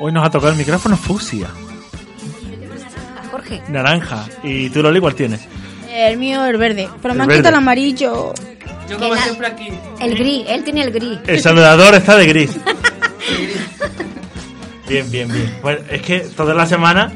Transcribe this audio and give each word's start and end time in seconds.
Hoy 0.00 0.12
nos 0.12 0.24
ha 0.24 0.30
tocado 0.30 0.52
el 0.52 0.58
micrófono 0.58 0.96
fusia. 0.96 1.48
Jorge. 3.30 3.60
Naranja. 3.68 4.26
¿Y 4.44 4.70
tú, 4.70 4.82
Loli, 4.82 5.00
cuál 5.00 5.14
tienes? 5.14 5.40
El 5.92 6.16
mío 6.18 6.44
el 6.44 6.56
verde, 6.56 6.88
pero 7.02 7.12
El 7.12 7.18
me 7.18 7.22
han 7.24 7.28
verde. 7.28 7.40
quitado 7.40 7.54
el 7.56 7.58
amarillo. 7.62 8.34
Yo 8.88 8.98
como 8.98 9.16
siempre 9.16 9.46
aquí. 9.48 9.68
El 10.00 10.16
gris, 10.16 10.44
él 10.48 10.62
tiene 10.64 10.82
el 10.82 10.92
gris. 10.92 11.18
El 11.26 11.40
saludador 11.40 11.94
está 11.94 12.16
de 12.16 12.26
gris. 12.26 12.50
Bien, 14.88 15.10
bien, 15.10 15.28
bien. 15.32 15.56
Pues 15.62 15.78
es 15.90 16.02
que 16.02 16.20
toda 16.20 16.54
la 16.54 16.66
semana 16.66 17.12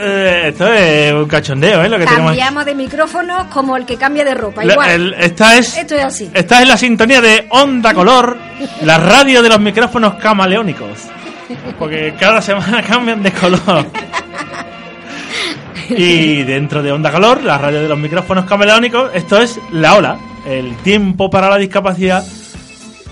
eh, 0.00 0.44
esto 0.48 0.72
es 0.72 1.12
un 1.12 1.26
cachondeo, 1.26 1.82
¿eh? 1.82 1.88
Lo 1.88 1.98
que 1.98 2.04
tenemos. 2.06 2.30
Cambiamos 2.30 2.64
de 2.64 2.74
micrófono 2.74 3.50
como 3.50 3.76
el 3.76 3.84
que 3.84 3.96
cambia 3.96 4.24
de 4.24 4.34
ropa. 4.34 4.64
La- 4.64 4.72
Igual. 4.74 4.90
el- 4.90 5.14
esta 5.14 5.56
es 5.58 5.76
Esto 5.76 5.96
es 5.96 6.04
así. 6.04 6.30
esta 6.32 6.62
es 6.62 6.68
la 6.68 6.76
sintonía 6.76 7.20
de 7.20 7.46
Onda 7.50 7.92
Color, 7.94 8.36
la 8.84 8.98
radio 8.98 9.42
de 9.42 9.48
los 9.48 9.58
micrófonos 9.60 10.14
camaleónicos. 10.14 10.98
Porque 11.78 12.14
cada 12.20 12.40
semana 12.42 12.82
cambian 12.86 13.22
de 13.22 13.32
color. 13.32 13.86
Y 15.90 16.42
dentro 16.42 16.82
de 16.82 16.92
Onda 16.92 17.10
Color, 17.10 17.42
la 17.42 17.56
radio 17.56 17.80
de 17.80 17.88
los 17.88 17.98
micrófonos 17.98 18.44
camaleónicos, 18.44 19.10
esto 19.14 19.40
es 19.40 19.58
La 19.72 19.94
Ola, 19.94 20.18
el 20.46 20.76
tiempo 20.82 21.30
para 21.30 21.48
la 21.48 21.56
discapacidad 21.56 22.22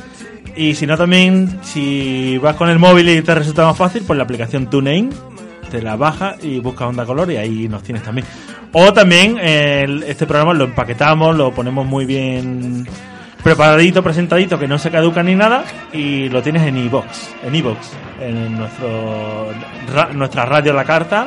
Y 0.55 0.75
si 0.75 0.87
no, 0.87 0.97
también, 0.97 1.61
si 1.63 2.39
vas 2.39 2.57
con 2.57 2.69
el 2.69 2.79
móvil 2.79 3.09
y 3.09 3.23
te 3.23 3.35
resulta 3.35 3.65
más 3.65 3.77
fácil, 3.77 4.03
pues 4.07 4.17
la 4.17 4.25
aplicación 4.25 4.69
TuneIn 4.69 5.11
te 5.71 5.81
la 5.81 5.97
baja 5.97 6.37
y 6.43 6.59
buscas 6.59 6.89
Onda 6.89 7.07
Color 7.07 7.33
y 7.33 7.37
ahí 7.37 7.69
nos 7.69 7.83
tienes 7.83 8.03
también. 8.03 8.27
O 8.73 8.93
también 8.93 9.39
este 9.39 10.27
programa 10.27 10.53
lo 10.53 10.65
empaquetamos, 10.65 11.35
lo 11.35 11.53
ponemos 11.53 11.87
muy 11.87 12.05
bien 12.05 12.87
preparadito, 13.43 14.03
presentadito, 14.03 14.59
que 14.59 14.69
no 14.69 14.79
se 14.79 14.91
caduca 14.91 15.23
ni 15.23 15.35
nada 15.35 15.65
y 15.93 16.29
lo 16.29 16.43
tienes 16.43 16.63
en 16.63 16.77
iBox, 16.79 17.07
en 17.45 17.55
iBox, 17.55 17.79
en 18.21 18.57
nuestro 18.59 19.49
ra- 19.93 20.11
nuestra 20.13 20.45
radio 20.47 20.73
La 20.73 20.85
Carta. 20.85 21.27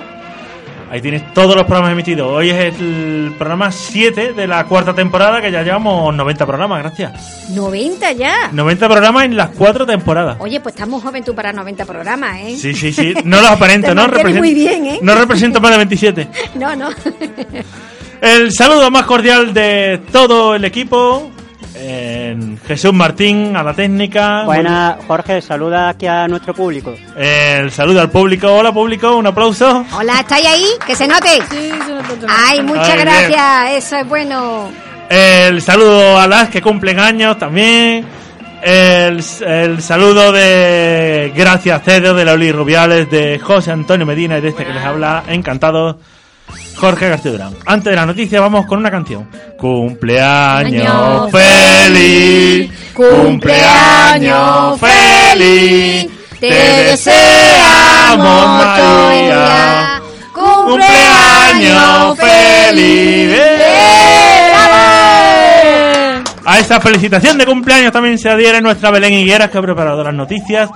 Ahí 0.91 1.01
tienes 1.01 1.33
todos 1.33 1.55
los 1.55 1.65
programas 1.65 1.91
emitidos. 1.93 2.31
Hoy 2.31 2.51
es 2.51 2.75
el 2.79 3.33
programa 3.39 3.71
7 3.71 4.33
de 4.33 4.47
la 4.47 4.65
cuarta 4.65 4.93
temporada, 4.93 5.41
que 5.41 5.51
ya 5.51 5.63
llevamos 5.63 6.15
90 6.15 6.45
programas, 6.45 6.79
gracias. 6.83 7.49
90 7.49 8.11
ya. 8.13 8.49
90 8.51 8.87
programas 8.87 9.25
en 9.25 9.35
las 9.35 9.49
cuatro 9.49 9.85
temporadas. 9.87 10.37
Oye, 10.39 10.59
pues 10.59 10.75
estamos 10.75 11.01
joven 11.01 11.23
tú 11.23 11.33
para 11.33 11.51
90 11.51 11.85
programas, 11.85 12.37
¿eh? 12.41 12.55
Sí, 12.55 12.75
sí, 12.75 12.93
sí. 12.93 13.13
No 13.25 13.41
los 13.41 13.49
aparento, 13.49 13.87
Te 13.89 13.95
no 13.95 14.05
represento. 14.05 14.37
muy 14.39 14.53
bien, 14.53 14.85
¿eh? 14.85 14.99
No 15.01 15.15
represento 15.15 15.59
más 15.59 15.71
de 15.71 15.77
27. 15.77 16.27
No, 16.55 16.75
no. 16.75 16.89
El 18.21 18.51
saludo 18.53 18.89
más 18.91 19.05
cordial 19.05 19.53
de 19.55 19.99
todo 20.11 20.53
el 20.55 20.63
equipo. 20.65 21.31
En 21.77 22.57
Jesús 22.65 22.93
Martín 22.93 23.55
a 23.57 23.61
la 23.63 23.73
técnica. 23.73 24.43
Buenas, 24.43 24.95
Jorge, 25.07 25.41
saluda 25.41 25.89
aquí 25.89 26.07
a 26.07 26.27
nuestro 26.27 26.53
público. 26.53 26.95
El 27.17 27.69
saludo 27.71 27.99
al 28.01 28.09
público. 28.09 28.47
Hola 28.53 28.71
público, 28.71 29.15
un 29.15 29.27
aplauso. 29.27 29.85
Hola, 29.93 30.21
¿estáis 30.21 30.47
ahí? 30.47 30.67
Que 30.87 30.95
se 30.95 31.07
note. 31.07 31.41
Sí, 31.49 31.69
se. 31.69 32.27
Ay, 32.29 32.61
muchas 32.61 32.89
Ay, 32.89 32.93
bien. 32.95 33.05
gracias. 33.05 33.71
Eso 33.83 33.95
es 33.97 34.07
bueno. 34.07 34.69
El 35.09 35.61
saludo 35.61 36.17
a 36.19 36.27
las 36.27 36.49
que 36.49 36.61
cumplen 36.61 36.99
años 36.99 37.37
también. 37.37 38.05
El, 38.63 39.23
el 39.45 39.81
saludo 39.81 40.31
de 40.31 41.31
Gracias 41.35 41.83
Cedo, 41.83 42.15
de 42.15 42.25
Loli 42.25 42.51
Rubiales, 42.51 43.11
de 43.11 43.37
José 43.37 43.71
Antonio 43.71 44.05
Medina 44.05 44.37
y 44.37 44.41
de 44.41 44.47
este 44.49 44.65
que 44.65 44.73
les 44.73 44.83
habla. 44.83 45.23
Encantado. 45.27 45.99
Jorge 46.75 47.09
García 47.09 47.31
Durán. 47.31 47.53
Antes 47.65 47.91
de 47.91 47.95
la 47.95 48.05
noticia 48.05 48.39
vamos 48.41 48.65
con 48.65 48.79
una 48.79 48.91
canción. 48.91 49.29
Cumpleaños 49.57 50.85
Año 50.85 51.27
feliz, 51.29 52.71
cumpleaños 52.93 54.79
feliz, 54.79 56.09
te 56.39 56.53
deseamos 56.53 58.17
María, 58.57 60.01
cumpleaños 60.33 62.17
feliz. 62.17 63.39
A 66.47 66.59
esta 66.59 66.79
felicitación 66.79 67.37
de 67.39 67.45
cumpleaños 67.45 67.91
también 67.91 68.19
se 68.19 68.29
adhiere 68.29 68.61
nuestra 68.61 68.91
Belén 68.91 69.13
Higueras 69.13 69.49
que 69.49 69.57
ha 69.57 69.61
preparado 69.61 70.03
las 70.03 70.13
noticias 70.13 70.69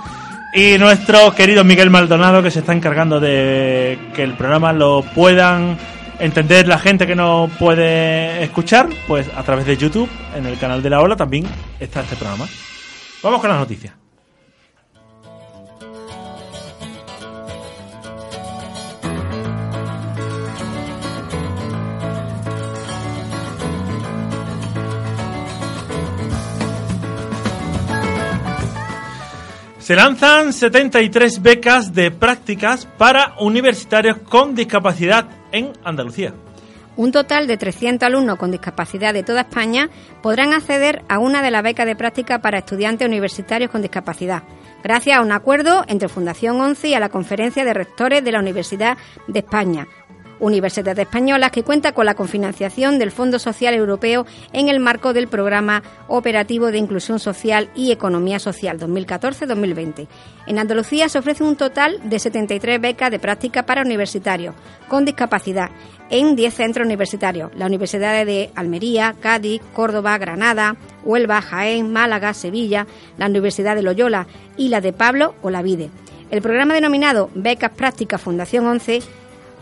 y 0.53 0.77
nuestro 0.77 1.33
querido 1.35 1.63
Miguel 1.63 1.89
Maldonado 1.89 2.41
que 2.41 2.51
se 2.51 2.59
está 2.59 2.73
encargando 2.73 3.19
de 3.19 3.99
que 4.15 4.23
el 4.23 4.33
programa 4.33 4.73
lo 4.73 5.03
puedan 5.13 5.77
entender 6.19 6.67
la 6.67 6.79
gente 6.79 7.07
que 7.07 7.15
no 7.15 7.49
puede 7.59 8.43
escuchar, 8.43 8.89
pues 9.07 9.29
a 9.35 9.43
través 9.43 9.65
de 9.65 9.77
YouTube, 9.77 10.09
en 10.35 10.45
el 10.45 10.57
canal 10.57 10.81
de 10.81 10.89
la 10.89 11.01
Ola 11.01 11.15
también 11.15 11.45
está 11.79 12.01
este 12.01 12.15
programa. 12.15 12.47
Vamos 13.23 13.41
con 13.41 13.49
las 13.49 13.59
noticias. 13.59 13.93
Se 29.89 29.95
lanzan 29.95 30.53
73 30.53 31.41
becas 31.41 31.95
de 31.95 32.11
prácticas 32.11 32.85
para 32.85 33.33
universitarios 33.39 34.19
con 34.19 34.53
discapacidad 34.53 35.25
en 35.51 35.73
Andalucía. 35.83 36.31
Un 36.95 37.11
total 37.11 37.47
de 37.47 37.57
300 37.57 38.05
alumnos 38.05 38.37
con 38.37 38.51
discapacidad 38.51 39.15
de 39.15 39.23
toda 39.23 39.41
España 39.41 39.89
podrán 40.21 40.53
acceder 40.53 41.01
a 41.09 41.17
una 41.17 41.41
de 41.41 41.49
las 41.49 41.63
becas 41.63 41.87
de 41.87 41.95
práctica 41.95 42.37
para 42.37 42.59
estudiantes 42.59 43.07
universitarios 43.07 43.71
con 43.71 43.81
discapacidad, 43.81 44.43
gracias 44.83 45.17
a 45.17 45.21
un 45.21 45.31
acuerdo 45.31 45.83
entre 45.87 46.07
Fundación 46.07 46.61
11 46.61 46.89
y 46.89 46.93
a 46.93 46.99
la 46.99 47.09
Conferencia 47.09 47.65
de 47.65 47.73
Rectores 47.73 48.23
de 48.23 48.31
la 48.31 48.41
Universidad 48.41 48.95
de 49.27 49.39
España. 49.39 49.87
Universidades 50.39 51.05
Españolas 51.05 51.51
que 51.51 51.63
cuenta 51.63 51.91
con 51.91 52.05
la 52.05 52.15
confinanciación 52.15 52.99
del 52.99 53.11
Fondo 53.11 53.39
Social 53.39 53.73
Europeo 53.73 54.25
en 54.53 54.69
el 54.69 54.79
marco 54.79 55.13
del 55.13 55.27
Programa 55.27 55.83
Operativo 56.07 56.71
de 56.71 56.77
Inclusión 56.77 57.19
Social 57.19 57.69
y 57.75 57.91
Economía 57.91 58.39
Social 58.39 58.79
2014-2020. 58.79 60.07
En 60.47 60.59
Andalucía 60.59 61.09
se 61.09 61.19
ofrece 61.19 61.43
un 61.43 61.55
total 61.55 61.99
de 62.03 62.19
73 62.19 62.81
becas 62.81 63.11
de 63.11 63.19
práctica 63.19 63.63
para 63.63 63.81
universitarios 63.81 64.55
con 64.87 65.05
discapacidad 65.05 65.69
en 66.09 66.35
10 66.35 66.53
centros 66.53 66.85
universitarios, 66.85 67.51
las 67.55 67.67
universidades 67.67 68.25
de 68.25 68.49
Almería, 68.55 69.15
Cádiz, 69.19 69.61
Córdoba, 69.73 70.17
Granada, 70.17 70.75
Huelva, 71.03 71.41
Jaén, 71.41 71.91
Málaga, 71.91 72.33
Sevilla, 72.33 72.87
la 73.17 73.27
Universidad 73.27 73.75
de 73.75 73.83
Loyola 73.83 74.27
y 74.57 74.69
la 74.69 74.81
de 74.81 74.93
Pablo 74.93 75.35
Olavide. 75.41 75.89
El 76.31 76.41
programa 76.41 76.75
denominado 76.75 77.29
Becas 77.33 77.71
Prácticas 77.71 78.21
Fundación 78.21 78.67
11 78.67 79.01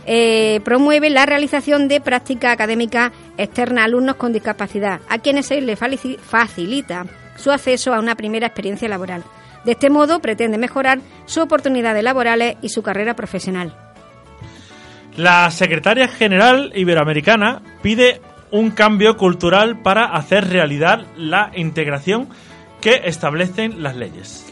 eh, 0.08 0.62
promueve 0.64 1.10
la 1.10 1.26
realización 1.26 1.90
de 1.90 2.00
práctica 2.00 2.52
académica 2.52 3.12
externa 3.38 3.82
a 3.82 3.86
alumnos 3.86 4.16
con 4.16 4.32
discapacidad, 4.32 5.02
a 5.10 5.20
quienes 5.20 5.48
se 5.48 5.60
les 5.60 5.78
facilita 5.78 7.06
su 7.36 7.52
acceso 7.52 7.94
a 7.94 8.00
una 8.00 8.16
primera 8.16 8.48
experiencia 8.48 8.88
laboral. 8.88 9.24
De 9.66 9.74
este 9.74 9.90
modo 9.90 10.22
pretende 10.22 10.58
mejorar 10.58 11.00
sus 11.26 11.44
oportunidades 11.44 12.02
laborales 12.04 12.56
y 12.62 12.70
su 12.70 12.82
carrera 12.82 13.16
profesional. 13.16 13.76
La 15.18 15.52
secretaria 15.52 16.08
general 16.08 16.72
iberoamericana 16.74 17.62
pide 17.82 18.22
un 18.52 18.72
cambio 18.72 19.18
cultural 19.18 19.82
para 19.82 20.06
hacer 20.06 20.48
realidad 20.48 21.06
la 21.18 21.52
integración 21.54 22.30
que 22.80 23.02
establecen 23.04 23.84
las 23.84 23.98
leyes. 23.98 24.46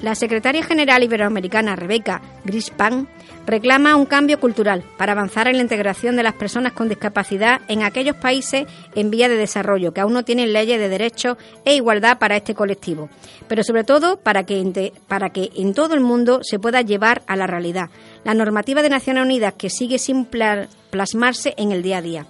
La 0.00 0.14
secretaria 0.14 0.64
general 0.64 1.02
iberoamericana 1.02 1.76
Rebeca 1.76 2.22
Grispan 2.44 3.08
reclama 3.46 3.96
un 3.96 4.06
cambio 4.06 4.38
cultural 4.38 4.84
para 4.96 5.12
avanzar 5.12 5.48
en 5.48 5.56
la 5.56 5.62
integración 5.62 6.16
de 6.16 6.22
las 6.22 6.34
personas 6.34 6.72
con 6.72 6.88
discapacidad 6.88 7.60
en 7.68 7.82
aquellos 7.82 8.16
países 8.16 8.66
en 8.94 9.10
vía 9.10 9.28
de 9.28 9.36
desarrollo 9.36 9.92
que 9.92 10.00
aún 10.00 10.12
no 10.12 10.24
tienen 10.24 10.52
leyes 10.52 10.78
de 10.78 10.88
derechos 10.88 11.36
e 11.64 11.74
igualdad 11.74 12.18
para 12.18 12.36
este 12.36 12.54
colectivo, 12.54 13.08
pero 13.48 13.62
sobre 13.62 13.84
todo 13.84 14.16
para 14.16 14.44
que, 14.44 14.92
para 15.08 15.30
que 15.30 15.50
en 15.56 15.74
todo 15.74 15.94
el 15.94 16.00
mundo 16.00 16.40
se 16.42 16.58
pueda 16.58 16.82
llevar 16.82 17.22
a 17.26 17.36
la 17.36 17.46
realidad 17.46 17.90
la 18.24 18.34
normativa 18.34 18.82
de 18.82 18.88
Naciones 18.88 19.24
Unidas 19.24 19.54
que 19.54 19.70
sigue 19.70 19.98
sin 19.98 20.26
plasmarse 20.26 21.54
en 21.56 21.72
el 21.72 21.82
día 21.82 21.98
a 21.98 22.02
día. 22.02 22.26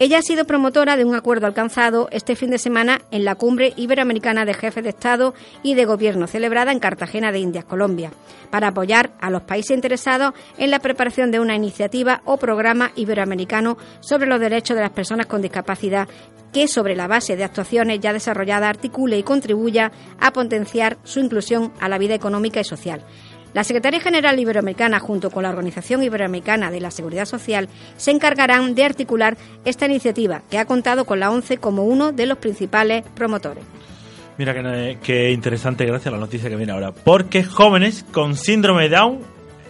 Ella 0.00 0.18
ha 0.18 0.22
sido 0.22 0.44
promotora 0.44 0.96
de 0.96 1.04
un 1.04 1.14
acuerdo 1.14 1.46
alcanzado 1.46 2.08
este 2.10 2.34
fin 2.34 2.50
de 2.50 2.58
semana 2.58 3.02
en 3.12 3.24
la 3.24 3.36
cumbre 3.36 3.72
iberoamericana 3.76 4.44
de 4.44 4.52
jefes 4.52 4.82
de 4.82 4.90
Estado 4.90 5.34
y 5.62 5.74
de 5.74 5.84
Gobierno 5.84 6.26
celebrada 6.26 6.72
en 6.72 6.80
Cartagena 6.80 7.30
de 7.30 7.38
Indias, 7.38 7.64
Colombia, 7.64 8.10
para 8.50 8.68
apoyar 8.68 9.12
a 9.20 9.30
los 9.30 9.42
países 9.42 9.70
interesados 9.70 10.34
en 10.58 10.72
la 10.72 10.80
preparación 10.80 11.30
de 11.30 11.38
una 11.38 11.54
iniciativa 11.54 12.22
o 12.24 12.38
programa 12.38 12.90
iberoamericano 12.96 13.78
sobre 14.00 14.26
los 14.26 14.40
derechos 14.40 14.74
de 14.74 14.82
las 14.82 14.90
personas 14.90 15.26
con 15.26 15.42
discapacidad 15.42 16.08
que 16.52 16.66
sobre 16.66 16.96
la 16.96 17.06
base 17.06 17.36
de 17.36 17.44
actuaciones 17.44 18.00
ya 18.00 18.12
desarrolladas 18.12 18.70
articule 18.70 19.16
y 19.16 19.22
contribuya 19.22 19.92
a 20.18 20.32
potenciar 20.32 20.98
su 21.04 21.20
inclusión 21.20 21.72
a 21.80 21.88
la 21.88 21.98
vida 21.98 22.14
económica 22.14 22.60
y 22.60 22.64
social. 22.64 23.04
La 23.54 23.62
Secretaría 23.62 24.00
General 24.00 24.38
Iberoamericana, 24.38 24.98
junto 24.98 25.30
con 25.30 25.44
la 25.44 25.50
Organización 25.50 26.02
Iberoamericana 26.02 26.72
de 26.72 26.80
la 26.80 26.90
Seguridad 26.90 27.24
Social, 27.24 27.68
se 27.96 28.10
encargarán 28.10 28.74
de 28.74 28.84
articular 28.84 29.36
esta 29.64 29.86
iniciativa, 29.86 30.42
que 30.50 30.58
ha 30.58 30.64
contado 30.64 31.04
con 31.04 31.20
la 31.20 31.30
ONCE 31.30 31.58
como 31.58 31.84
uno 31.84 32.10
de 32.10 32.26
los 32.26 32.38
principales 32.38 33.04
promotores. 33.14 33.62
Mira 34.36 34.52
qué, 35.00 35.30
interesante, 35.30 35.86
gracias 35.86 36.08
a 36.08 36.16
la 36.16 36.18
noticia 36.18 36.50
que 36.50 36.56
viene 36.56 36.72
ahora. 36.72 36.90
Porque 36.90 37.44
jóvenes 37.44 38.04
con 38.10 38.36
síndrome 38.36 38.88
de 38.88 38.96
Down 38.96 39.20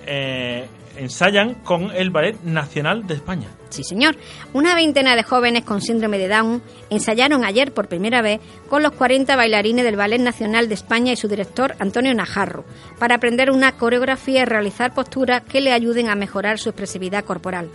eh, 0.07 0.65
ensayan 0.97 1.55
con 1.55 1.91
el 1.91 2.11
Ballet 2.11 2.41
Nacional 2.43 3.07
de 3.07 3.15
España. 3.15 3.49
Sí, 3.71 3.83
señor. 3.83 4.17
Una 4.53 4.75
veintena 4.75 5.17
de 5.17 5.23
jóvenes 5.23 5.65
con 5.65 5.81
síndrome 5.81 6.19
de 6.19 6.29
Down 6.29 6.63
ensayaron 6.91 7.45
ayer 7.45 7.73
por 7.73 7.89
primera 7.89 8.23
vez 8.23 8.41
con 8.69 8.83
los 8.83 8.93
40 8.93 9.35
bailarines 9.35 9.85
del 9.85 9.97
Ballet 9.97 10.21
Nacional 10.21 10.69
de 10.69 10.75
España 10.75 11.13
y 11.13 11.17
su 11.17 11.29
director 11.29 11.75
Antonio 11.81 12.15
Najarro 12.15 12.65
para 12.99 13.17
aprender 13.17 13.51
una 13.51 13.73
coreografía 13.73 14.43
y 14.43 14.45
realizar 14.45 14.95
posturas 14.95 15.43
que 15.43 15.61
le 15.61 15.73
ayuden 15.73 16.09
a 16.09 16.15
mejorar 16.15 16.59
su 16.59 16.69
expresividad 16.69 17.25
corporal. 17.25 17.69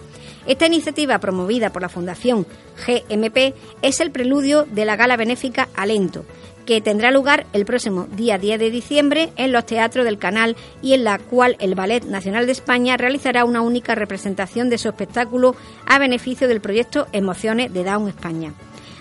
Esta 0.47 0.67
iniciativa, 0.67 1.19
promovida 1.19 1.71
por 1.71 1.81
la 1.81 1.89
Fundación 1.89 2.47
GMP, 2.87 3.53
es 3.81 3.99
el 3.99 4.11
preludio 4.11 4.63
de 4.63 4.85
la 4.85 4.95
gala 4.95 5.17
benéfica 5.17 5.67
Alento, 5.75 6.25
que 6.69 6.81
tendrá 6.81 7.09
lugar 7.09 7.47
el 7.51 7.65
próximo 7.65 8.05
día 8.11 8.37
10 8.37 8.59
de 8.59 8.69
diciembre 8.69 9.33
en 9.37 9.51
los 9.51 9.65
teatros 9.65 10.05
del 10.05 10.19
canal 10.19 10.55
y 10.83 10.93
en 10.93 11.03
la 11.03 11.17
cual 11.17 11.55
el 11.59 11.73
Ballet 11.73 12.05
Nacional 12.05 12.45
de 12.45 12.51
España 12.51 12.95
realizará 12.95 13.43
una 13.43 13.61
única 13.61 13.95
representación 13.95 14.69
de 14.69 14.77
su 14.77 14.87
espectáculo 14.87 15.55
a 15.87 15.97
beneficio 15.97 16.47
del 16.47 16.61
proyecto 16.61 17.07
Emociones 17.11 17.73
de 17.73 17.83
Down 17.83 18.07
España. 18.07 18.53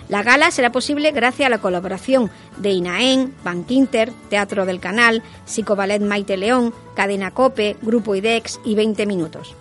La 0.08 0.22
gala 0.22 0.50
será 0.50 0.72
posible 0.72 1.10
gracias 1.10 1.46
a 1.46 1.50
la 1.50 1.58
colaboración 1.58 2.30
de 2.56 2.70
INAEN, 2.70 3.34
Bankinter, 3.44 4.12
Teatro 4.30 4.64
del 4.64 4.80
Canal, 4.80 5.22
Psicoballet 5.44 6.00
Maite 6.00 6.38
León, 6.38 6.72
Cadena 6.96 7.32
Cope, 7.32 7.76
Grupo 7.82 8.14
IDEX 8.14 8.60
y 8.64 8.76
20 8.76 9.04
Minutos. 9.04 9.54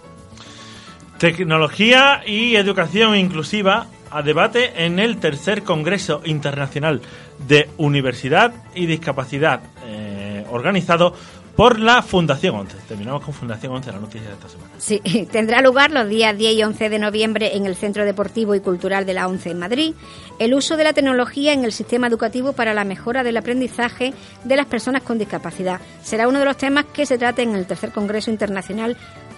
Tecnología 1.18 2.22
y 2.26 2.56
educación 2.56 3.18
inclusiva 3.18 3.88
a 4.12 4.22
debate 4.22 4.86
en 4.86 5.00
el 5.00 5.18
tercer 5.18 5.64
Congreso 5.64 6.22
Internacional 6.26 7.02
de 7.48 7.70
Universidad 7.78 8.54
y 8.76 8.86
Discapacidad, 8.86 9.62
eh, 9.86 10.46
organizado 10.50 11.14
por 11.58 11.80
la 11.80 12.04
Fundación 12.04 12.56
11. 12.56 12.78
Terminamos 12.88 13.24
con 13.24 13.34
Fundación 13.34 13.74
11, 13.74 13.92
la 13.92 14.00
noticia 14.00 14.28
de 14.28 14.36
esta 14.36 14.48
semana. 14.48 14.70
Sí, 14.78 15.02
tendrá 15.32 15.60
lugar 15.62 15.90
los 15.90 16.08
días 16.08 16.38
10 16.38 16.54
y 16.54 16.64
11 16.64 16.90
de 16.90 17.00
noviembre 17.00 17.58
en 17.58 17.66
el 17.66 17.76
Centro 17.76 18.06
Deportivo 18.06 18.54
y 18.54 18.60
Cultural 18.60 19.08
de 19.08 19.16
la 19.16 19.28
11 19.28 19.50
en 19.50 19.60
Madrid 19.60 19.94
el 20.38 20.54
uso 20.54 20.78
de 20.78 20.84
la 20.84 20.94
tecnología 20.94 21.54
en 21.54 21.66
el 21.66 21.72
sistema 21.72 22.06
educativo 22.06 22.54
para 22.54 22.76
la 22.76 22.84
mejora 22.84 23.24
del 23.24 23.38
aprendizaje 23.38 24.14
de 24.44 24.56
las 24.56 24.68
personas 24.68 25.02
con 25.02 25.18
discapacidad. 25.18 25.82
Será 26.04 26.28
uno 26.28 26.38
de 26.38 26.46
los 26.46 26.58
temas 26.58 26.86
que 26.94 27.08
se 27.08 27.18
trate 27.18 27.42
en 27.42 27.56
el 27.56 27.66
tercer 27.66 27.92
Congreso 27.92 28.30
Internacional 28.30 28.96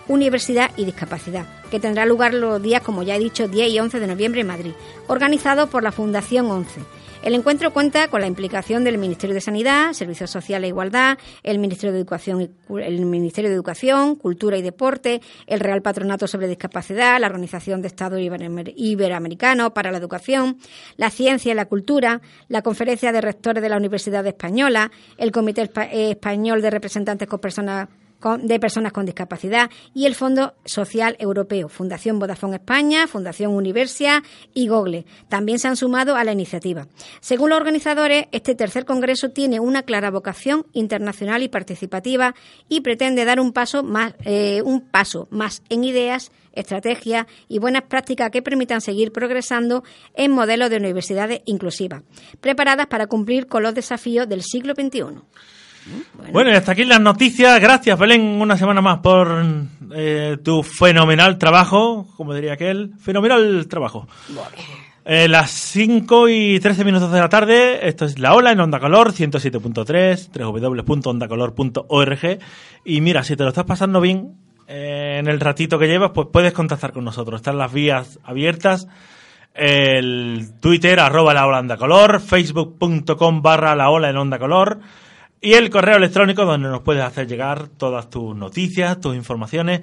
Universidad 0.09 0.71
y 0.75 0.85
Discapacidad, 0.85 1.45
que 1.69 1.79
tendrá 1.79 2.05
lugar 2.05 2.33
los 2.33 2.61
días, 2.61 2.81
como 2.81 3.03
ya 3.03 3.15
he 3.15 3.19
dicho, 3.19 3.47
10 3.47 3.69
y 3.71 3.79
11 3.79 3.99
de 3.99 4.07
noviembre 4.07 4.41
en 4.41 4.47
Madrid, 4.47 4.71
organizado 5.07 5.67
por 5.67 5.83
la 5.83 5.91
Fundación 5.91 6.49
11. 6.49 6.81
El 7.21 7.35
encuentro 7.35 7.71
cuenta 7.73 8.07
con 8.07 8.21
la 8.21 8.27
implicación 8.27 8.85
del 8.85 8.97
Ministerio 8.97 9.33
de 9.33 9.41
Sanidad, 9.41 9.91
Servicios 9.91 10.31
Sociales 10.31 10.67
e 10.67 10.69
Igualdad, 10.69 11.17
el 11.43 11.59
Ministerio 11.59 11.91
de 11.91 11.99
Educación, 11.99 12.49
el 12.69 13.05
Ministerio 13.05 13.49
de 13.49 13.55
Educación, 13.55 14.15
Cultura 14.15 14.57
y 14.57 14.61
Deporte, 14.61 15.21
el 15.45 15.59
Real 15.59 15.81
Patronato 15.81 16.27
sobre 16.27 16.47
Discapacidad, 16.47 17.19
la 17.19 17.27
Organización 17.27 17.81
de 17.81 17.89
Estado 17.89 18.17
Iberoamericano 18.17 19.73
para 19.73 19.91
la 19.91 19.97
Educación, 19.97 20.57
la 20.95 21.09
Ciencia 21.09 21.51
y 21.51 21.55
la 21.55 21.65
Cultura, 21.65 22.21
la 22.47 22.61
Conferencia 22.61 23.11
de 23.11 23.21
Rectores 23.21 23.61
de 23.61 23.69
la 23.69 23.77
Universidad 23.77 24.25
Española, 24.25 24.89
el 25.17 25.31
Comité 25.31 25.69
Español 25.91 26.61
de 26.61 26.69
Representantes 26.69 27.27
con 27.27 27.39
Personas 27.39 27.89
de 28.41 28.59
personas 28.59 28.91
con 28.91 29.05
discapacidad 29.05 29.69
y 29.93 30.05
el 30.05 30.15
Fondo 30.15 30.53
Social 30.65 31.15
Europeo, 31.19 31.69
Fundación 31.69 32.19
Vodafone 32.19 32.57
España, 32.57 33.07
Fundación 33.07 33.53
Universia 33.53 34.23
y 34.53 34.67
Google. 34.67 35.05
También 35.29 35.59
se 35.59 35.67
han 35.67 35.77
sumado 35.77 36.15
a 36.15 36.23
la 36.23 36.33
iniciativa. 36.33 36.87
Según 37.21 37.49
los 37.49 37.57
organizadores, 37.57 38.25
este 38.31 38.55
tercer 38.55 38.85
congreso 38.85 39.29
tiene 39.29 39.59
una 39.59 39.83
clara 39.83 40.11
vocación 40.11 40.65
internacional 40.73 41.43
y 41.43 41.49
participativa 41.49 42.35
y 42.67 42.81
pretende 42.81 43.25
dar 43.25 43.39
un 43.39 43.53
paso 43.53 43.83
más, 43.83 44.13
eh, 44.25 44.61
un 44.63 44.81
paso 44.81 45.27
más 45.31 45.63
en 45.69 45.83
ideas 45.83 46.31
estrategias 46.53 47.25
y 47.47 47.59
buenas 47.59 47.83
prácticas 47.83 48.31
que 48.31 48.41
permitan 48.41 48.81
seguir 48.81 49.11
progresando 49.11 49.83
en 50.13 50.31
modelos 50.31 50.69
de 50.69 50.77
universidades 50.77 51.41
inclusivas, 51.45 52.03
preparadas 52.41 52.87
para 52.87 53.07
cumplir 53.07 53.47
con 53.47 53.63
los 53.63 53.73
desafíos 53.73 54.27
del 54.27 54.43
siglo 54.43 54.73
XXI. 54.73 55.21
Bueno. 56.31 56.51
y 56.51 56.53
hasta 56.53 56.73
aquí 56.73 56.85
las 56.85 57.01
noticias. 57.01 57.59
Gracias, 57.59 57.97
Belén, 57.97 58.21
una 58.21 58.57
semana 58.57 58.81
más 58.81 58.99
por 58.99 59.43
eh, 59.93 60.37
tu 60.43 60.63
fenomenal 60.63 61.37
trabajo, 61.37 62.07
como 62.17 62.33
diría 62.33 62.53
aquel, 62.53 62.93
fenomenal 62.99 63.67
trabajo. 63.67 64.07
Eh, 65.05 65.27
las 65.27 65.49
5 65.49 66.29
y 66.29 66.59
13 66.59 66.85
minutos 66.85 67.11
de 67.11 67.19
la 67.19 67.29
tarde, 67.29 67.87
esto 67.87 68.05
es 68.05 68.19
La 68.19 68.35
Ola 68.35 68.51
en 68.51 68.59
Onda 68.59 68.79
Color, 68.79 69.11
107.3, 69.11 70.29
www.ondacolor.org. 70.85 72.39
Y 72.85 73.01
mira, 73.01 73.23
si 73.23 73.35
te 73.35 73.41
lo 73.43 73.49
estás 73.49 73.65
pasando 73.65 74.01
bien 74.01 74.35
eh, 74.67 75.17
en 75.19 75.27
el 75.27 75.39
ratito 75.39 75.79
que 75.79 75.87
llevas, 75.87 76.11
pues 76.13 76.27
puedes 76.31 76.53
contactar 76.53 76.91
con 76.91 77.05
nosotros. 77.05 77.39
Están 77.39 77.57
las 77.57 77.73
vías 77.73 78.19
abiertas. 78.23 78.87
El 79.55 80.51
Twitter, 80.61 80.99
arroba 80.99 81.33
la 81.33 81.47
ola 81.47 81.59
onda 81.59 81.75
color, 81.75 82.21
facebook.com 82.21 83.41
barra 83.41 83.75
la 83.75 83.89
ola 83.89 84.11
en 84.11 84.17
onda 84.17 84.37
color 84.37 84.79
y 85.41 85.53
el 85.53 85.69
correo 85.69 85.97
electrónico 85.97 86.43
donde 86.45 86.67
nos 86.69 86.81
puedes 86.81 87.03
hacer 87.03 87.27
llegar 87.27 87.67
todas 87.69 88.09
tus 88.09 88.35
noticias, 88.35 88.99
tus 88.99 89.15
informaciones 89.15 89.81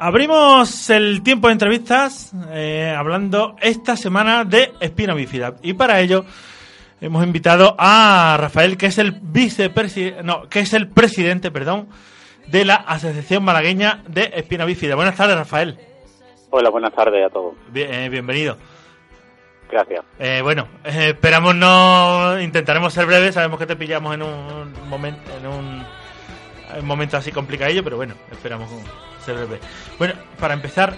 Abrimos 0.00 0.90
el 0.90 1.22
tiempo 1.24 1.48
de 1.48 1.54
entrevistas 1.54 2.32
eh, 2.50 2.94
hablando 2.96 3.56
esta 3.60 3.96
semana 3.96 4.44
de 4.44 4.72
espina 4.80 5.12
bífida. 5.14 5.54
Y 5.62 5.72
para 5.74 5.98
ello 6.00 6.24
hemos 7.00 7.24
invitado 7.24 7.74
a 7.78 8.36
Rafael, 8.38 8.76
que 8.76 8.86
es 8.86 8.98
el 8.98 9.10
vicepresidente, 9.20 10.22
no, 10.22 10.48
que 10.48 10.60
es 10.60 10.72
el 10.72 10.88
presidente, 10.88 11.50
perdón, 11.50 11.88
de 12.46 12.64
la 12.64 12.76
Asociación 12.76 13.42
Malagueña 13.42 14.02
de 14.06 14.30
Espina 14.34 14.64
Bífida. 14.64 14.94
Buenas 14.94 15.16
tardes, 15.16 15.36
Rafael. 15.36 15.76
Hola, 16.50 16.70
buenas 16.70 16.94
tardes 16.94 17.26
a 17.26 17.30
todos. 17.30 17.54
Bien- 17.70 17.92
eh, 17.92 18.08
bienvenido. 18.08 18.56
Gracias. 19.70 20.04
Eh, 20.20 20.40
bueno, 20.44 20.68
eh, 20.84 21.08
esperamos 21.10 21.56
no, 21.56 22.40
intentaremos 22.40 22.92
ser 22.92 23.04
breves. 23.04 23.34
Sabemos 23.34 23.58
que 23.58 23.66
te 23.66 23.74
pillamos 23.76 24.14
en 24.14 24.22
un 24.22 24.72
momento, 24.88 25.20
en 25.36 25.46
un, 25.46 25.84
en 26.72 26.80
un 26.80 26.86
momento 26.86 27.16
así 27.16 27.32
complicadillo, 27.32 27.82
pero 27.82 27.96
bueno, 27.96 28.14
esperamos 28.30 28.70
ser. 29.36 29.60
Bueno, 29.98 30.14
para 30.40 30.54
empezar, 30.54 30.94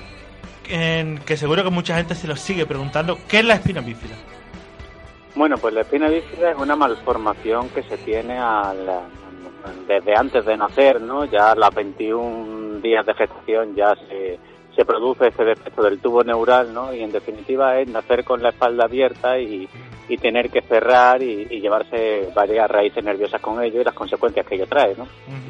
en- 0.69 1.19
que 1.19 1.37
seguro 1.37 1.65
que 1.65 1.71
mucha 1.71 1.97
gente 1.97 2.15
se 2.15 2.27
lo 2.29 2.37
sigue 2.37 2.67
preguntando, 2.67 3.19
¿qué 3.29 3.39
es 3.41 3.45
la 3.45 3.55
espina 3.55 3.81
bífida? 3.81 4.15
Bueno, 5.35 5.57
pues 5.59 5.73
la 5.75 5.83
espina 5.83 6.09
bífida 6.09 6.51
es 6.51 6.59
una 6.59 6.77
malformación 6.77 7.69
que 7.71 7.83
se 7.85 7.97
tiene 7.99 8.37
a 8.39 8.75
la- 8.75 9.03
desde 9.87 10.17
antes 10.17 10.45
de 10.45 10.57
nacer, 10.57 11.01
¿no? 11.01 11.25
Ya 11.27 11.53
a 11.53 11.55
las 11.55 11.75
21 11.75 12.81
días 12.81 13.05
de 13.07 13.15
gestación 13.15 13.75
ya 13.77 13.95
se, 14.09 14.39
se 14.75 14.85
produce 14.85 15.29
este 15.29 15.45
defecto 15.45 15.83
del 15.83 15.99
tubo 16.01 16.25
neural, 16.25 16.73
¿no? 16.73 16.95
Y 16.95 17.03
en 17.03 17.13
definitiva 17.13 17.79
es 17.79 17.89
nacer 17.89 18.25
con 18.25 18.43
la 18.43 18.49
espalda 18.51 18.85
abierta 18.85 19.39
y, 19.39 19.69
y 20.09 20.17
tener 20.17 20.51
que 20.51 20.63
cerrar 20.63 21.23
y, 21.23 21.47
y 21.51 21.61
llevarse 21.61 22.31
varias 22.35 22.71
raíces 22.71 23.05
nerviosas 23.05 23.41
con 23.41 23.63
ello 23.63 23.81
y 23.81 23.85
las 23.85 23.95
consecuencias 23.95 24.47
que 24.47 24.55
ello 24.55 24.67
trae, 24.67 24.95
¿no? 24.97 25.07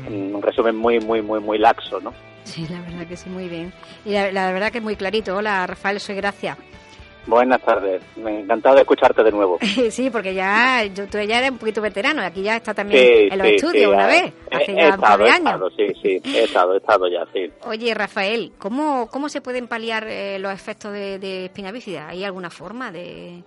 En 0.06 0.34
un 0.34 0.42
resumen 0.42 0.74
muy, 0.76 0.98
muy, 1.00 1.22
muy, 1.22 1.38
muy 1.40 1.58
laxo, 1.58 2.00
¿no? 2.00 2.12
Sí, 2.50 2.66
la 2.68 2.80
verdad 2.80 3.06
que 3.06 3.16
sí, 3.16 3.28
muy 3.30 3.48
bien. 3.48 3.72
Y 4.04 4.10
la, 4.10 4.32
la 4.32 4.52
verdad 4.52 4.72
que 4.72 4.80
muy 4.80 4.96
clarito. 4.96 5.36
Hola, 5.36 5.66
Rafael, 5.66 6.00
soy 6.00 6.16
Gracia. 6.16 6.56
Buenas 7.26 7.60
tardes. 7.62 8.02
Me 8.16 8.40
encantado 8.40 8.74
de 8.76 8.80
escucharte 8.80 9.22
de 9.22 9.30
nuevo. 9.30 9.58
sí, 9.90 10.10
porque 10.10 10.34
ya 10.34 10.84
yo, 10.86 11.06
tú 11.06 11.18
ya 11.18 11.38
eres 11.38 11.50
un 11.50 11.58
poquito 11.58 11.80
veterano. 11.80 12.22
Aquí 12.22 12.42
ya 12.42 12.56
está 12.56 12.74
también 12.74 13.04
Sí, 13.06 13.28
en 13.30 13.38
los 13.38 13.46
sí, 13.46 13.54
estudios 13.56 13.84
sí, 13.84 13.86
una 13.86 14.06
vez, 14.06 14.32
he- 14.50 14.56
hace 14.56 14.72
he 14.72 14.76
ya 14.76 14.94
un 14.94 15.00
par 15.00 15.18
de 15.18 15.24
he 15.26 15.30
años. 15.30 15.44
estado, 15.44 15.70
sí, 15.70 15.86
sí, 16.02 16.20
he 16.34 16.44
estado, 16.44 16.74
he 16.74 16.78
estado 16.78 17.06
ya, 17.08 17.24
sí. 17.32 17.52
Oye, 17.66 17.94
Rafael, 17.94 18.52
¿cómo, 18.58 19.08
cómo 19.10 19.28
se 19.28 19.40
pueden 19.40 19.68
paliar 19.68 20.06
eh, 20.08 20.38
los 20.40 20.52
efectos 20.52 20.92
de, 20.92 21.18
de 21.18 21.44
espina 21.44 21.70
bífida? 21.70 22.08
¿Hay 22.08 22.24
alguna 22.24 22.50
forma 22.50 22.90
de, 22.90 23.44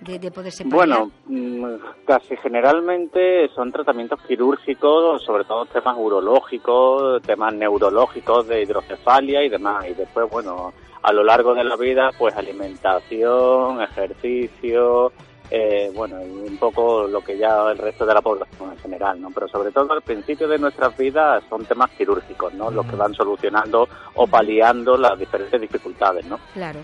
de, 0.00 0.18
de 0.18 0.30
poderse 0.30 0.64
paliar? 0.64 0.76
Bueno, 0.76 1.10
mm, 1.26 2.04
casi 2.06 2.36
generalmente 2.36 3.48
son 3.54 3.72
tratamientos 3.72 4.20
quirúrgicos, 4.22 5.22
sobre 5.22 5.44
todo 5.44 5.66
temas 5.66 5.96
urológicos, 5.98 7.22
temas 7.22 7.54
neurológicos 7.54 8.48
de 8.48 8.62
hidrocefalia 8.62 9.44
y 9.44 9.48
demás. 9.48 9.86
Y 9.88 9.94
después, 9.94 10.30
bueno, 10.30 10.72
a 11.02 11.12
lo 11.12 11.24
largo 11.24 11.54
de 11.54 11.64
la 11.64 11.76
vida, 11.76 12.10
pues 12.18 12.34
alimentación, 12.36 13.82
ejercicio, 13.82 15.12
eh, 15.50 15.90
bueno, 15.94 16.24
y 16.24 16.48
un 16.48 16.56
poco 16.58 17.08
lo 17.08 17.22
que 17.22 17.36
ya 17.36 17.70
el 17.70 17.78
resto 17.78 18.06
de 18.06 18.14
la 18.14 18.22
población 18.22 18.70
en 18.70 18.78
general, 18.78 19.20
¿no? 19.20 19.30
Pero 19.30 19.48
sobre 19.48 19.72
todo 19.72 19.92
al 19.92 20.02
principio 20.02 20.46
de 20.46 20.58
nuestras 20.58 20.96
vidas 20.96 21.42
son 21.48 21.64
temas 21.64 21.90
quirúrgicos, 21.90 22.54
¿no? 22.54 22.70
Los 22.70 22.86
que 22.86 22.94
van 22.94 23.14
solucionando 23.14 23.88
o 24.14 24.26
paliando 24.28 24.96
las 24.96 25.18
diferentes 25.18 25.60
dificultades, 25.60 26.24
¿no? 26.26 26.38
Claro. 26.54 26.80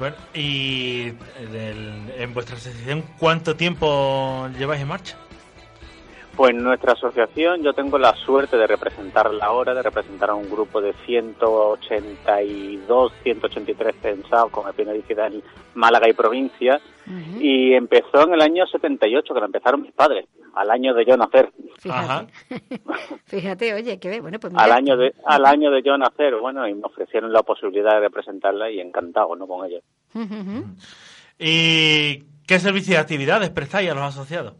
Bueno, 0.00 0.16
y 0.34 1.08
en, 1.38 1.54
el- 1.54 2.12
en 2.16 2.32
vuestra 2.34 2.56
asociación, 2.56 3.04
¿cuánto 3.18 3.54
tiempo 3.54 4.48
lleváis 4.58 4.80
en 4.80 4.88
marcha? 4.88 5.16
Pues 6.40 6.54
nuestra 6.54 6.94
asociación 6.94 7.62
yo 7.62 7.74
tengo 7.74 7.98
la 7.98 8.16
suerte 8.16 8.56
de 8.56 8.66
representarla 8.66 9.44
ahora, 9.44 9.74
de 9.74 9.82
representar 9.82 10.30
a 10.30 10.34
un 10.34 10.50
grupo 10.50 10.80
de 10.80 10.94
182, 11.04 13.12
183 13.22 13.94
censados 14.00 14.50
con 14.50 14.66
epinodicidad 14.66 15.26
en 15.26 15.42
Málaga 15.74 16.08
y 16.08 16.14
provincia. 16.14 16.80
Y 17.38 17.74
empezó 17.74 18.26
en 18.26 18.32
el 18.32 18.40
año 18.40 18.66
78, 18.66 19.34
que 19.34 19.38
la 19.38 19.44
empezaron 19.44 19.82
mis 19.82 19.92
padres, 19.92 20.28
al 20.54 20.70
año 20.70 20.94
de 20.94 21.04
yo 21.04 21.14
nacer. 21.18 21.52
Ajá. 21.90 22.26
Fíjate. 22.48 22.80
Fíjate, 23.26 23.74
oye, 23.74 24.00
ve, 24.02 24.20
bueno, 24.22 24.40
pues 24.40 24.54
mira. 24.54 24.64
Al 24.64 24.72
año 24.72 24.96
de 24.96 25.12
al 25.26 25.44
año 25.44 25.70
de 25.70 25.82
yo 25.82 25.98
nacer, 25.98 26.36
bueno, 26.36 26.66
y 26.66 26.72
me 26.72 26.84
ofrecieron 26.84 27.34
la 27.34 27.42
posibilidad 27.42 27.96
de 27.96 28.00
representarla 28.00 28.70
y 28.70 28.80
encantado, 28.80 29.36
¿no? 29.36 29.46
Con 29.46 29.66
ellos. 29.66 29.82
¿Y 31.38 32.24
qué 32.46 32.58
servicios 32.58 32.94
y 32.94 32.96
actividades 32.96 33.50
prestáis 33.50 33.90
a 33.90 33.94
los 33.94 34.04
asociados? 34.04 34.54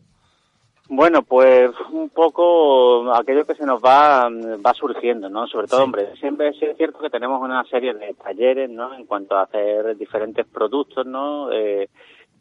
Bueno, 0.92 1.22
pues 1.22 1.70
un 1.92 2.08
poco 2.10 3.14
aquello 3.14 3.46
que 3.46 3.54
se 3.54 3.64
nos 3.64 3.80
va, 3.80 4.28
va 4.28 4.74
surgiendo, 4.74 5.28
¿no? 5.30 5.46
Sobre 5.46 5.68
todo, 5.68 5.78
Sí. 5.80 5.84
hombre, 5.84 6.16
siempre 6.16 6.48
es 6.48 6.76
cierto 6.76 6.98
que 6.98 7.10
tenemos 7.10 7.40
una 7.40 7.62
serie 7.64 7.94
de 7.94 8.12
talleres, 8.14 8.68
¿no? 8.68 8.92
En 8.94 9.06
cuanto 9.06 9.36
a 9.36 9.42
hacer 9.42 9.96
diferentes 9.96 10.46
productos, 10.48 11.06
¿no? 11.06 11.52
Eh, 11.52 11.88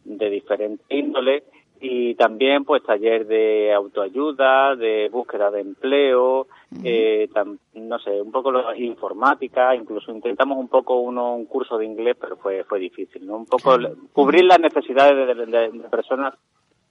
de 0.03 0.29
diferente 0.31 0.83
índole 0.89 1.43
y 1.79 2.15
también, 2.15 2.65
pues, 2.65 2.81
taller 2.83 3.27
de 3.27 3.71
autoayuda, 3.71 4.75
de 4.75 5.09
búsqueda 5.09 5.51
de 5.51 5.61
empleo, 5.61 6.47
eh, 6.83 7.29
tam- 7.31 7.59
no 7.75 7.99
sé, 7.99 8.19
un 8.19 8.31
poco 8.31 8.51
lo- 8.51 8.73
informática, 8.75 9.75
incluso 9.75 10.11
intentamos 10.11 10.57
un 10.57 10.69
poco 10.69 10.95
uno 10.95 11.35
un 11.35 11.45
curso 11.45 11.77
de 11.77 11.85
inglés, 11.85 12.17
pero 12.19 12.35
fue 12.37 12.63
fue 12.63 12.79
difícil, 12.79 13.27
¿no? 13.27 13.37
Un 13.37 13.45
poco 13.45 13.77
cubrir 14.11 14.43
las 14.45 14.59
necesidades 14.59 15.15
de, 15.27 15.35
de- 15.35 15.45
de- 15.45 15.69
de 15.69 15.89
personas 15.89 16.33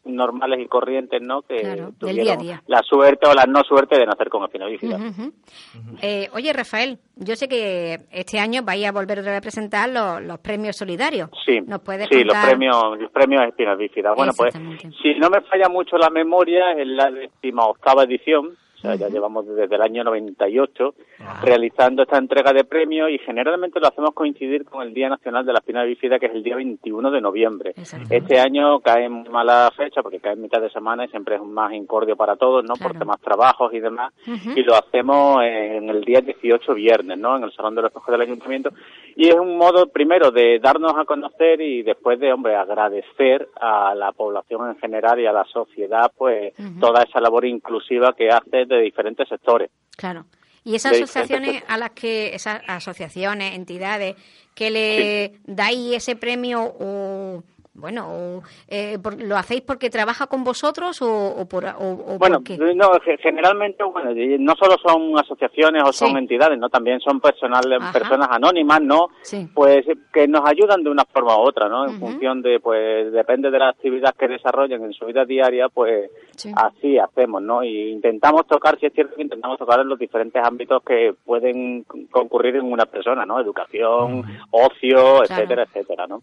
normales 0.08 0.60
y 0.60 0.66
corrientes, 0.66 1.20
¿no? 1.22 1.42
Que 1.42 1.56
Claro, 1.56 1.92
tuvieron 1.98 2.38
día 2.38 2.62
la 2.66 2.82
suerte 2.82 3.28
o 3.28 3.34
la 3.34 3.44
no 3.44 3.62
suerte 3.62 3.98
de 3.98 4.06
nacer 4.06 4.28
con 4.28 4.44
espina 4.44 4.66
bífida. 4.66 4.96
Ujú, 4.96 5.22
ujú. 5.22 5.96
Eh, 6.02 6.28
oye, 6.32 6.52
Rafael, 6.52 6.98
yo 7.16 7.36
sé 7.36 7.48
que 7.48 8.00
este 8.10 8.38
año 8.38 8.62
vais 8.62 8.86
a 8.86 8.92
volver 8.92 9.20
a 9.20 9.22
representar 9.22 9.88
los, 9.88 10.22
los 10.22 10.38
premios 10.40 10.76
solidarios. 10.76 11.30
Sí, 11.44 11.60
¿Nos 11.60 11.80
puedes 11.80 12.08
sí, 12.08 12.24
los 12.24 12.34
contar? 12.34 12.48
premios, 12.50 12.98
los 12.98 13.10
premios 13.12 13.42
espinas 13.46 13.78
bífidas. 13.78 14.14
Bueno, 14.16 14.32
pues 14.36 14.54
si 15.02 15.14
no 15.18 15.30
me 15.30 15.40
falla 15.42 15.68
mucho 15.68 15.96
la 15.96 16.10
memoria, 16.10 16.72
es 16.72 16.86
la 16.86 17.10
décima 17.10 17.66
octava 17.66 18.04
edición, 18.04 18.56
o 18.78 18.80
sea, 18.80 18.94
ya 18.94 19.08
llevamos 19.08 19.46
desde 19.46 19.74
el 19.74 19.82
año 19.82 20.04
98 20.04 20.94
Ajá. 21.18 21.44
realizando 21.44 22.02
esta 22.02 22.16
entrega 22.18 22.52
de 22.52 22.64
premios 22.64 23.10
y 23.10 23.18
generalmente 23.18 23.80
lo 23.80 23.88
hacemos 23.88 24.12
coincidir 24.14 24.64
con 24.64 24.86
el 24.86 24.94
Día 24.94 25.08
Nacional 25.08 25.44
de 25.44 25.52
la 25.52 25.58
Espina 25.58 25.82
Bífida, 25.82 26.18
que 26.18 26.26
es 26.26 26.32
el 26.32 26.42
día 26.44 26.56
21 26.56 27.10
de 27.10 27.20
noviembre. 27.20 27.70
Exacto. 27.70 28.06
Este 28.10 28.38
año 28.38 28.78
cae 28.80 29.06
en 29.06 29.12
muy 29.12 29.28
mala 29.28 29.70
fecha 29.76 30.02
porque 30.02 30.20
cae 30.20 30.34
en 30.34 30.42
mitad 30.42 30.60
de 30.60 30.70
semana 30.70 31.04
y 31.04 31.08
siempre 31.08 31.36
es 31.36 31.42
más 31.42 31.72
incordio 31.72 32.16
para 32.16 32.36
todos, 32.36 32.64
¿no? 32.64 32.74
Por 32.74 32.96
temas 32.96 33.20
trabajos 33.20 33.72
y 33.74 33.80
demás. 33.80 34.12
Y 34.54 34.62
lo 34.62 34.74
hacemos 34.74 35.42
en 35.42 35.88
el 35.88 36.02
día 36.02 36.20
18 36.20 36.74
viernes, 36.74 37.18
¿no? 37.18 37.36
En 37.36 37.44
el 37.44 37.52
Salón 37.52 37.74
de 37.74 37.82
los 37.82 37.90
Espejos 37.90 38.12
del 38.12 38.20
Ayuntamiento. 38.20 38.70
Y 39.16 39.28
es 39.28 39.34
un 39.34 39.56
modo, 39.56 39.88
primero, 39.88 40.30
de 40.30 40.60
darnos 40.60 40.92
a 40.96 41.04
conocer 41.04 41.60
y 41.60 41.82
después 41.82 42.20
de, 42.20 42.32
hombre, 42.32 42.54
agradecer 42.54 43.48
a 43.60 43.94
la 43.94 44.12
población 44.12 44.70
en 44.70 44.78
general 44.78 45.18
y 45.18 45.26
a 45.26 45.32
la 45.32 45.44
sociedad, 45.46 46.12
pues, 46.16 46.54
toda 46.78 47.02
esa 47.02 47.20
labor 47.20 47.44
inclusiva 47.44 48.14
que 48.16 48.28
hace 48.28 48.66
de 48.68 48.82
diferentes 48.82 49.28
sectores. 49.28 49.70
Claro. 49.96 50.26
Y 50.64 50.74
esas 50.74 50.92
asociaciones 50.92 51.62
a 51.66 51.78
las 51.78 51.90
que, 51.90 52.34
esas 52.34 52.60
asociaciones, 52.66 53.54
entidades, 53.54 54.16
que 54.54 54.70
le 54.70 55.40
dais 55.44 55.96
ese 55.96 56.14
premio 56.14 56.62
o, 56.62 57.42
bueno, 57.78 58.08
o, 58.10 58.42
eh, 58.68 58.98
por- 59.02 59.20
¿lo 59.22 59.36
hacéis 59.36 59.62
porque 59.62 59.88
trabaja 59.88 60.26
con 60.26 60.42
vosotros 60.44 61.00
o, 61.00 61.28
o 61.40 61.46
por, 61.46 61.64
o, 61.64 62.14
o 62.14 62.18
Bueno, 62.18 62.40
qué? 62.44 62.58
no, 62.58 62.90
ge- 63.00 63.16
generalmente, 63.18 63.84
bueno, 63.84 64.10
y 64.12 64.36
no 64.38 64.54
solo 64.56 64.76
son 64.84 65.16
asociaciones 65.18 65.82
o 65.84 65.92
son 65.92 66.16
entidades, 66.16 66.58
no, 66.58 66.68
también 66.68 66.98
son 67.00 67.20
personales, 67.20 67.78
Ajá. 67.80 67.92
personas 67.92 68.28
anónimas, 68.30 68.80
¿no? 68.82 69.08
Sí. 69.22 69.48
Pues 69.54 69.86
que 70.12 70.26
nos 70.26 70.42
ayudan 70.48 70.82
de 70.82 70.90
una 70.90 71.04
forma 71.04 71.36
u 71.36 71.40
otra, 71.48 71.68
¿no? 71.68 71.86
En 71.86 71.98
función 72.00 72.42
de, 72.42 72.58
pues, 72.60 73.12
depende 73.12 73.50
de 73.50 73.58
la 73.58 73.68
actividad 73.70 74.14
que 74.16 74.28
desarrollen 74.28 74.84
en 74.84 74.92
su 74.92 75.06
vida 75.06 75.24
diaria, 75.24 75.68
pues, 75.68 76.10
Sí. 76.36 76.52
así 76.56 76.98
hacemos, 76.98 77.42
¿no? 77.42 77.62
Y 77.64 77.90
intentamos 77.92 78.46
tocar, 78.46 78.78
si 78.78 78.86
es 78.86 78.92
cierto 78.92 79.14
que 79.16 79.22
intentamos 79.22 79.58
tocar 79.58 79.80
en 79.80 79.88
los 79.88 79.98
diferentes 79.98 80.42
ámbitos 80.44 80.82
que 80.84 81.14
pueden 81.24 81.84
concurrir 82.10 82.56
en 82.56 82.64
una 82.72 82.86
persona, 82.86 83.24
¿no? 83.24 83.40
Educación, 83.40 84.24
ocio, 84.50 85.22
etcétera, 85.24 85.64
etcétera, 85.64 86.06
¿no? 86.06 86.22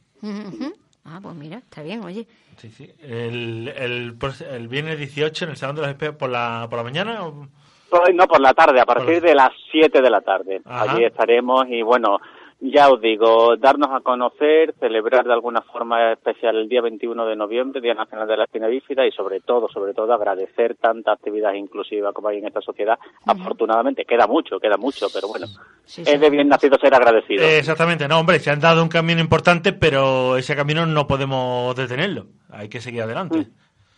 Ah, 1.06 1.20
pues 1.22 1.36
mira, 1.36 1.58
está 1.58 1.84
bien, 1.84 2.04
oye. 2.04 2.28
Sí, 2.58 2.70
sí. 2.70 2.92
El, 3.02 3.68
el, 3.68 4.68
viernes 4.68 4.98
18 4.98 5.46
en 5.46 5.52
el 5.52 5.58
Salón 5.58 5.76
de 5.76 5.82
los 5.84 5.92
Espejos 5.92 6.16
por 6.16 6.30
la, 6.30 6.66
por 6.70 6.78
la 6.78 6.84
mañana. 6.84 7.24
o- 7.26 7.48
no, 8.14 8.28
por 8.28 8.42
la 8.42 8.54
tarde, 8.54 8.80
a 8.82 8.86
partir 8.86 9.22
de 9.22 9.36
las 9.36 9.52
7 9.72 10.02
de 10.02 10.10
la 10.10 10.22
tarde. 10.22 10.62
Ajá. 10.66 10.92
Allí 10.94 11.06
estaremos 11.06 11.66
y 11.70 11.82
bueno, 11.82 12.20
ya 12.60 12.90
os 12.90 13.02
digo, 13.02 13.58
darnos 13.58 13.90
a 13.92 14.00
conocer, 14.00 14.74
celebrar 14.80 15.26
de 15.26 15.34
alguna 15.34 15.62
forma 15.62 16.14
especial 16.14 16.56
el 16.56 16.70
día 16.70 16.82
21 16.82 17.26
de 17.26 17.36
noviembre, 17.36 17.82
Día 17.82 17.94
Nacional 17.94 18.28
de 18.28 18.38
la 18.38 18.44
Espina 18.46 18.68
Bífida, 18.68 19.06
y 19.06 19.12
sobre 19.12 19.42
todo, 19.42 19.68
sobre 19.70 19.94
todo, 19.94 20.14
agradecer 20.14 20.76
tanta 20.76 21.12
actividad 21.12 21.54
inclusiva 21.54 22.14
como 22.14 22.30
hay 22.30 22.40
en 22.40 22.48
esta 22.48 22.62
sociedad. 22.62 22.98
Afortunadamente, 23.26 24.06
queda 24.06 24.26
mucho, 24.26 24.60
queda 24.60 24.78
mucho, 24.78 25.08
pero 25.14 25.28
bueno, 25.28 25.48
Sí, 25.84 26.02
es 26.06 26.20
de 26.20 26.30
bien 26.30 26.48
nacido 26.48 26.78
ser 26.80 26.94
agradecido. 26.96 27.44
Eh, 27.44 27.60
exactamente, 27.60 28.08
no, 28.08 28.20
hombre, 28.20 28.40
se 28.40 28.50
han 28.50 28.60
dado 28.60 28.82
un 28.82 28.90
camino 28.90 29.22
importante, 29.22 29.72
pero 29.74 30.38
ese 30.38 30.56
camino 30.56 30.86
no 30.86 31.06
podemos 31.08 31.76
detenerlo. 31.76 32.28
Hay 32.50 32.70
que 32.70 32.82
seguir 32.82 33.04
adelante. 33.04 33.48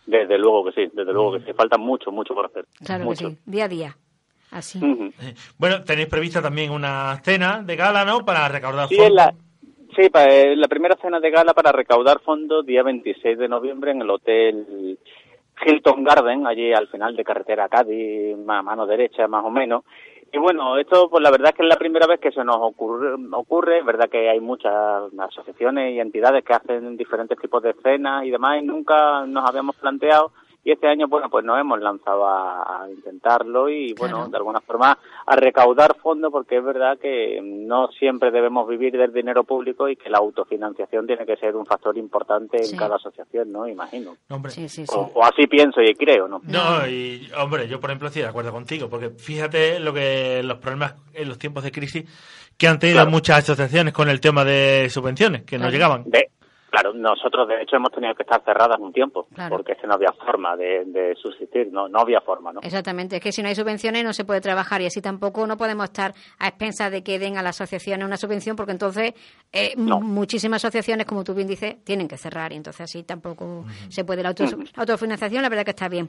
Desde 0.06 0.38
luego 0.38 0.64
que 0.64 0.72
sí, 0.72 0.90
desde 0.94 1.12
luego 1.12 1.32
que 1.32 1.44
sí. 1.44 1.52
Falta 1.52 1.78
mucho, 1.78 2.10
mucho 2.10 2.34
por 2.34 2.46
hacer. 2.46 2.66
Claro 2.84 3.04
mucho. 3.04 3.28
que 3.28 3.34
sí, 3.34 3.40
día 3.46 3.64
a 3.64 3.68
día. 3.68 3.96
Así. 4.50 4.80
Bueno, 5.58 5.82
tenéis 5.84 6.08
prevista 6.08 6.40
también 6.40 6.70
una 6.72 7.16
cena 7.22 7.62
de 7.62 7.76
gala, 7.76 8.04
¿no? 8.04 8.24
Para 8.24 8.48
recaudar 8.48 8.88
Sí, 8.88 8.96
fondos. 8.96 9.12
la, 9.14 9.34
sí 9.96 10.08
pa- 10.10 10.24
eh, 10.24 10.56
la 10.56 10.68
primera 10.68 10.96
cena 11.00 11.20
de 11.20 11.30
gala 11.30 11.52
para 11.54 11.72
recaudar 11.72 12.20
fondos 12.20 12.64
día 12.64 12.82
26 12.82 13.38
de 13.38 13.48
noviembre 13.48 13.90
en 13.90 14.02
el 14.02 14.10
hotel 14.10 14.98
Hilton 15.66 16.04
Garden, 16.04 16.46
allí 16.46 16.72
al 16.72 16.88
final 16.88 17.16
de 17.16 17.24
carretera 17.24 17.68
Cádiz, 17.68 18.36
a 18.48 18.62
mano 18.62 18.86
derecha 18.86 19.26
más 19.28 19.44
o 19.44 19.50
menos. 19.50 19.84
Y 20.32 20.38
bueno, 20.38 20.76
esto 20.78 21.08
pues 21.10 21.22
la 21.22 21.30
verdad 21.30 21.48
es 21.50 21.54
que 21.56 21.62
es 21.62 21.68
la 21.68 21.76
primera 21.78 22.06
vez 22.06 22.20
que 22.20 22.30
se 22.32 22.44
nos 22.44 22.56
ocurre, 22.60 23.14
ocurre, 23.32 23.78
es 23.78 23.84
verdad 23.84 24.08
que 24.10 24.28
hay 24.28 24.40
muchas 24.40 24.72
asociaciones 25.18 25.94
y 25.94 26.00
entidades 26.00 26.44
que 26.44 26.52
hacen 26.52 26.96
diferentes 26.98 27.38
tipos 27.38 27.62
de 27.62 27.74
cenas 27.82 28.24
y 28.24 28.30
demás 28.30 28.62
y 28.62 28.66
nunca 28.66 29.24
nos 29.26 29.48
habíamos 29.48 29.74
planteado 29.76 30.32
y 30.64 30.72
este 30.72 30.86
año 30.88 31.06
bueno 31.08 31.30
pues 31.30 31.44
nos 31.44 31.58
hemos 31.60 31.80
lanzado 31.80 32.26
a, 32.26 32.82
a 32.84 32.90
intentarlo 32.90 33.68
y 33.68 33.92
bueno 33.94 34.28
de 34.28 34.36
alguna 34.36 34.60
forma 34.60 34.98
a 35.26 35.36
recaudar 35.36 35.96
fondos 36.02 36.30
porque 36.32 36.58
es 36.58 36.64
verdad 36.64 36.98
que 36.98 37.40
no 37.42 37.88
siempre 37.92 38.30
debemos 38.30 38.68
vivir 38.68 38.96
del 38.96 39.12
dinero 39.12 39.44
público 39.44 39.88
y 39.88 39.96
que 39.96 40.10
la 40.10 40.18
autofinanciación 40.18 41.06
tiene 41.06 41.24
que 41.24 41.36
ser 41.36 41.54
un 41.56 41.64
factor 41.66 41.96
importante 41.96 42.62
Sí. 42.62 42.72
en 42.74 42.78
cada 42.78 42.96
asociación, 42.96 43.52
¿no? 43.52 43.68
Imagino. 43.68 44.16
No, 44.28 44.36
hombre. 44.36 44.50
Sí, 44.52 44.68
sí, 44.68 44.86
sí. 44.86 44.94
O, 44.96 45.10
o 45.14 45.24
así 45.24 45.46
pienso 45.46 45.80
y 45.80 45.94
creo, 45.94 46.26
¿no? 46.28 46.40
No, 46.44 46.86
y 46.88 47.28
hombre, 47.40 47.68
yo 47.68 47.78
por 47.80 47.90
ejemplo 47.90 48.08
estoy 48.08 48.22
de 48.22 48.28
acuerdo 48.28 48.52
contigo, 48.52 48.88
porque 48.88 49.10
fíjate 49.10 49.78
lo 49.80 49.92
que 49.94 50.42
los 50.42 50.58
problemas 50.58 50.94
en 51.14 51.28
los 51.28 51.38
tiempos 51.38 51.62
de 51.64 51.72
crisis 51.72 52.04
que 52.56 52.66
han 52.66 52.78
tenido 52.78 52.96
Claro. 52.98 53.10
muchas 53.10 53.38
asociaciones 53.38 53.92
con 53.94 54.08
el 54.08 54.20
tema 54.20 54.44
de 54.44 54.88
subvenciones 54.90 55.44
que 55.44 55.58
no 55.58 55.70
llegaban. 55.70 56.02
De, 56.06 56.28
claro, 56.80 56.94
nosotros 56.94 57.48
de 57.48 57.62
hecho 57.62 57.76
hemos 57.76 57.90
tenido 57.92 58.14
que 58.14 58.22
estar 58.22 58.42
cerradas 58.44 58.78
un 58.80 58.92
tiempo 58.92 59.26
Claro. 59.34 59.56
porque 59.56 59.72
es 59.72 59.78
que 59.78 59.86
no 59.86 59.94
había 59.94 60.12
forma 60.12 60.56
de, 60.56 60.84
de 60.86 61.14
subsistir, 61.22 61.68
no, 61.72 61.88
no 61.88 62.00
había 62.00 62.20
forma, 62.20 62.52
¿no? 62.52 62.60
Exactamente, 62.62 63.16
es 63.16 63.22
que 63.22 63.32
si 63.32 63.42
no 63.42 63.48
hay 63.48 63.54
subvenciones 63.54 64.04
no 64.04 64.12
se 64.12 64.24
puede 64.24 64.40
trabajar 64.40 64.80
y 64.82 64.86
así 64.86 65.00
tampoco 65.02 65.46
no 65.46 65.56
podemos 65.56 65.84
estar 65.84 66.14
a 66.38 66.48
expensas 66.48 66.90
de 66.90 67.02
que 67.02 67.18
den 67.18 67.36
a 67.38 67.42
las 67.42 67.60
asociaciones 67.60 68.06
una 68.06 68.16
subvención 68.16 68.56
porque 68.56 68.72
entonces 68.72 69.14
eh, 69.52 69.74
No. 69.76 70.00
muchísimas 70.00 70.64
asociaciones, 70.64 71.06
como 71.06 71.24
tú 71.24 71.34
bien 71.34 71.48
dices, 71.48 71.76
tienen 71.84 72.08
que 72.08 72.16
cerrar 72.16 72.52
y 72.52 72.56
entonces 72.56 72.82
así 72.82 73.02
tampoco 73.02 73.64
se 73.88 74.04
puede. 74.04 74.22
La, 74.22 74.30
auto- 74.30 74.44
la 74.44 74.82
autofinanciación 74.82 75.42
la 75.42 75.48
verdad 75.48 75.64
que 75.64 75.70
está 75.70 75.88
bien. 75.88 76.08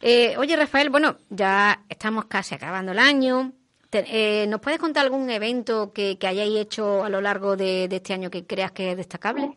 Eh, 0.00 0.36
oye 0.38 0.56
Rafael, 0.56 0.90
bueno, 0.90 1.16
ya 1.30 1.80
estamos 1.88 2.26
casi 2.26 2.54
acabando 2.54 2.92
el 2.92 2.98
año. 2.98 3.52
Te- 3.88 4.04
eh, 4.42 4.46
¿Nos 4.46 4.60
puedes 4.60 4.78
contar 4.80 5.04
algún 5.04 5.30
evento 5.30 5.92
que, 5.92 6.18
que 6.18 6.26
hayáis 6.26 6.56
hecho 6.58 7.04
a 7.04 7.08
lo 7.08 7.20
largo 7.20 7.56
de, 7.56 7.88
de 7.88 7.96
este 7.96 8.12
año 8.12 8.30
que 8.30 8.44
creas 8.44 8.72
que 8.72 8.90
es 8.90 8.96
destacable? 8.96 9.56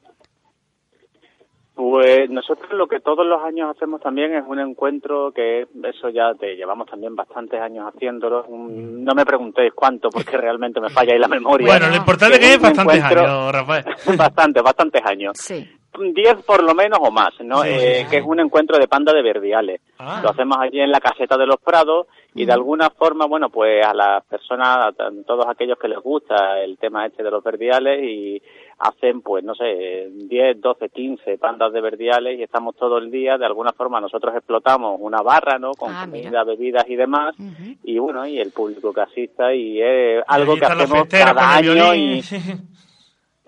Pues 1.80 2.30
nosotros 2.30 2.70
lo 2.74 2.88
que 2.88 3.00
todos 3.00 3.26
los 3.26 3.42
años 3.42 3.74
hacemos 3.74 4.02
también 4.02 4.34
es 4.36 4.44
un 4.46 4.60
encuentro 4.60 5.32
que 5.32 5.62
eso 5.86 6.10
ya 6.10 6.34
te 6.38 6.58
llevamos 6.58 6.90
también 6.90 7.16
bastantes 7.16 7.62
años 7.62 7.86
haciéndolo. 7.96 8.44
Un- 8.50 9.06
No 9.06 9.14
me 9.16 9.24
preguntéis 9.26 9.72
cuánto 9.74 10.10
porque 10.10 10.36
realmente 10.38 10.82
me 10.82 10.90
falla 10.90 11.14
ahí 11.14 11.20
la 11.20 11.30
memoria. 11.30 11.66
Bueno, 11.68 11.88
lo 11.88 11.96
importante 11.96 12.34
es 12.36 12.40
que 12.42 12.54
es 12.56 12.62
bastantes 12.62 12.98
encuentro- 12.98 13.22
años, 13.26 13.52
Rafael. 13.54 13.86
bastantes, 14.18 14.62
bastantes 14.62 15.02
años. 15.06 15.38
Sí. 15.38 15.66
Diez 16.14 16.36
por 16.46 16.62
lo 16.64 16.76
menos 16.76 17.00
o 17.02 17.12
más, 17.12 17.30
¿no? 17.40 17.62
Sí, 17.64 17.70
Eh, 17.72 18.02
sí. 18.04 18.10
Que 18.12 18.18
es 18.18 18.26
un 18.26 18.42
encuentro 18.42 18.78
de 18.78 18.88
panda 18.90 19.14
de 19.14 19.22
verdiales. 19.22 19.80
Ah. 20.00 20.20
Lo 20.22 20.32
hacemos 20.32 20.58
allí 20.60 20.82
en 20.82 20.92
la 20.92 21.00
caseta 21.00 21.38
de 21.38 21.46
los 21.48 21.62
Prados 21.62 22.08
y 22.36 22.46
de 22.46 22.52
alguna 22.54 22.90
forma, 22.90 23.26
bueno, 23.26 23.50
pues 23.50 23.86
a 23.86 23.94
las 23.94 24.24
personas, 24.26 24.78
a 24.78 24.92
todos 25.26 25.46
aquellos 25.48 25.80
que 25.80 25.88
les 25.88 26.00
gusta 26.00 26.60
el 26.62 26.78
tema 26.78 27.06
este 27.06 27.24
de 27.24 27.32
los 27.32 27.42
verdiales 27.44 28.04
y 28.04 28.42
hacen, 28.80 29.22
pues, 29.22 29.44
no 29.44 29.54
sé, 29.56 30.10
10, 30.12 30.62
12, 30.62 30.90
15 30.90 31.38
pandas 31.38 31.74
de 31.74 31.82
verdiales 31.82 32.40
y 32.40 32.44
estamos 32.44 32.76
todo 32.78 32.98
el 32.98 33.12
día, 33.12 33.38
de 33.38 33.46
alguna 33.46 33.74
forma 33.74 34.00
nosotros 34.00 34.34
explotamos 34.36 34.98
una 35.02 35.22
barra, 35.22 35.60
¿no? 35.60 35.72
Con 35.72 35.92
Ah, 35.94 36.06
comida, 36.06 36.30
mira. 36.30 36.44
bebidas 36.46 36.86
y 36.90 36.96
demás 36.96 37.36
y 37.84 38.00
bueno, 38.00 38.26
y 38.26 38.40
el 38.40 38.52
público 38.52 38.94
que 38.94 39.02
asista 39.02 39.54
y 39.54 39.82
es 39.82 40.24
algo 40.28 40.56
que 40.56 40.66
hacemos 40.66 41.08
cada 41.10 41.56
año 41.58 41.94
y 41.94 42.22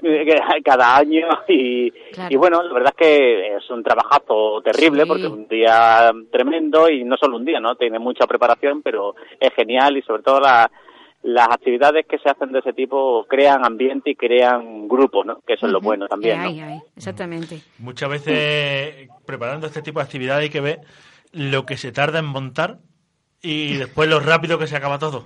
que 0.02 0.36
cada 0.66 0.98
año 0.98 1.28
y, 1.48 1.92
Claro. 2.12 2.34
y 2.34 2.36
bueno, 2.36 2.62
la 2.64 2.74
verdad 2.74 2.94
es 2.98 3.08
que 3.08 3.56
es 3.56 3.70
un 3.70 3.84
trabajazo 3.84 4.62
terrible 4.64 5.04
Sí. 5.04 5.08
porque 5.08 5.24
es 5.26 5.30
un 5.32 5.48
día 5.48 6.12
tremendo 6.32 6.90
y 6.90 7.04
no 7.04 7.16
solo 7.18 7.38
un 7.38 7.46
día, 7.46 7.60
¿no? 7.60 7.76
Tiene 7.76 8.00
mucha 8.00 8.26
preparación, 8.28 8.82
pero 8.82 9.16
es 9.40 9.54
genial 9.54 9.96
y 9.98 10.02
sobre 10.02 10.24
todo 10.24 10.40
la- 10.40 10.70
las 11.24 11.48
actividades 11.50 12.06
que 12.08 12.18
se 12.18 12.30
hacen 12.30 12.52
de 12.52 12.60
ese 12.60 12.74
tipo 12.74 13.26
crean 13.30 13.64
ambiente 13.66 14.10
y 14.10 14.16
crean 14.16 14.88
grupo, 14.88 15.24
¿no? 15.24 15.42
Que 15.46 15.54
eso 15.54 15.68
es 15.68 15.72
lo 15.72 15.80
bueno 15.80 16.08
también, 16.08 16.42
¿no? 16.42 16.48
ahí, 16.50 16.60
ahí, 16.60 16.80
exactamente. 16.96 17.62
Muchas 17.80 18.10
veces 18.10 19.10
preparando 19.26 19.68
este 19.68 19.82
tipo 19.82 20.00
de 20.00 20.06
actividades 20.06 20.44
hay 20.44 20.50
que 20.50 20.62
ver 20.62 20.80
lo 21.32 21.66
que 21.66 21.78
se 21.78 21.92
tarda 21.92 22.20
en 22.20 22.26
montar 22.26 22.80
y 23.44 23.76
después 23.78 24.08
lo 24.08 24.20
rápido 24.20 24.60
que 24.60 24.68
se 24.68 24.76
acaba 24.76 25.00
todo. 25.00 25.26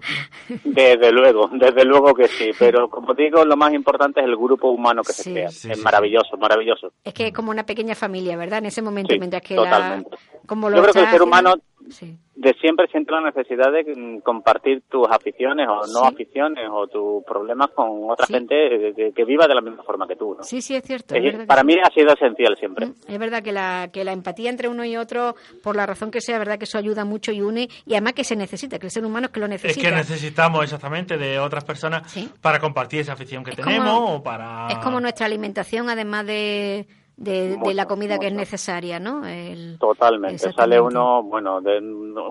Desde 0.64 1.12
luego, 1.12 1.50
desde 1.52 1.84
luego 1.84 2.14
que 2.14 2.28
sí, 2.30 2.52
pero 2.58 2.90
como 2.90 3.14
digo, 3.14 3.44
lo 3.44 3.58
más 3.58 3.74
importante 3.74 4.22
es 4.22 4.26
el 4.26 4.38
grupo 4.38 4.70
humano 4.70 5.02
que 5.02 5.12
Sí. 5.14 5.24
se 5.24 5.32
crea. 5.34 5.50
Sí, 5.50 5.72
es 5.72 5.78
sí, 5.78 5.84
maravilloso, 5.84 6.38
maravilloso. 6.38 6.94
Es 7.04 7.14
que 7.14 7.28
es 7.28 7.34
como 7.34 7.52
una 7.52 7.66
pequeña 7.66 7.94
familia, 7.96 8.38
¿verdad? 8.38 8.60
En 8.60 8.68
ese 8.68 8.82
momento, 8.82 9.14
Sí, 9.14 9.20
mientras 9.20 9.42
que 9.42 9.56
la, 9.56 9.64
totalmente. 9.64 10.18
como 10.46 10.70
lo 10.70 10.78
Yo 10.78 10.84
creo 10.84 10.94
que 10.94 11.00
el 11.02 11.10
ser 11.10 11.22
humano 11.24 11.56
Sí. 11.90 12.18
de 12.36 12.54
siempre 12.60 12.88
siente 12.88 13.12
la 13.12 13.22
necesidad 13.22 13.72
de 13.72 13.84
mm, 13.96 14.20
compartir 14.20 14.84
tus 14.90 15.08
aficiones 15.10 15.68
o 15.70 15.76
no 15.88 16.02
Sí. 16.02 16.14
aficiones 16.14 16.68
o 16.72 16.88
tus 16.88 17.24
problemas 17.24 17.70
con 17.72 18.10
otra 18.10 18.26
Sí. 18.26 18.34
gente 18.34 18.90
eh, 18.90 18.94
que, 18.96 19.12
que 19.14 19.26
viva 19.26 19.48
de 19.48 19.56
la 19.56 19.62
misma 19.62 19.84
forma 19.84 20.08
que 20.08 20.16
tú, 20.16 20.36
¿no? 20.36 20.44
sí, 20.44 20.62
sí, 20.62 20.76
es 20.76 20.84
cierto. 20.84 21.16
Es- 21.16 21.24
es 21.34 21.40
que 21.40 21.46
para 21.46 21.62
sí. 21.62 21.68
mí 21.68 21.76
ha 21.82 21.90
sido 21.92 22.14
esencial 22.14 22.56
siempre. 22.58 22.88
Mm, 22.88 22.94
Es 23.08 23.20
verdad 23.20 23.42
que 23.44 23.52
la, 23.52 23.90
que 23.92 24.04
la 24.04 24.12
empatía 24.12 24.50
entre 24.50 24.68
uno 24.68 24.84
y 24.86 24.98
otro, 24.98 25.36
por 25.64 25.76
la 25.76 25.86
razón 25.86 26.12
que 26.12 26.22
sea, 26.22 26.36
es 26.36 26.40
verdad 26.40 26.58
que 26.58 26.66
eso 26.66 26.78
ayuda 26.78 27.06
mucho 27.06 27.32
y 27.32 27.42
une, 27.42 27.70
y 27.86 27.94
además 27.94 28.14
que 28.14 28.24
se 28.24 28.36
necesita, 28.36 28.80
que 28.80 28.88
el 28.88 28.92
ser 28.92 29.06
humano 29.06 29.28
es 29.28 29.32
que 29.32 29.40
lo 29.40 29.46
Es 29.46 29.52
necesita. 29.52 29.90
que 29.90 29.96
necesitamos 29.96 30.64
exactamente 30.64 31.18
de 31.18 31.40
otras 31.40 31.64
personas 31.64 32.12
Sí. 32.12 32.30
para 32.42 32.60
compartir 32.60 33.00
esa 33.02 33.14
afición 33.14 33.44
que 33.44 33.52
Es 33.52 33.56
tenemos 33.58 33.90
como- 33.94 34.16
o 34.16 34.24
para... 34.24 34.68
Es 34.70 34.78
como 34.80 35.00
nuestra 35.00 35.26
alimentación, 35.26 35.90
además 35.90 36.26
de, 36.26 36.86
de, 37.18 37.58
la 37.74 37.86
comida 37.88 38.20
que 38.20 38.28
es 38.28 38.34
necesaria, 38.34 39.00
¿no? 39.00 39.26
El- 39.26 39.78
Totalmente. 39.80 40.52
Sale 40.52 40.80
uno, 40.80 41.24
bueno, 41.24 41.62
de, 41.62 41.80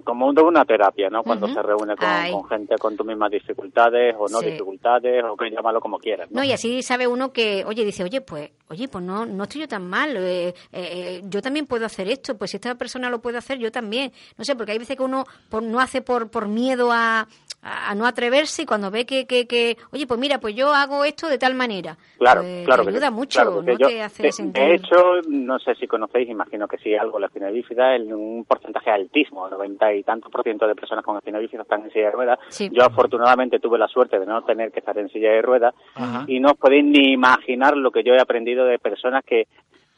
como 0.04 0.32
de 0.32 0.42
una 0.42 0.64
terapia, 0.64 1.08
¿no? 1.08 1.22
Cuando 1.22 1.48
se 1.48 1.62
reúne 1.62 1.94
con, 1.96 2.44
gente 2.48 2.76
con 2.78 2.96
tus 2.96 3.06
mismas 3.06 3.30
dificultades 3.30 4.14
o 4.18 4.28
no 4.28 4.40
Sí. 4.40 4.46
dificultades 4.46 5.24
o 5.24 5.36
que 5.36 5.50
llámalo 5.50 5.80
como 5.80 5.98
quieras, 5.98 6.30
¿no? 6.30 6.40
No, 6.40 6.44
y 6.44 6.52
así 6.52 6.82
sabe 6.82 7.06
uno 7.06 7.32
que, 7.32 7.64
oye, 7.66 7.84
dice, 7.84 8.02
oye, 8.04 8.20
pues, 8.20 8.50
oye, 8.68 8.88
pues 8.88 9.02
no, 9.02 9.24
no 9.26 9.44
estoy 9.44 9.62
yo 9.62 9.68
tan 9.68 9.88
mal, 9.88 10.16
eh, 10.16 10.48
eh, 10.48 10.54
eh, 10.72 11.22
yo 11.24 11.40
también 11.40 11.66
puedo 11.66 11.86
hacer 11.86 12.08
esto, 12.08 12.36
pues 12.36 12.50
si 12.50 12.58
esta 12.58 12.74
persona 12.74 13.08
lo 13.10 13.20
puede 13.20 13.38
hacer, 13.38 13.58
yo 13.58 13.72
también. 13.72 14.12
No 14.36 14.44
sé, 14.44 14.54
porque 14.56 14.72
hay 14.72 14.78
veces 14.78 14.96
que 14.96 15.02
uno 15.02 15.24
por, 15.48 15.62
no 15.62 15.80
hace 15.80 16.02
por, 16.02 16.30
por 16.30 16.46
miedo 16.48 16.90
a, 16.92 17.26
a, 17.62 17.94
no 17.94 18.06
atreverse 18.06 18.62
y 18.62 18.66
cuando 18.66 18.90
ve 18.90 19.06
que, 19.06 19.26
que, 19.26 19.46
que, 19.46 19.76
oye, 19.92 20.06
pues 20.06 20.20
mira, 20.20 20.38
pues 20.40 20.54
yo 20.54 20.72
hago 20.74 21.04
esto 21.04 21.28
de 21.28 21.38
tal 21.38 21.54
manera. 21.54 21.96
Claro, 22.18 22.42
pues, 22.42 22.64
claro. 22.66 22.82
Te 22.84 22.90
que 22.90 22.96
ayuda 22.96 23.08
sí, 23.08 23.14
mucho, 23.14 23.40
claro, 23.42 23.62
¿no? 23.62 23.78
yo- 23.78 23.88
te 23.88 24.02
hace 24.02 24.22
de, 24.24 24.32
sentir... 24.32 24.73
de 24.74 24.82
hecho, 24.82 25.20
no 25.28 25.58
sé 25.60 25.76
si 25.76 25.86
conocéis, 25.86 26.28
imagino 26.28 26.66
que 26.66 26.78
sí, 26.78 26.94
algo 26.94 27.20
la 27.20 27.26
espina 27.26 27.48
bífida, 27.50 27.94
en 27.94 28.12
un 28.12 28.44
porcentaje 28.44 28.90
altísimo, 28.90 29.48
noventa 29.48 29.94
y 29.94 30.02
tantos 30.02 30.32
por 30.32 30.42
ciento 30.42 30.66
de 30.66 30.74
personas 30.74 31.04
con 31.04 31.16
espina 31.16 31.38
bífida 31.38 31.62
están 31.62 31.84
en 31.84 31.92
silla 31.92 32.06
de 32.06 32.10
ruedas. 32.10 32.38
Sí. 32.48 32.68
Yo 32.72 32.82
afortunadamente 32.82 33.60
tuve 33.60 33.78
la 33.78 33.86
suerte 33.86 34.18
de 34.18 34.26
no 34.26 34.42
tener 34.42 34.72
que 34.72 34.80
estar 34.80 34.98
en 34.98 35.08
silla 35.10 35.30
de 35.30 35.42
ruedas 35.42 35.74
Ajá. 35.94 36.24
y 36.26 36.40
no 36.40 36.50
os 36.50 36.58
podéis 36.58 36.84
ni 36.84 37.12
imaginar 37.12 37.76
lo 37.76 37.92
que 37.92 38.02
yo 38.02 38.14
he 38.14 38.20
aprendido 38.20 38.64
de 38.64 38.78
personas 38.78 39.24
que 39.24 39.46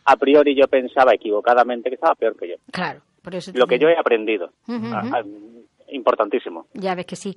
a 0.05 0.17
priori 0.17 0.55
yo 0.55 0.69
pensaba 0.69 1.15
equivocadamente 1.15 1.89
que 1.89 1.95
estaba 1.95 2.15
peor 2.15 2.37
que 2.37 2.49
yo. 2.49 2.55
Claro, 2.71 3.01
por 3.23 3.35
eso 3.35 3.53
Lo 3.55 3.67
que 3.67 3.79
yo 3.79 3.89
he 3.89 3.97
aprendido. 3.99 4.51
Ah, 4.69 5.03
ah, 5.15 5.23
importantísimo. 5.89 6.67
Ya 6.75 6.95
ves 6.95 7.07
que 7.07 7.17
sí. 7.17 7.35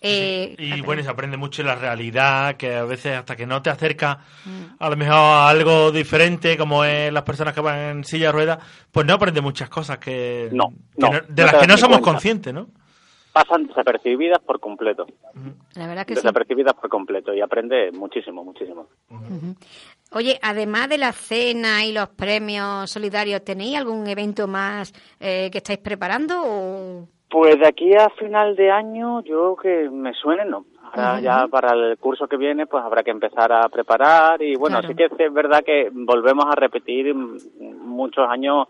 Eh, 0.00 0.54
Y 0.58 0.66
aprende- 0.72 0.82
bueno, 0.86 1.02
se 1.02 1.08
aprende 1.08 1.36
mucho 1.36 1.62
la 1.62 1.74
realidad, 1.74 2.56
que 2.56 2.74
a 2.76 2.84
veces 2.84 3.16
hasta 3.16 3.34
que 3.34 3.46
no 3.46 3.62
te 3.62 3.70
acerca 3.70 4.18
Mm. 4.44 4.64
a 4.78 4.90
lo 4.90 4.96
mejor 4.96 5.14
a 5.14 5.48
algo 5.48 5.90
diferente, 5.90 6.56
como 6.56 6.84
es 6.84 7.12
las 7.12 7.22
personas 7.22 7.54
que 7.54 7.60
van 7.60 7.78
en 7.78 8.04
silla 8.04 8.26
de 8.26 8.32
ruedas, 8.32 8.58
pues 8.92 9.06
no 9.06 9.14
aprende 9.14 9.40
muchas 9.40 9.68
cosas 9.68 9.98
que, 9.98 10.48
No, 10.52 10.68
que 10.68 10.74
no, 10.98 11.10
de 11.10 11.42
no 11.44 11.52
las 11.52 11.54
que 11.60 11.66
no 11.66 11.76
somos 11.76 11.98
cuenta. 11.98 12.12
conscientes, 12.12 12.52
¿no? 12.54 12.68
Pasan 13.32 13.66
desapercibidas 13.66 14.38
por 14.40 14.60
completo. 14.60 15.06
La 15.74 15.86
verdad 15.86 16.06
que 16.06 16.14
sí. 16.14 16.20
Desapercibidas 16.22 16.72
por 16.74 16.88
completo 16.88 17.34
y 17.34 17.42
aprende 17.42 17.90
muchísimo, 17.92 18.42
muchísimo. 18.42 18.88
Oye, 20.12 20.38
además 20.40 20.88
de 20.88 20.98
la 20.98 21.12
cena 21.12 21.84
y 21.84 21.92
los 21.92 22.08
premios 22.10 22.90
solidarios, 22.90 23.44
¿tenéis 23.44 23.76
algún 23.76 24.06
evento 24.06 24.46
más 24.48 24.92
eh, 25.20 25.50
que 25.52 25.58
estáis 25.58 25.80
preparando? 25.80 26.40
O... 26.44 27.08
Pues 27.28 27.58
de 27.58 27.66
aquí 27.66 27.92
a 27.94 28.08
final 28.10 28.54
de 28.56 28.70
año, 28.70 29.20
yo 29.22 29.56
que 29.56 29.90
me 29.90 30.12
suene, 30.14 30.44
no. 30.44 30.64
Ahora 30.92 31.20
ya 31.20 31.48
para 31.48 31.74
el 31.74 31.98
curso 31.98 32.28
que 32.28 32.36
viene 32.36 32.66
pues 32.66 32.82
habrá 32.84 33.02
que 33.02 33.10
empezar 33.10 33.52
a 33.52 33.68
preparar 33.68 34.40
y 34.40 34.54
bueno, 34.54 34.78
Claro. 34.80 34.88
sí 34.88 34.94
que 34.94 35.24
es 35.24 35.32
verdad 35.32 35.62
que 35.64 35.90
volvemos 35.92 36.44
a 36.46 36.54
repetir 36.54 37.12
muchos 37.14 38.28
años 38.28 38.68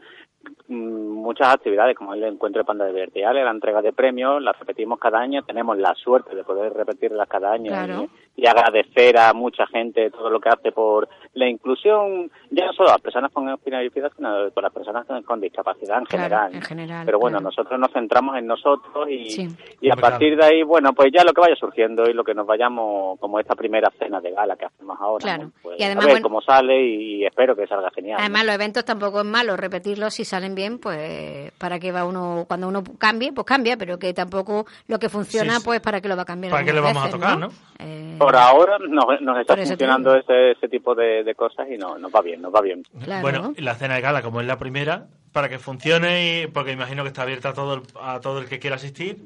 muchas 0.68 1.48
actividades 1.54 1.96
como 1.96 2.14
el 2.14 2.22
encuentro 2.24 2.60
de 2.60 2.66
panda 2.66 2.84
de 2.84 2.92
vertiales, 2.92 3.44
la 3.44 3.50
entrega 3.50 3.82
de 3.82 3.92
premios, 3.92 4.42
las 4.42 4.58
repetimos 4.58 4.98
cada 4.98 5.18
año, 5.20 5.42
tenemos 5.42 5.76
la 5.78 5.94
suerte 5.94 6.34
de 6.34 6.44
poder 6.44 6.72
repetirlas 6.72 7.28
cada 7.28 7.52
año 7.52 7.70
Claro. 7.72 8.08
y, 8.36 8.42
y 8.42 8.46
agradecer 8.46 9.18
a 9.18 9.32
mucha 9.32 9.66
gente 9.66 10.10
todo 10.10 10.30
lo 10.30 10.40
que 10.40 10.48
hace 10.48 10.72
por 10.72 11.08
la 11.34 11.48
inclusión, 11.48 12.30
ya 12.50 12.66
no 12.66 12.72
solo 12.72 12.90
a 12.90 12.92
las 12.92 13.00
personas 13.00 13.32
con 13.32 13.46
bífida, 13.46 14.10
sino 14.16 14.50
por 14.50 14.62
las 14.62 14.72
personas 14.72 15.06
con, 15.06 15.22
con 15.22 15.40
discapacidad 15.40 15.98
en 15.98 16.04
Claro, 16.04 16.22
general. 16.24 16.54
en 16.54 16.62
general, 16.62 17.06
Pero 17.06 17.18
bueno, 17.18 17.38
claro. 17.38 17.50
nosotros 17.50 17.78
nos 17.80 17.92
centramos 17.92 18.36
en 18.36 18.46
nosotros 18.46 19.08
y, 19.08 19.30
Sí. 19.30 19.48
y 19.80 19.90
a 19.90 19.96
partir 19.96 20.36
de 20.36 20.44
ahí, 20.44 20.62
bueno, 20.62 20.92
pues 20.92 21.10
ya 21.12 21.24
lo 21.24 21.32
que 21.32 21.40
vaya 21.40 21.56
surgiendo 21.56 22.04
y 22.08 22.12
lo 22.12 22.24
que 22.24 22.34
nos 22.34 22.46
vayamos, 22.46 23.18
como 23.20 23.40
esta 23.40 23.54
primera 23.54 23.90
cena 23.98 24.20
de 24.20 24.30
gala 24.32 24.56
que 24.56 24.66
hacemos 24.66 24.96
ahora, 25.00 25.22
Claro. 25.22 25.44
¿no? 25.44 25.52
Pues 25.62 25.80
Y 25.80 25.84
además, 25.84 26.04
a 26.04 26.06
ver 26.08 26.14
bueno- 26.16 26.28
cómo 26.28 26.40
sale 26.40 26.82
y 26.82 27.24
espero 27.24 27.54
que 27.56 27.66
salga 27.66 27.90
genial. 27.90 28.18
Además, 28.20 28.42
¿no? 28.42 28.46
los 28.46 28.54
eventos 28.54 28.84
tampoco 28.84 29.20
es 29.20 29.26
malo 29.26 29.56
repetirlos 29.56 30.14
si 30.14 30.24
salen 30.36 30.54
bien, 30.54 30.78
pues 30.78 31.50
para 31.52 31.78
que 31.78 31.92
va 31.92 32.04
uno, 32.04 32.44
cuando 32.46 32.68
uno 32.68 32.84
cambie, 32.98 33.32
pues 33.32 33.46
cambia, 33.46 33.78
pero 33.78 33.98
que 33.98 34.12
tampoco 34.12 34.66
lo 34.86 34.98
que 34.98 35.08
funciona, 35.08 35.54
Sí, 35.54 35.58
sí. 35.60 35.64
pues 35.64 35.80
para 35.80 36.02
que 36.02 36.08
lo 36.08 36.16
va 36.16 36.22
a 36.22 36.26
cambiar. 36.26 36.50
¿Para 36.52 36.64
qué 36.64 36.74
le 36.74 36.80
vamos 36.80 37.04
a 37.06 37.10
tocar, 37.10 37.38
no? 37.38 37.48
Eh, 37.78 38.16
Por 38.18 38.36
ahora 38.36 38.76
nos, 38.78 39.20
nos 39.22 39.38
está 39.40 39.56
funcionando 39.56 40.14
ese, 40.14 40.50
ese 40.52 40.68
tipo 40.68 40.94
de, 40.94 41.24
de 41.24 41.34
cosas 41.34 41.66
y 41.70 41.78
no, 41.78 41.96
nos 41.98 42.12
va 42.14 42.20
bien, 42.20 42.42
nos 42.42 42.54
va 42.54 42.60
bien. 42.60 42.82
Claro. 43.02 43.22
Bueno, 43.22 43.54
la 43.56 43.74
cena 43.76 43.94
de 43.94 44.02
gala, 44.02 44.20
como 44.20 44.42
es 44.42 44.46
la 44.46 44.58
primera, 44.58 45.06
para 45.32 45.48
que 45.48 45.58
funcione, 45.58 46.42
y 46.42 46.46
porque 46.48 46.72
imagino 46.72 47.02
que 47.02 47.08
está 47.08 47.22
abierta 47.22 47.48
a 47.50 47.54
todo 47.54 47.74
el, 47.74 47.82
a 47.98 48.20
todo 48.20 48.40
el 48.40 48.46
que 48.46 48.58
quiera 48.58 48.76
asistir. 48.76 49.16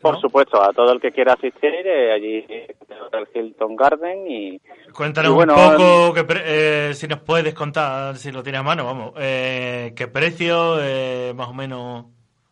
Por 0.00 0.14
¿no? 0.14 0.20
supuesto, 0.20 0.62
a 0.62 0.72
todo 0.72 0.92
el 0.92 1.00
que 1.00 1.12
quiera 1.12 1.34
asistir, 1.34 1.72
eh, 1.84 2.12
allí 2.12 2.46
en 3.12 3.18
el 3.18 3.24
Hotel 3.24 3.28
Hilton 3.44 3.76
Garden 3.76 4.30
y 4.30 4.60
Cuéntanos 4.92 5.32
Y 5.32 5.34
bueno, 5.34 5.54
un 5.54 5.76
poco, 5.76 6.14
que 6.14 6.24
pre- 6.24 6.42
eh, 6.90 6.94
si 6.94 7.06
nos 7.08 7.20
puedes 7.20 7.54
contar, 7.54 8.16
si 8.16 8.32
lo 8.32 8.42
tienes 8.42 8.60
a 8.60 8.64
mano, 8.64 8.84
vamos, 8.84 9.12
eh, 9.18 9.92
qué 9.96 10.08
precio, 10.08 10.76
eh, 10.80 11.32
más 11.36 11.48
o 11.48 11.54
menos. 11.54 12.06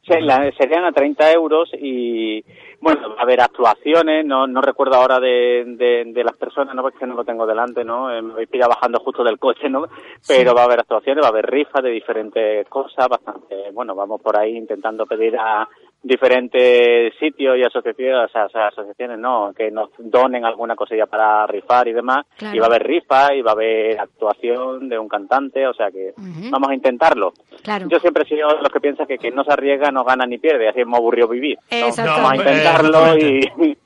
La- 0.08 0.52
serían 0.56 0.84
a 0.84 0.92
30 0.92 1.32
euros 1.32 1.68
y 1.76 2.44
bueno, 2.80 3.14
va 3.14 3.20
a 3.20 3.22
haber 3.22 3.40
actuaciones, 3.40 4.24
no, 4.24 4.46
no 4.46 4.60
recuerdo 4.60 4.94
ahora 4.94 5.18
de, 5.18 5.64
de, 5.66 6.04
de 6.06 6.22
las 6.24 6.36
personas, 6.36 6.76
no 6.76 6.82
porque 6.82 7.04
no 7.06 7.14
lo 7.16 7.24
tengo 7.24 7.44
delante, 7.44 7.82
¿no? 7.84 8.12
Eh, 8.14 8.22
me 8.22 8.34
voy 8.34 8.46
pillado 8.46 8.70
bajando 8.70 9.00
justo 9.00 9.24
del 9.24 9.38
coche, 9.40 9.68
¿no? 9.68 9.86
Pero 10.28 10.54
va 10.54 10.60
a 10.62 10.64
haber 10.66 10.78
actuaciones, 10.78 11.24
va 11.24 11.28
a 11.28 11.30
haber 11.30 11.46
rifas 11.46 11.82
de 11.82 11.90
diferentes 11.90 12.68
cosas, 12.68 13.08
bastante, 13.08 13.56
bueno, 13.72 13.96
vamos 13.96 14.20
por 14.22 14.38
ahí 14.38 14.56
intentando 14.56 15.06
pedir 15.06 15.36
a 15.36 15.66
diferentes 16.06 17.12
sitios 17.18 17.56
y 17.58 17.62
asociaciones, 17.64 18.28
o 18.28 18.32
sea, 18.32 18.46
o 18.46 18.48
sea, 18.50 18.68
asociaciones, 18.68 19.18
no, 19.18 19.52
que 19.56 19.70
nos 19.70 19.90
donen 19.98 20.44
alguna 20.44 20.76
cosilla 20.76 21.06
para 21.06 21.46
rifar 21.46 21.88
y 21.88 21.92
demás, 21.92 22.26
Claro. 22.36 22.56
y 22.56 22.58
va 22.60 22.66
a 22.66 22.68
haber 22.68 22.82
rifa 22.86 23.34
y 23.34 23.42
va 23.42 23.50
a 23.50 23.54
haber 23.54 23.98
actuación 24.00 24.88
de 24.88 24.98
un 24.98 25.08
cantante, 25.08 25.66
o 25.66 25.74
sea 25.74 25.90
que 25.90 26.12
vamos 26.50 26.68
a 26.70 26.74
intentarlo. 26.74 27.32
Claro. 27.62 27.86
Yo 27.88 27.98
siempre 27.98 28.22
he 28.22 28.26
sido 28.28 28.48
de 28.48 28.62
los 28.62 28.70
que 28.72 28.80
piensa 28.80 29.06
que 29.06 29.18
quien 29.18 29.34
no 29.34 29.44
se 29.44 29.52
arriesga 29.52 29.90
no 29.90 30.04
gana 30.04 30.26
ni 30.26 30.38
pierde, 30.38 30.68
así 30.68 30.80
es 30.80 30.86
muy 30.86 30.98
aburrido 30.98 31.28
vivir. 31.28 31.58
No, 31.70 31.86
Exactamente. 31.88 32.20
vamos 32.22 32.30
a 32.32 32.36
intentarlo 32.36 33.18
y, 33.18 33.76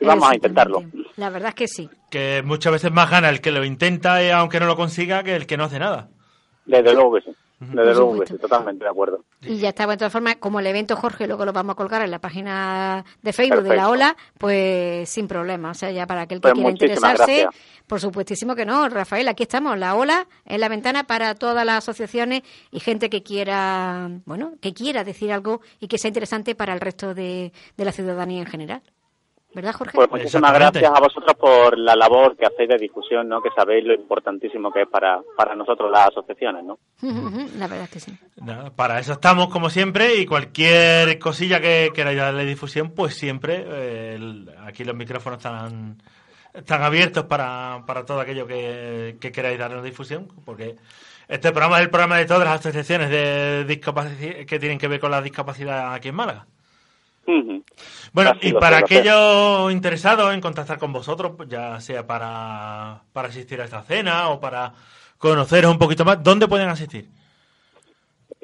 y 0.00 0.04
vamos 0.04 0.30
a 0.30 0.34
intentarlo. 0.34 0.82
La 1.16 1.30
verdad 1.30 1.50
es 1.50 1.54
que 1.54 1.68
sí. 1.68 1.88
Que 2.10 2.42
muchas 2.44 2.72
veces 2.72 2.92
más 2.92 3.10
gana 3.10 3.28
el 3.28 3.40
que 3.40 3.52
lo 3.52 3.64
intenta, 3.64 4.22
eh, 4.22 4.32
aunque 4.32 4.58
no 4.60 4.66
lo 4.66 4.76
consiga, 4.76 5.22
que 5.22 5.36
el 5.36 5.46
que 5.46 5.56
no 5.56 5.64
hace 5.64 5.78
nada. 5.78 6.08
Desde 6.64 6.92
luego 6.94 7.14
que 7.14 7.20
sí. 7.22 7.30
Desde 7.70 7.94
luego 7.94 8.06
que 8.18 8.26
supuesto. 8.26 8.34
sí, 8.36 8.40
totalmente 8.40 8.84
de 8.84 8.90
acuerdo. 8.90 9.24
Y 9.42 9.58
ya 9.58 9.70
está, 9.70 9.84
bueno, 9.84 9.94
de 9.96 9.98
todas 9.98 10.12
formas, 10.12 10.36
como 10.36 10.60
el 10.60 10.66
evento 10.66 10.96
Jorge, 10.96 11.26
luego 11.26 11.44
lo 11.44 11.52
vamos 11.52 11.72
a 11.74 11.76
colgar 11.76 12.02
en 12.02 12.10
la 12.10 12.20
página 12.20 13.04
de 13.22 13.32
Facebook 13.32 13.62
de 13.62 13.76
la. 13.76 13.88
Ola, 13.88 14.16
pues 14.38 15.08
sin 15.08 15.28
problema. 15.28 15.70
O 15.70 15.74
sea, 15.74 15.90
ya 15.90 16.06
para 16.06 16.22
aquel 16.22 16.38
que 16.40 16.42
Pues 16.42 16.54
quiera 16.54 16.70
interesarse, 16.70 17.42
gracias. 17.42 17.54
por 17.86 18.00
supuestísimo 18.00 18.54
que 18.54 18.64
no, 18.64 18.88
Rafael, 18.88 19.28
aquí 19.28 19.42
estamos. 19.44 19.78
La 19.78 19.94
Ola 19.94 20.26
es 20.44 20.58
la 20.58 20.68
ventana 20.68 21.04
para 21.04 21.34
todas 21.34 21.64
las 21.66 21.78
asociaciones 21.78 22.42
y 22.70 22.80
gente 22.80 23.10
que 23.10 23.22
quiera, 23.22 24.10
bueno, 24.24 24.54
que 24.60 24.72
quiera 24.72 25.04
decir 25.04 25.32
algo 25.32 25.60
y 25.80 25.88
que 25.88 25.98
sea 25.98 26.08
interesante 26.08 26.54
para 26.54 26.72
el 26.74 26.80
resto 26.80 27.14
de, 27.14 27.52
de 27.76 27.84
la 27.84 27.92
ciudadanía 27.92 28.40
en 28.40 28.46
general. 28.46 28.82
¿Verdad, 29.54 29.72
Jorge? 29.74 29.92
Pues 29.94 30.10
muchísimas 30.10 30.52
gracias 30.54 30.90
a 30.94 31.00
vosotros 31.00 31.36
por 31.38 31.78
la 31.78 31.94
labor 31.94 32.36
que 32.36 32.46
hacéis 32.46 32.68
de 32.70 32.76
difusión, 32.78 33.28
¿no? 33.28 33.42
Que 33.42 33.50
sabéis 33.54 33.84
lo 33.84 33.92
importantísimo 33.94 34.72
que 34.72 34.82
es 34.82 34.88
para, 34.88 35.20
para 35.36 35.54
nosotros 35.54 35.90
las 35.90 36.08
asociaciones, 36.08 36.64
¿no? 36.64 36.78
la 37.58 37.66
verdad 37.68 37.84
es 37.84 37.90
que 37.90 38.00
sí. 38.00 38.18
Nada, 38.36 38.70
para 38.70 38.98
eso 38.98 39.12
estamos, 39.12 39.48
como 39.48 39.68
siempre, 39.68 40.16
y 40.16 40.26
cualquier 40.26 41.18
cosilla 41.18 41.60
que 41.60 41.90
queráis 41.94 42.18
darle 42.18 42.44
difusión, 42.46 42.90
pues 42.90 43.14
siempre, 43.14 43.64
eh, 43.68 44.14
el- 44.16 44.50
aquí 44.66 44.84
los 44.84 44.96
micrófonos 44.96 45.38
están, 45.38 46.02
están 46.54 46.82
abiertos 46.82 47.24
para, 47.24 47.82
para 47.86 48.04
todo 48.06 48.20
aquello 48.20 48.46
que, 48.46 49.16
que 49.20 49.32
queráis 49.32 49.58
darle 49.58 49.82
difusión, 49.82 50.28
porque 50.46 50.76
este 51.28 51.50
programa 51.52 51.76
es 51.78 51.82
el 51.84 51.90
programa 51.90 52.16
de 52.16 52.24
todas 52.26 52.44
las 52.44 52.60
asociaciones 52.60 53.10
de 53.10 53.64
discapacidad 53.66 54.46
que 54.46 54.58
tienen 54.58 54.78
que 54.78 54.88
ver 54.88 54.98
con 55.00 55.10
la 55.10 55.20
discapacidad 55.22 55.92
aquí 55.94 56.08
en 56.08 56.14
Málaga. 56.14 56.46
Bueno, 58.12 58.30
Así 58.30 58.48
y 58.48 58.52
para 58.52 58.78
aquellos 58.78 59.72
interesados 59.72 60.34
en 60.34 60.40
contactar 60.40 60.78
con 60.78 60.92
vosotros, 60.92 61.32
pues 61.36 61.48
ya 61.48 61.80
sea 61.80 62.06
para, 62.06 63.02
para 63.12 63.28
asistir 63.28 63.60
a 63.60 63.64
esta 63.64 63.82
cena 63.82 64.28
o 64.30 64.40
para 64.40 64.72
conoceros 65.18 65.70
un 65.70 65.78
poquito 65.78 66.04
más, 66.04 66.22
¿dónde 66.22 66.48
pueden 66.48 66.68
asistir? 66.68 67.06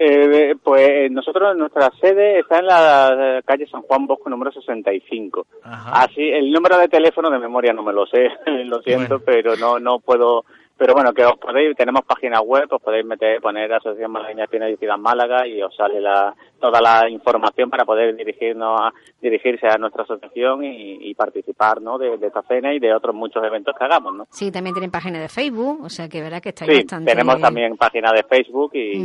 Eh, 0.00 0.54
pues 0.62 1.10
nosotros, 1.10 1.56
nuestra 1.56 1.90
sede 2.00 2.38
está 2.38 2.60
en 2.60 2.66
la 2.66 3.42
calle 3.44 3.66
San 3.66 3.82
Juan 3.82 4.06
Bosco 4.06 4.30
número 4.30 4.52
65. 4.52 5.44
Ajá. 5.64 6.02
Así, 6.04 6.22
el 6.22 6.52
número 6.52 6.78
de 6.78 6.86
teléfono 6.86 7.28
de 7.30 7.40
memoria 7.40 7.72
no 7.72 7.82
me 7.82 7.92
lo 7.92 8.06
sé, 8.06 8.28
lo 8.64 8.80
siento, 8.82 9.18
Bueno. 9.18 9.24
pero 9.26 9.56
no 9.56 9.80
no 9.80 9.98
puedo. 9.98 10.44
Pero 10.78 10.94
bueno, 10.94 11.12
que 11.12 11.24
os 11.24 11.36
podéis, 11.38 11.76
tenemos 11.76 12.04
página 12.04 12.40
web, 12.40 12.66
os 12.70 12.80
podéis 12.80 13.04
meter, 13.04 13.40
poner 13.40 13.72
Asociación 13.72 14.12
Malagueña 14.12 14.38
de 14.38 14.44
Espina 14.44 14.66
Bífida 14.68 14.94
en 14.94 15.00
Málaga 15.00 15.44
y 15.46 15.60
os 15.60 15.74
sale 15.74 16.00
la, 16.00 16.32
toda 16.60 16.80
la 16.80 17.08
información 17.10 17.68
para 17.68 17.84
poder 17.84 18.14
dirigirnos 18.14 18.80
a, 18.80 18.92
dirigirse 19.20 19.66
a 19.66 19.76
nuestra 19.76 20.04
asociación 20.04 20.62
y, 20.62 21.10
y 21.10 21.14
participar, 21.14 21.82
¿no? 21.82 21.98
De, 21.98 22.16
de 22.16 22.28
esta 22.28 22.42
cena 22.42 22.72
y 22.72 22.78
de 22.78 22.94
otros 22.94 23.12
muchos 23.14 23.42
eventos 23.44 23.74
que 23.76 23.84
hagamos, 23.84 24.14
¿no? 24.14 24.26
Sí, 24.30 24.52
también 24.52 24.72
tienen 24.74 24.92
página 24.92 25.18
de 25.18 25.28
Facebook, 25.28 25.82
o 25.82 25.88
sea 25.88 26.08
que 26.08 26.22
verá 26.22 26.40
que 26.40 26.50
está 26.50 26.64
Sí, 26.64 26.72
bastante... 26.76 27.10
tenemos 27.10 27.40
también 27.40 27.76
página 27.76 28.12
de 28.12 28.22
Facebook 28.22 28.70
y 28.74 29.04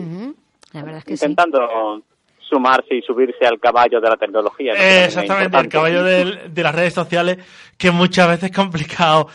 La 0.73 0.83
verdad 0.83 0.97
es 0.99 1.05
que 1.05 1.17
sí. 1.17 1.25
intentando 1.25 2.03
sumarse 2.39 2.93
y 2.95 3.01
subirse 3.01 3.47
al 3.47 3.59
caballo 3.59 3.99
de 3.99 4.09
la 4.09 4.15
tecnología. 4.17 4.73
¿no? 4.73 4.79
Eh, 4.79 5.05
exactamente, 5.05 5.45
importante. 5.45 5.69
caballo 5.69 6.03
del- 6.03 6.53
de, 6.53 6.61
las 6.63 6.75
redes 6.75 6.93
sociales, 6.93 7.37
que 7.79 7.89
muchas 7.89 8.27
veces 8.27 8.51
es 8.51 8.55
complicado 8.55 9.27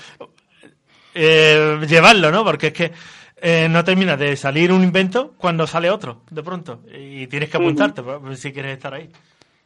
eh, 1.18 1.80
llevarlo, 1.88 2.30
¿no? 2.30 2.44
Porque 2.44 2.68
es 2.68 2.72
que 2.72 2.92
eh, 3.40 3.68
no 3.68 3.84
termina 3.84 4.16
de 4.16 4.36
salir 4.36 4.72
un 4.72 4.82
invento 4.82 5.34
cuando 5.36 5.66
sale 5.66 5.90
otro, 5.90 6.22
de 6.30 6.42
pronto. 6.42 6.80
Y 6.92 7.26
tienes 7.26 7.50
que 7.50 7.56
apuntarte 7.56 8.02
pues, 8.02 8.40
si 8.40 8.52
quieres 8.52 8.72
estar 8.72 8.94
ahí. 8.94 9.10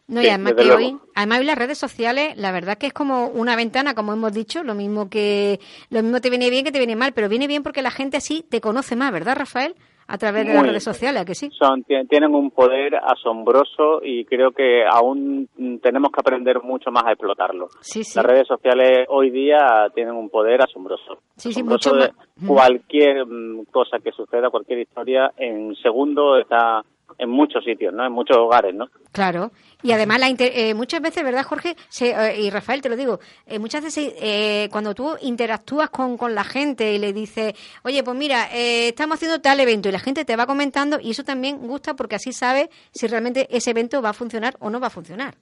No, 0.08 0.20
y 0.20 0.28
además 0.28 0.54
que 0.54 0.72
hoy, 0.72 0.98
además 1.14 1.38
hoy 1.38 1.46
las 1.46 1.58
redes 1.58 1.78
sociales, 1.78 2.34
la 2.36 2.52
verdad 2.52 2.76
que 2.76 2.88
es 2.88 2.92
como 2.92 3.28
una 3.28 3.54
ventana, 3.56 3.94
como 3.94 4.12
hemos 4.12 4.32
dicho, 4.32 4.62
lo 4.62 4.74
mismo 4.74 5.08
que 5.08 5.60
lo 5.90 6.02
mismo 6.02 6.20
te 6.20 6.28
viene 6.28 6.50
bien 6.50 6.64
que 6.64 6.72
te 6.72 6.78
viene 6.78 6.96
mal, 6.96 7.12
pero 7.12 7.28
viene 7.28 7.46
bien 7.46 7.62
porque 7.62 7.82
la 7.82 7.90
gente 7.90 8.16
así 8.16 8.44
te 8.48 8.60
conoce 8.60 8.96
más, 8.96 9.12
¿verdad, 9.12 9.36
Rafael? 9.36 9.76
A 10.08 10.18
través 10.18 10.46
de 10.46 10.54
las 10.54 10.62
redes 10.66 10.82
sociales, 10.84 11.22
¿a 11.22 11.24
que 11.24 11.34
sí? 11.34 11.50
Son, 11.58 11.82
ti- 11.84 11.94
tienen 12.08 12.34
un 12.34 12.50
poder 12.50 12.96
asombroso 12.96 14.00
y 14.02 14.24
creo 14.24 14.50
que 14.50 14.84
aún 14.90 15.48
tenemos 15.82 16.10
que 16.12 16.20
aprender 16.20 16.62
mucho 16.62 16.90
más 16.90 17.04
a 17.06 17.12
explotarlo. 17.12 17.68
Sí, 17.80 18.04
sí. 18.04 18.18
Las 18.18 18.26
redes 18.26 18.46
sociales 18.46 19.06
hoy 19.08 19.30
día 19.30 19.58
tienen 19.94 20.14
un 20.14 20.28
poder 20.28 20.60
asombroso. 20.62 21.18
Sí, 21.36 21.52
sí, 21.52 21.62
mucho 21.62 21.92
de 21.94 22.08
más. 22.08 22.46
Cualquier 22.46 23.24
mm, 23.26 23.64
cosa 23.70 23.98
que 24.02 24.12
suceda, 24.12 24.50
cualquier 24.50 24.80
historia, 24.80 25.32
en 25.36 25.74
segundo 25.76 26.38
está 26.38 26.82
en 27.18 27.30
muchos 27.30 27.64
sitios, 27.64 27.92
¿no? 27.92 28.04
En 28.06 28.12
muchos 28.12 28.36
hogares, 28.36 28.74
¿no? 28.74 28.86
Claro. 29.12 29.50
Y 29.82 29.92
además, 29.92 30.20
la 30.20 30.28
inter- 30.28 30.52
eh, 30.54 30.74
muchas 30.74 31.00
veces, 31.00 31.24
¿verdad, 31.24 31.42
Jorge? 31.44 31.74
Se- 31.88 32.10
eh, 32.10 32.40
y 32.40 32.50
Rafael, 32.50 32.80
te 32.82 32.88
lo 32.88 32.96
digo, 32.96 33.18
eh, 33.46 33.58
muchas 33.58 33.82
veces 33.82 34.14
eh, 34.20 34.68
cuando 34.70 34.94
tú 34.94 35.16
interactúas 35.22 35.90
con, 35.90 36.16
con 36.16 36.34
la 36.34 36.44
gente 36.44 36.92
y 36.94 36.98
le 36.98 37.12
dices, 37.12 37.54
oye, 37.84 38.02
pues 38.04 38.16
mira, 38.16 38.48
eh, 38.54 38.88
estamos 38.88 39.16
haciendo 39.16 39.40
tal 39.40 39.58
evento 39.60 39.88
y 39.88 39.92
la 39.92 39.98
gente 39.98 40.24
te 40.24 40.36
va 40.36 40.46
comentando 40.46 40.98
y 41.00 41.10
eso 41.10 41.24
también 41.24 41.58
gusta 41.66 41.94
porque 41.94 42.14
así 42.16 42.32
sabes 42.32 42.68
si 42.92 43.06
realmente 43.06 43.48
ese 43.50 43.70
evento 43.70 44.00
va 44.02 44.10
a 44.10 44.14
funcionar 44.14 44.54
o 44.60 44.70
no 44.70 44.78
va 44.80 44.86
a 44.86 44.90
funcionar. 44.90 45.34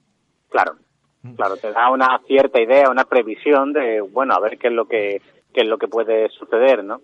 Claro, 0.49 0.73
Mm. 1.23 1.35
claro, 1.35 1.55
te 1.57 1.71
da 1.71 1.91
una 1.91 2.19
cierta 2.25 2.59
idea, 2.59 2.89
una 2.89 3.03
previsión 3.03 3.73
de, 3.73 4.01
bueno, 4.01 4.33
a 4.33 4.39
ver 4.39 4.57
qué 4.57 4.69
es 4.69 4.73
lo 4.73 4.85
que, 4.87 5.21
qué 5.53 5.61
es 5.61 5.67
lo 5.67 5.77
que 5.77 5.87
puede 5.87 6.29
suceder, 6.29 6.83
¿no? 6.83 6.99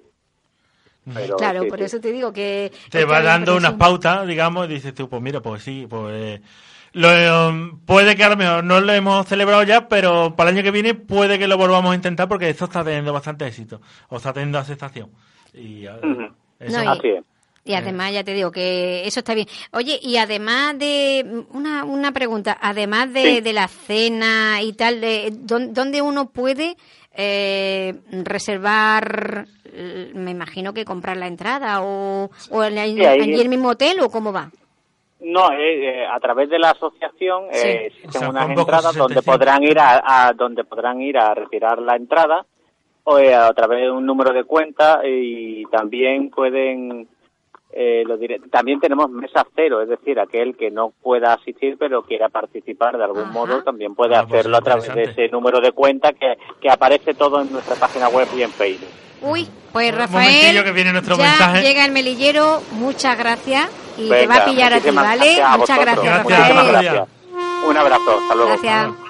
Pero, 1.13 1.37
Claro, 1.37 1.63
sí, 1.63 1.69
por 1.69 1.79
sí. 1.79 1.85
eso 1.85 1.99
te 2.01 2.11
digo 2.11 2.33
que... 2.33 2.71
Te 2.89 3.05
va 3.05 3.21
dando 3.21 3.55
unas 3.55 3.73
pautas, 3.73 4.27
digamos, 4.27 4.65
y 4.69 4.73
dices 4.73 4.93
tú, 4.93 5.07
pues 5.09 5.21
mira, 5.21 5.41
pues 5.41 5.63
sí, 5.63 5.85
pues... 5.89 6.41
Lo, 6.93 7.09
eh, 7.11 7.71
puede 7.85 8.15
que 8.15 8.23
a 8.23 8.29
lo 8.29 8.37
mejor 8.37 8.63
no 8.63 8.79
lo 8.81 8.91
hemos 8.93 9.27
celebrado 9.27 9.61
ya, 9.63 9.87
pero 9.87 10.35
para 10.35 10.49
el 10.49 10.55
año 10.55 10.63
que 10.63 10.71
viene 10.71 10.95
puede 10.95 11.37
que 11.37 11.47
lo 11.47 11.57
volvamos 11.57 11.91
a 11.91 11.95
intentar 11.95 12.27
porque 12.27 12.49
esto 12.49 12.65
está 12.65 12.83
teniendo 12.83 13.13
bastante 13.13 13.45
éxito, 13.45 13.81
o 14.09 14.17
está 14.17 14.33
teniendo 14.33 14.57
aceptación. 14.57 15.11
Y, 15.53 15.85
eh, 15.85 15.91
Ujú. 16.01 16.33
eso- 16.59 16.83
No, 16.83 16.95
y-. 16.95 17.21
Y 17.65 17.73
además, 17.73 18.13
ya 18.13 18.23
te 18.23 18.33
digo 18.33 18.49
que 18.49 19.05
eso 19.05 19.19
está 19.19 19.33
bien. 19.35 19.45
Oye, 19.73 19.99
y 20.01 20.15
además 20.15 20.79
de. 20.79 21.43
Una, 21.51 21.83
una 21.83 22.13
pregunta. 22.13 22.57
Además 22.61 23.11
de, 23.11 23.21
Sí. 23.23 23.41
de 23.41 23.51
la 23.51 23.67
cena 23.67 24.61
y 24.61 24.71
tal, 24.71 25.01
de, 25.01 25.33
¿dó- 25.33 25.67
¿dónde 25.73 26.01
uno 26.01 26.29
puede 26.29 26.77
eh, 27.17 27.93
reservar? 28.23 29.45
eh, 29.65 30.11
Me 30.15 30.31
imagino 30.31 30.73
que 30.73 30.85
comprar 30.85 31.17
la 31.17 31.27
entrada 31.27 31.81
o, 31.81 32.29
o 32.51 32.63
en, 32.63 32.73
Sí, 32.73 32.79
ahí- 32.79 33.01
allí 33.05 33.41
el 33.41 33.49
mismo 33.49 33.69
hotel 33.69 33.99
o 34.01 34.09
cómo 34.09 34.31
va. 34.31 34.49
No, 35.19 35.51
eh, 35.51 36.01
eh, 36.03 36.05
a 36.05 36.19
través 36.19 36.47
de 36.49 36.59
la 36.59 36.69
asociación 36.71 37.45
Sí. 37.51 37.67
eh, 37.67 37.85
existen 37.87 38.09
O 38.09 38.19
sea, 38.19 38.29
unas 38.29 38.49
entradas 38.49 38.95
donde 38.95 39.15
75. 39.15 39.31
podrán 39.31 39.63
ir 39.63 39.79
a, 39.79 40.27
a- 40.27 40.33
donde 40.33 40.63
podrán 40.63 41.01
ir 41.01 41.17
a 41.17 41.33
retirar 41.33 41.79
la 41.81 41.95
entrada 41.95 42.45
o 43.03 43.17
eh, 43.19 43.33
a 43.33 43.51
través 43.53 43.81
de 43.81 43.91
un 43.91 44.05
número 44.05 44.31
de 44.31 44.43
cuenta 44.43 45.01
y 45.05 45.65
también 45.71 46.29
pueden 46.29 47.07
eh, 47.79 48.03
lo 48.07 48.17
diré- 48.17 48.41
también 48.49 48.79
tenemos 48.79 49.07
mesa 49.11 49.45
cero, 49.55 49.81
es 49.83 49.87
decir, 49.89 50.19
aquel 50.19 50.57
que 50.57 50.71
no 50.71 50.91
pueda 51.03 51.33
asistir 51.33 51.77
pero 51.77 52.01
quiera 52.01 52.27
participar 52.29 52.97
de 52.97 53.03
algún 53.03 53.23
Ajá. 53.25 53.31
modo 53.31 53.63
también 53.63 53.93
puede 53.93 54.15
Ah, 54.15 54.23
pues 54.27 54.39
hacerlo 54.39 54.57
a 54.57 54.61
través 54.61 54.95
de 54.95 55.03
ese 55.03 55.27
número 55.29 55.61
de 55.61 55.71
cuenta 55.73 56.11
que, 56.13 56.37
que 56.59 56.71
aparece 56.71 57.13
todo 57.13 57.41
en 57.41 57.51
nuestra 57.51 57.75
página 57.75 58.09
web 58.09 58.27
y 58.35 58.41
en 58.41 58.51
Facebook. 58.51 58.89
Uy, 59.21 59.47
pues 59.71 59.93
Rafael, 59.95 60.63
que 60.63 60.71
viene 60.71 60.91
nuestro 60.91 61.17
ya 61.17 61.23
mensaje. 61.23 61.61
llega 61.61 61.85
el 61.85 61.91
melillero, 61.91 62.61
muchas 62.71 63.17
gracias 63.17 63.69
y 63.97 64.09
te 64.09 64.25
va 64.27 64.35
a 64.37 64.45
pillar 64.45 64.73
a 64.73 64.79
ti, 64.79 64.89
¿vale? 64.91 65.17
gracias 65.35 65.39
a 65.53 65.57
muchas 65.57 65.79
gracias. 65.79 66.17
Rafael. 66.23 66.67
Gracias. 66.71 67.07
Un 67.69 67.77
abrazo, 67.77 68.19
hasta 68.21 68.35
luego. 68.35 68.49
Gracias. 68.51 69.06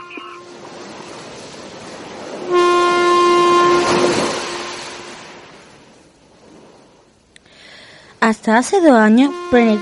Hasta 8.19 8.58
hace 8.58 8.82
dos 8.82 8.93
años 8.93 9.32
pere- 9.51 9.80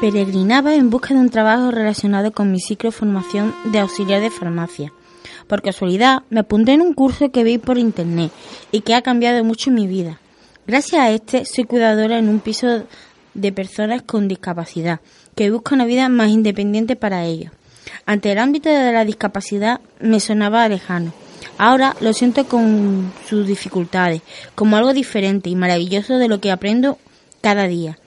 peregrinaba 0.00 0.74
en 0.74 0.90
busca 0.90 1.14
de 1.14 1.20
un 1.20 1.30
trabajo 1.30 1.70
relacionado 1.70 2.32
con 2.32 2.50
mi 2.50 2.60
ciclo 2.60 2.90
de 2.90 2.96
formación 2.96 3.54
de 3.66 3.78
auxiliar 3.78 4.20
de 4.20 4.30
farmacia. 4.30 4.92
Por 5.46 5.62
casualidad 5.62 6.22
me 6.28 6.40
apunté 6.40 6.72
en 6.72 6.82
un 6.82 6.92
curso 6.92 7.30
que 7.30 7.44
vi 7.44 7.58
por 7.58 7.78
internet 7.78 8.30
y 8.72 8.80
que 8.80 8.94
ha 8.94 9.02
cambiado 9.02 9.42
mucho 9.44 9.70
mi 9.70 9.86
vida. 9.86 10.18
Gracias 10.66 11.00
a 11.00 11.10
este 11.10 11.44
soy 11.44 11.64
cuidadora 11.64 12.18
en 12.18 12.28
un 12.28 12.40
piso 12.40 12.84
de 13.34 13.52
personas 13.52 14.02
con 14.02 14.28
discapacidad 14.28 15.00
que 15.34 15.50
buscan 15.50 15.76
una 15.78 15.86
vida 15.86 16.08
más 16.08 16.28
independiente 16.28 16.96
para 16.96 17.24
ellos. 17.24 17.52
Ante 18.04 18.32
el 18.32 18.38
ámbito 18.38 18.68
de 18.68 18.92
la 18.92 19.04
discapacidad 19.04 19.80
me 20.00 20.20
sonaba 20.20 20.68
lejano. 20.68 21.12
Ahora 21.56 21.96
lo 22.00 22.12
siento 22.12 22.46
con 22.46 23.12
sus 23.28 23.46
dificultades, 23.46 24.20
como 24.54 24.76
algo 24.76 24.92
diferente 24.92 25.48
y 25.48 25.56
maravilloso 25.56 26.18
de 26.18 26.28
lo 26.28 26.40
que 26.40 26.50
aprendo 26.50 26.98
cada 27.40 27.66
día. 27.68 27.98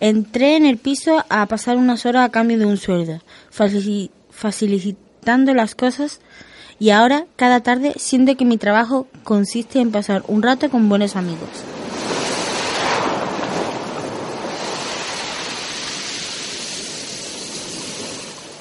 Entré 0.00 0.56
en 0.56 0.66
el 0.66 0.78
piso 0.78 1.24
a 1.28 1.46
pasar 1.46 1.76
unas 1.76 2.06
horas 2.06 2.26
a 2.26 2.30
cambio 2.32 2.58
de 2.58 2.66
un 2.66 2.76
sueldo, 2.76 3.20
facili- 3.54 4.10
facilitando 4.30 5.54
las 5.54 5.74
cosas 5.74 6.20
y 6.78 6.90
ahora 6.90 7.26
cada 7.36 7.60
tarde 7.60 7.92
siento 7.96 8.36
que 8.36 8.44
mi 8.44 8.56
trabajo 8.58 9.06
consiste 9.22 9.78
en 9.80 9.92
pasar 9.92 10.24
un 10.26 10.42
rato 10.42 10.68
con 10.70 10.88
buenos 10.88 11.14
amigos. 11.16 11.48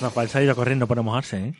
Rafael 0.01 0.29
se 0.29 0.39
ha 0.39 0.43
ido 0.43 0.55
corriendo 0.55 0.87
para 0.87 1.01
mojarse, 1.01 1.37
¿eh? 1.37 1.53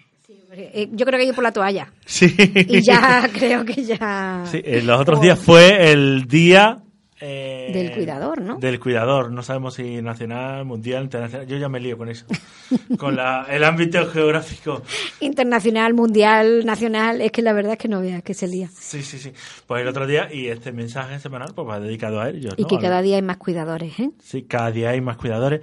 Eh, 0.54 0.90
Yo 0.92 1.06
creo 1.06 1.18
que 1.20 1.26
ir 1.26 1.34
por 1.36 1.44
la 1.44 1.52
toalla. 1.54 1.92
Sí. 2.06 2.34
Y 2.38 2.82
ya 2.82 3.30
creo 3.34 3.64
que 3.64 3.84
ya... 3.84 4.44
Sí, 4.52 4.62
eh, 4.64 4.82
los 4.82 5.00
otros 5.00 5.22
días 5.22 5.40
fue 5.40 5.92
el 5.92 6.26
día... 6.28 6.80
eh, 7.24 7.70
Del 7.72 7.92
cuidador, 7.92 8.42
¿no? 8.42 8.58
Del 8.58 8.80
cuidador. 8.80 9.32
No 9.32 9.44
sabemos 9.44 9.76
si 9.76 10.02
nacional, 10.02 10.66
mundial, 10.66 11.04
internacional. 11.04 11.46
Yo 11.46 11.58
ya 11.58 11.70
me 11.70 11.80
lío 11.80 11.96
con 11.96 12.10
eso. 12.10 12.26
con 12.98 13.16
la, 13.16 13.46
el 13.48 13.64
ámbito 13.64 14.08
geográfico. 14.08 14.82
Internacional, 15.20 15.94
mundial, 15.94 16.66
nacional, 16.66 17.22
es 17.22 17.32
que 17.32 17.44
la 17.44 17.54
verdad 17.54 17.74
es 17.74 17.78
que 17.78 17.88
no 17.88 18.02
veas 18.02 18.24
que 18.24 18.34
se 18.34 18.48
lía. 18.48 18.70
Sí, 18.74 19.04
sí, 19.04 19.20
sí. 19.20 19.32
Pues 19.68 19.84
el 19.84 19.88
otro 19.88 20.08
día, 20.08 20.34
y 20.34 20.48
este 20.48 20.72
mensaje 20.72 21.20
semanal, 21.20 21.54
pues 21.54 21.68
va 21.68 21.80
dedicado 21.80 22.20
a 22.20 22.30
ellos. 22.30 22.56
Y 22.58 22.64
¿no? 22.64 22.68
que 22.68 22.80
cada 22.80 23.04
día 23.04 23.18
hay 23.18 23.22
más 23.22 23.38
cuidadores, 23.38 24.00
¿eh? 24.00 24.10
Sí, 24.24 24.42
cada 24.44 24.72
día 24.72 24.90
hay 24.90 25.02
más 25.02 25.18
cuidadores. 25.18 25.62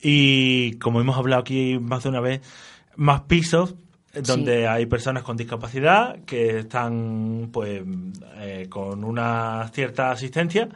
Y 0.00 0.78
como 0.78 1.00
hemos 1.00 1.16
hablado 1.16 1.42
aquí 1.42 1.80
más 1.80 2.04
de 2.04 2.10
una 2.10 2.20
vez, 2.20 2.42
más 2.94 3.22
pisos 3.22 3.74
donde 4.14 4.68
hay 4.68 4.86
personas 4.86 5.22
con 5.22 5.36
discapacidad 5.36 6.20
que 6.26 6.58
están 6.60 7.48
pues 7.52 7.82
eh, 8.36 8.66
con 8.68 9.04
una 9.04 9.68
cierta 9.72 10.10
asistencia 10.10 10.68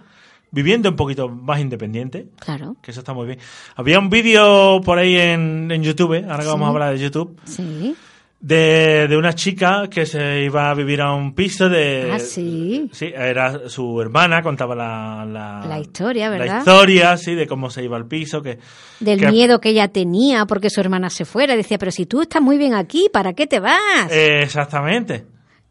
viviendo 0.51 0.89
un 0.89 0.97
poquito 0.97 1.29
más 1.29 1.61
independiente 1.61 2.29
Claro, 2.39 2.77
que 2.83 2.91
eso 2.93 3.01
está 3.01 3.13
muy 3.13 3.27
bien 3.27 3.39
había 3.75 3.99
un 3.99 4.09
vídeo 4.11 4.81
por 4.85 4.99
ahí 4.99 5.17
en, 5.17 5.71
en 5.71 5.83
YouTube 5.83 6.15
ahora 6.25 6.39
que 6.39 6.43
Sí. 6.45 6.49
vamos 6.49 6.67
a 6.67 6.71
hablar 6.71 6.93
de 6.95 6.99
YouTube 7.01 7.39
sí. 7.45 7.95
de, 8.41 9.07
de 9.09 9.17
una 9.17 9.35
chica 9.35 9.89
que 9.91 10.07
se 10.07 10.43
iba 10.45 10.71
a 10.71 10.75
vivir 10.75 11.01
a 11.01 11.13
un 11.13 11.35
piso 11.35 11.69
de 11.69 12.11
Ah, 12.13 12.19
sí. 12.19 12.89
Sí, 12.93 13.07
era 13.15 13.69
su 13.69 14.01
hermana, 14.01 14.43
contaba 14.43 14.75
la, 14.77 15.25
la, 15.27 15.67
La 15.67 15.79
historia, 15.81 16.31
La 16.31 16.39
¿verdad? 16.39 16.59
historia, 16.59 17.17
sí, 17.17 17.35
de 17.35 17.47
cómo 17.47 17.71
se 17.71 17.83
iba 17.83 17.97
al 17.97 18.07
piso, 18.07 18.41
que... 18.43 18.59
Del 19.01 19.19
que- 19.21 19.31
miedo 19.31 19.61
que 19.61 19.71
ella 19.71 19.89
tenía 19.89 20.47
porque 20.47 20.71
su 20.71 20.81
hermana 20.81 21.11
se 21.11 21.25
fuera. 21.25 21.57
Decía, 21.57 21.79
pero 21.79 21.91
si 21.91 22.07
tú 22.07 22.21
estás 22.23 22.41
muy 22.43 22.57
bien 22.59 22.75
aquí, 22.75 23.09
¿para 23.13 23.33
qué 23.33 23.47
te 23.47 23.59
vas? 23.59 24.11
Eh, 24.11 24.43
exactamente. 24.43 25.25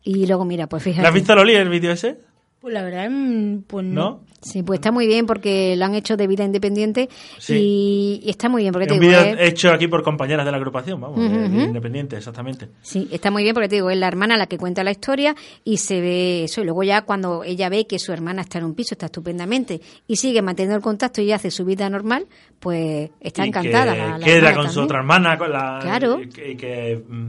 Y 0.04 0.26
luego, 0.28 0.44
mira, 0.46 0.68
pues 0.68 0.84
fíjate. 0.84 1.02
¿Le 1.04 1.08
has 1.08 1.14
visto, 1.14 1.34
Loli, 1.36 1.54
el 1.56 1.70
vídeo 1.70 1.92
ese? 1.92 2.18
Pues 2.66 2.74
la 2.74 2.82
verdad, 2.82 3.08
mm, 3.12 3.62
pues 3.68 3.86
¿No? 3.86 4.22
Sí, 4.42 4.64
pues 4.64 4.80
está 4.80 4.92
muy 4.92 5.06
bien 5.06 5.28
porque 5.28 5.76
lo 5.78 5.86
han 5.86 5.94
hecho 5.94 6.18
de 6.18 6.26
vida 6.26 6.44
independiente 6.46 7.10
Sí. 7.38 7.54
y, 7.60 8.22
y 8.26 8.30
está 8.32 8.50
muy 8.50 8.64
bien 8.64 8.74
porque 8.74 8.88
te 8.88 8.96
un 8.96 9.02
digo, 9.02 9.12
vídeo 9.22 9.36
¿eh? 9.36 9.48
hecho 9.50 9.70
aquí 9.72 9.88
por 9.88 10.02
compañeras 10.02 10.46
de 10.46 10.52
la 10.52 10.58
agrupación, 10.58 11.00
vamos, 11.00 11.20
de 11.20 11.64
independiente, 11.64 12.18
exactamente. 12.18 12.70
Sí, 12.82 13.08
está 13.12 13.30
muy 13.30 13.44
bien 13.44 13.54
porque 13.54 13.70
te 13.70 13.76
digo, 13.76 13.92
es 13.92 13.98
la 14.00 14.08
hermana 14.08 14.36
la 14.36 14.48
que 14.48 14.58
cuenta 14.58 14.84
la 14.84 14.90
historia 14.90 15.36
y 15.64 15.78
se 15.78 16.02
ve 16.02 16.44
eso. 16.46 16.62
Y 16.62 16.64
luego 16.64 16.82
ya 16.82 17.04
cuando 17.04 17.44
ella 17.44 17.70
ve 17.70 17.86
que 17.86 18.00
su 18.00 18.12
hermana 18.12 18.42
está 18.42 18.58
en 18.58 18.66
un 18.66 18.74
piso, 18.74 18.96
está 18.96 19.06
estupendamente 19.06 19.80
y 20.08 20.16
sigue 20.16 20.42
manteniendo 20.42 20.76
el 20.76 20.82
contacto 20.82 21.22
y 21.22 21.32
hace 21.32 21.52
su 21.52 21.66
vida 21.66 21.88
normal, 21.88 22.26
pues 22.60 23.12
está 23.20 23.46
Y 23.46 23.50
encantada. 23.50 23.94
que 23.94 24.00
la- 24.00 24.18
la 24.18 24.26
queda 24.26 24.56
con 24.56 24.72
su 24.72 24.82
otra 24.82 24.98
hermana, 24.98 25.38
con 25.38 25.52
la... 25.52 25.78
Claro. 25.84 26.20
Y 26.20 26.30
que, 26.30 26.58
que, 26.58 27.04
mm, 27.08 27.28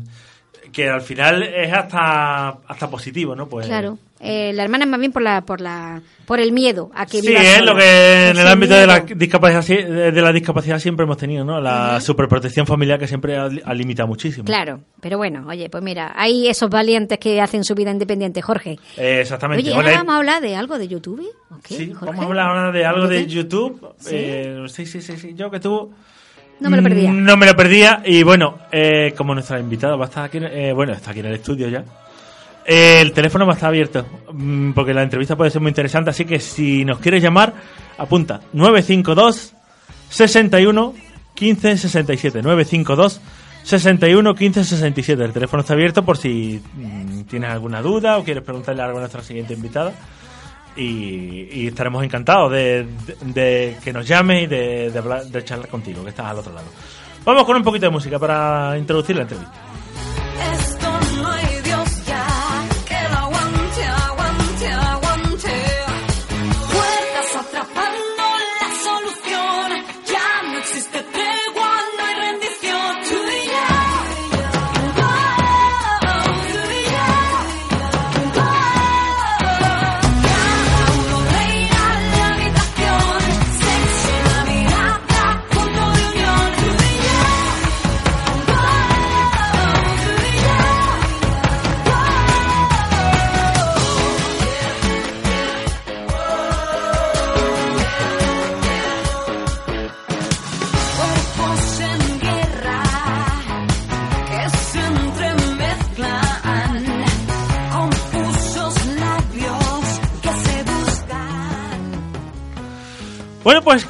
que 0.72 0.88
al 0.88 1.00
final 1.02 1.42
es 1.42 1.72
hasta, 1.72 2.48
hasta 2.66 2.90
positivo, 2.90 3.34
¿no? 3.34 3.48
Pues, 3.48 3.66
Claro. 3.66 3.98
Eh, 4.18 4.52
la 4.54 4.62
hermana 4.64 4.84
es 4.86 4.90
más 4.90 4.98
bien 4.98 5.12
por 5.12 5.20
la, 5.20 5.42
por 5.42 5.60
la, 5.60 6.00
por 6.24 6.40
el 6.40 6.50
miedo 6.50 6.90
a 6.94 7.04
que 7.04 7.20
Sí, 7.20 7.28
viva 7.28 7.42
es 7.42 7.56
sola. 7.58 7.72
lo 7.72 7.78
que 7.78 8.28
en 8.30 8.38
el 8.38 8.46
ámbito 8.48 8.74
de 8.74 8.86
la 8.86 9.00
miedo. 9.02 9.14
discapacidad 9.14 9.86
de 10.10 10.22
la 10.22 10.32
discapacidad 10.32 10.78
siempre 10.78 11.04
hemos 11.04 11.18
tenido, 11.18 11.44
¿no? 11.44 11.60
La 11.60 12.00
superprotección 12.00 12.66
familiar 12.66 12.98
que 12.98 13.06
siempre 13.06 13.36
ha, 13.36 13.44
ha 13.44 13.74
limitado 13.74 14.08
muchísimo. 14.08 14.46
Claro, 14.46 14.80
pero 15.02 15.18
bueno, 15.18 15.44
oye, 15.46 15.68
pues 15.68 15.84
mira, 15.84 16.14
hay 16.16 16.48
esos 16.48 16.70
valientes 16.70 17.18
que 17.18 17.42
hacen 17.42 17.62
su 17.62 17.74
vida 17.74 17.90
independiente, 17.90 18.40
Jorge. 18.40 18.78
Eh, 18.96 19.18
exactamente. 19.20 19.62
Oye, 19.62 19.74
ahora 19.74 19.92
vamos 19.98 20.14
a 20.14 20.16
hablar 20.16 20.40
de 20.40 20.56
algo 20.56 20.78
de 20.78 20.88
YouTube. 20.88 21.22
¿o 21.50 21.58
qué, 21.62 21.74
Sí, 21.74 21.92
Jorge? 21.92 22.06
vamos 22.06 22.22
a 22.24 22.28
hablar 22.28 22.46
ahora 22.48 22.72
de 22.72 22.86
algo 22.86 23.08
de. 23.08 23.26
YouTube. 23.26 23.86
¿Sí? 23.98 24.14
Eh, 24.14 24.64
sí, 24.68 24.86
sí, 24.86 25.02
sí, 25.02 25.18
sí. 25.18 25.34
Yo 25.34 25.50
que 25.50 25.60
tú. 25.60 25.92
No 26.60 26.70
me 26.70 26.76
lo 26.78 26.82
perdía. 26.82 27.12
Mm, 27.12 27.24
No 27.24 27.36
me 27.36 27.46
lo 27.46 27.54
perdía. 27.54 28.02
Y 28.04 28.22
bueno, 28.22 28.58
eh, 28.72 29.12
como 29.16 29.34
nuestra 29.34 29.58
invitada 29.60 29.96
va 29.96 30.06
a 30.06 30.08
estar 30.08 30.24
aquí, 30.24 30.38
eh, 30.40 30.72
bueno, 30.74 30.92
está 30.92 31.10
aquí 31.10 31.20
en 31.20 31.26
el 31.26 31.34
estudio 31.34 31.68
ya. 31.68 31.84
eh, 32.64 33.00
el 33.00 33.12
teléfono 33.12 33.46
va 33.46 33.52
a 33.52 33.54
estar 33.54 33.68
abierto, 33.68 34.04
mm, 34.32 34.72
porque 34.72 34.92
la 34.94 35.02
entrevista 35.02 35.36
puede 35.36 35.50
ser 35.50 35.60
muy 35.60 35.68
interesante. 35.70 36.10
Así 36.10 36.24
que 36.24 36.40
si 36.40 36.84
nos 36.84 36.98
quieres 36.98 37.22
llamar, 37.22 37.52
apunta 37.98 38.40
952 38.52 39.54
61 40.08 40.94
15 41.34 41.76
67. 41.78 42.42
952 42.42 43.20
61 43.62 44.34
15 44.34 44.64
67. 44.64 45.24
El 45.24 45.32
teléfono 45.32 45.60
está 45.60 45.74
abierto 45.74 46.04
por 46.04 46.16
si 46.16 46.60
mm, 46.74 47.22
tienes 47.22 47.50
alguna 47.50 47.82
duda 47.82 48.16
o 48.18 48.24
quieres 48.24 48.42
preguntarle 48.42 48.82
algo 48.82 48.96
a 48.98 49.00
nuestra 49.00 49.22
siguiente 49.22 49.52
invitada. 49.54 49.92
Y, 50.76 51.66
estaremos 51.66 52.04
encantados 52.04 52.52
de 52.52 53.76
que 53.82 53.92
nos 53.92 54.06
llame 54.06 54.42
y 54.42 54.46
de, 54.46 54.90
de 54.90 54.98
hablar, 54.98 55.24
de 55.24 55.44
charlar 55.44 55.68
contigo, 55.68 56.02
que 56.04 56.10
estás 56.10 56.26
al 56.26 56.38
otro 56.38 56.52
lado. 56.52 56.66
Vamos 57.24 57.44
con 57.44 57.56
un 57.56 57.64
poquito 57.64 57.86
de 57.86 57.90
música 57.90 58.18
para 58.18 58.78
introducir 58.78 59.16
la 59.16 59.22
entrevista. 59.22 59.52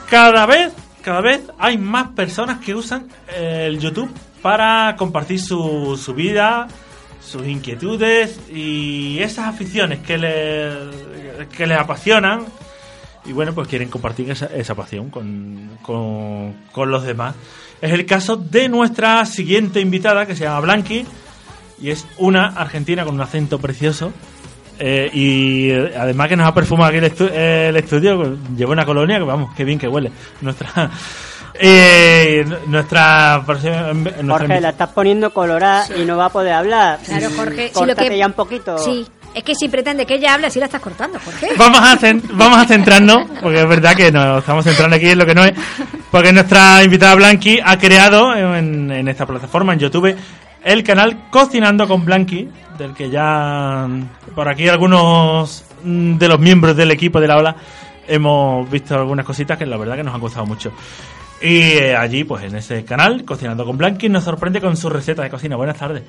Cada 0.09 0.47
vez, 0.47 0.73
cada 1.03 1.21
vez 1.21 1.43
hay 1.59 1.79
más 1.79 2.09
personas 2.09 2.61
que 2.65 2.75
usan 2.75 3.09
eh, 3.29 3.67
el 3.69 3.79
YouTube 3.79 4.11
para 4.43 4.95
compartir 4.97 5.41
su, 5.41 6.01
su 6.03 6.15
vida, 6.15 6.69
sus 7.21 7.47
inquietudes 7.47 8.39
y 8.53 9.19
esas 9.21 9.49
aficiones 9.49 10.01
que 10.01 10.19
les, 10.19 11.49
que 11.57 11.67
les 11.67 11.79
apasionan. 11.79 12.45
Y 13.25 13.33
bueno, 13.33 13.53
pues 13.53 13.67
quieren 13.67 13.89
compartir 13.89 14.31
esa, 14.31 14.47
esa 14.47 14.77
pasión 14.77 15.11
con, 15.11 15.79
con, 15.83 16.55
con 16.71 16.91
los 16.91 17.03
demás. 17.03 17.35
Es 17.81 17.93
el 17.93 18.07
caso 18.07 18.37
de 18.37 18.69
nuestra 18.69 19.25
siguiente 19.27 19.81
invitada 19.81 20.27
que 20.27 20.37
se 20.37 20.45
llama 20.45 20.61
Blanqui 20.61 21.05
y 21.81 21.91
es 21.91 22.07
una 22.19 22.47
argentina 22.47 23.05
con 23.05 23.17
un 23.17 23.21
acento 23.21 23.59
precioso. 23.59 24.13
Eh, 24.79 25.11
y 25.13 25.71
eh, 25.71 25.93
además 25.99 26.29
que 26.29 26.37
nos 26.37 26.47
ha 26.47 26.53
perfumado 26.55 26.89
aquí 26.91 26.99
el, 26.99 27.13
estu- 27.15 27.31
eh, 27.33 27.69
el 27.71 27.77
estudio, 27.77 28.17
pues, 28.17 28.31
lleva 28.57 28.73
una 28.73 28.85
colonia 28.85 29.19
que 29.19 29.25
vamos, 29.25 29.55
qué 29.57 29.65
bien 29.65 29.79
que 29.79 29.89
huele. 29.89 30.11
Nuestra. 30.41 30.91
Eh, 31.59 32.45
nuestra, 32.67 33.43
nuestra 33.47 34.23
Jorge, 34.29 34.61
la 34.61 34.69
estás 34.69 34.91
poniendo 34.91 35.33
colorada 35.33 35.87
y 35.97 36.05
no 36.05 36.19
va 36.19 36.27
a 36.27 36.29
poder 36.29 36.53
hablar. 36.53 36.99
Claro, 37.03 37.29
Jorge. 37.35 37.71
si 37.75 37.87
lo 37.87 37.97
que... 37.97 38.19
ya 38.19 38.27
un 38.27 38.35
poquito. 38.35 38.77
Sí. 38.77 39.07
Es 39.35 39.43
que 39.43 39.55
si 39.55 39.69
pretende 39.69 40.05
que 40.05 40.17
ella 40.17 40.35
hable, 40.35 40.49
así 40.49 40.59
la 40.59 40.67
estás 40.67 40.83
cortando, 40.83 41.19
Jorge. 41.19 41.49
Vamos 41.57 41.81
a, 41.81 41.99
vamos 42.33 42.59
a 42.59 42.67
centrarnos, 42.67 43.27
porque 43.43 43.61
es 43.61 43.69
verdad 43.69 43.95
que 43.95 44.13
nos 44.13 44.41
estamos 44.41 44.65
centrando 44.65 44.97
aquí 44.97 45.09
en 45.09 45.19
lo 45.19 45.25
que 45.25 45.35
no 45.35 45.45
es, 45.45 45.53
porque 46.11 46.31
nuestra 46.33 46.83
invitada 46.85 47.15
Blanqui 47.15 47.59
ha 47.65 47.79
creado 47.79 48.35
en, 48.35 48.91
en 48.91 49.09
esta 49.09 49.25
plataforma, 49.27 49.73
en 49.75 49.79
YouTube, 49.79 50.15
el 50.65 50.83
canal 50.85 51.29
Cocinando 51.31 51.87
con 51.89 52.05
Blanqui, 52.05 52.49
del 52.79 52.95
que 52.95 53.11
ya 53.11 53.87
por 54.35 54.49
aquí 54.49 54.69
algunos 54.69 55.65
mm, 55.83 56.17
de 56.17 56.29
los 56.29 56.39
miembros 56.39 56.77
del 56.77 56.91
equipo 56.91 57.21
de 57.21 57.29
la 57.29 57.37
ola 57.37 57.57
hemos 58.07 58.69
visto 58.71 58.95
algunas 58.95 59.25
cositas 59.25 59.59
que 59.59 59.67
la 59.67 59.77
verdad 59.77 59.97
que 59.97 60.03
nos 60.03 60.15
han 60.15 60.21
gustado 60.21 60.47
mucho. 60.47 60.73
Y 61.41 61.73
eh, 61.73 61.97
allí, 61.97 62.25
pues 62.25 62.45
en 62.45 62.57
ese 62.57 62.85
canal, 62.85 63.25
Cocinando 63.25 63.65
con 63.65 63.77
Blanqui, 63.77 64.09
nos 64.09 64.25
sorprende 64.25 64.61
con 64.61 64.77
su 64.77 64.89
receta 64.89 65.23
de 65.23 65.31
cocina. 65.31 65.57
Buenas 65.57 65.77
tardes. 65.77 66.03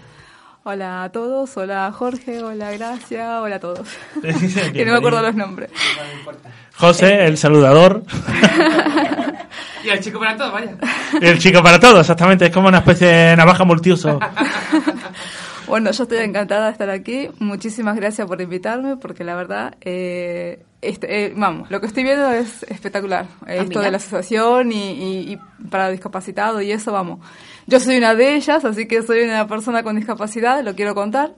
Hola 0.63 1.03
a 1.03 1.09
todos, 1.09 1.55
hola 1.55 1.91
Jorge, 1.93 2.43
hola 2.43 2.71
Gracia, 2.71 3.41
hola 3.41 3.55
a 3.55 3.59
todos. 3.59 3.87
que 4.73 4.85
no 4.85 4.91
me 4.91 4.97
acuerdo 4.97 5.21
los 5.21 5.35
nombres. 5.35 5.69
José, 6.75 7.25
el 7.25 7.37
saludador. 7.37 8.03
Y 9.83 9.89
el 9.89 10.01
chico 10.01 10.19
para 10.19 10.35
todo, 10.35 10.51
vaya. 10.51 10.75
El 11.21 11.39
chico 11.39 11.63
para 11.63 11.79
todo, 11.79 12.01
exactamente. 12.01 12.47
Es 12.47 12.51
como 12.51 12.67
una 12.67 12.79
especie 12.79 13.07
de 13.07 13.37
navaja 13.37 13.63
multiuso. 13.63 14.19
Bueno, 15.67 15.91
yo 15.91 16.03
estoy 16.03 16.19
encantada 16.19 16.67
de 16.67 16.71
estar 16.71 16.89
aquí. 16.89 17.29
Muchísimas 17.39 17.95
gracias 17.97 18.25
por 18.27 18.39
invitarme, 18.41 18.95
porque 18.97 19.23
la 19.23 19.35
verdad, 19.35 19.75
eh, 19.81 20.63
este, 20.81 21.25
eh, 21.25 21.33
vamos, 21.35 21.69
lo 21.69 21.81
que 21.81 21.87
estoy 21.87 22.03
viendo 22.03 22.29
es 22.31 22.63
espectacular. 22.63 23.25
Esto 23.47 23.65
mira. 23.69 23.81
de 23.81 23.91
la 23.91 23.97
asociación 23.97 24.71
y, 24.71 24.91
y- 24.91 25.33
y 25.33 25.67
para 25.69 25.89
discapacitados 25.89 26.63
y 26.63 26.71
eso, 26.71 26.91
vamos. 26.93 27.19
Yo 27.65 27.79
soy 27.81 27.97
una 27.97 28.15
de 28.15 28.35
ellas, 28.35 28.63
así 28.63 28.87
que 28.87 29.03
soy 29.03 29.21
una 29.23 29.45
persona 29.47 29.83
con 29.83 29.95
discapacidad, 29.97 30.63
lo 30.63 30.73
quiero 30.75 30.95
contar. 30.95 31.33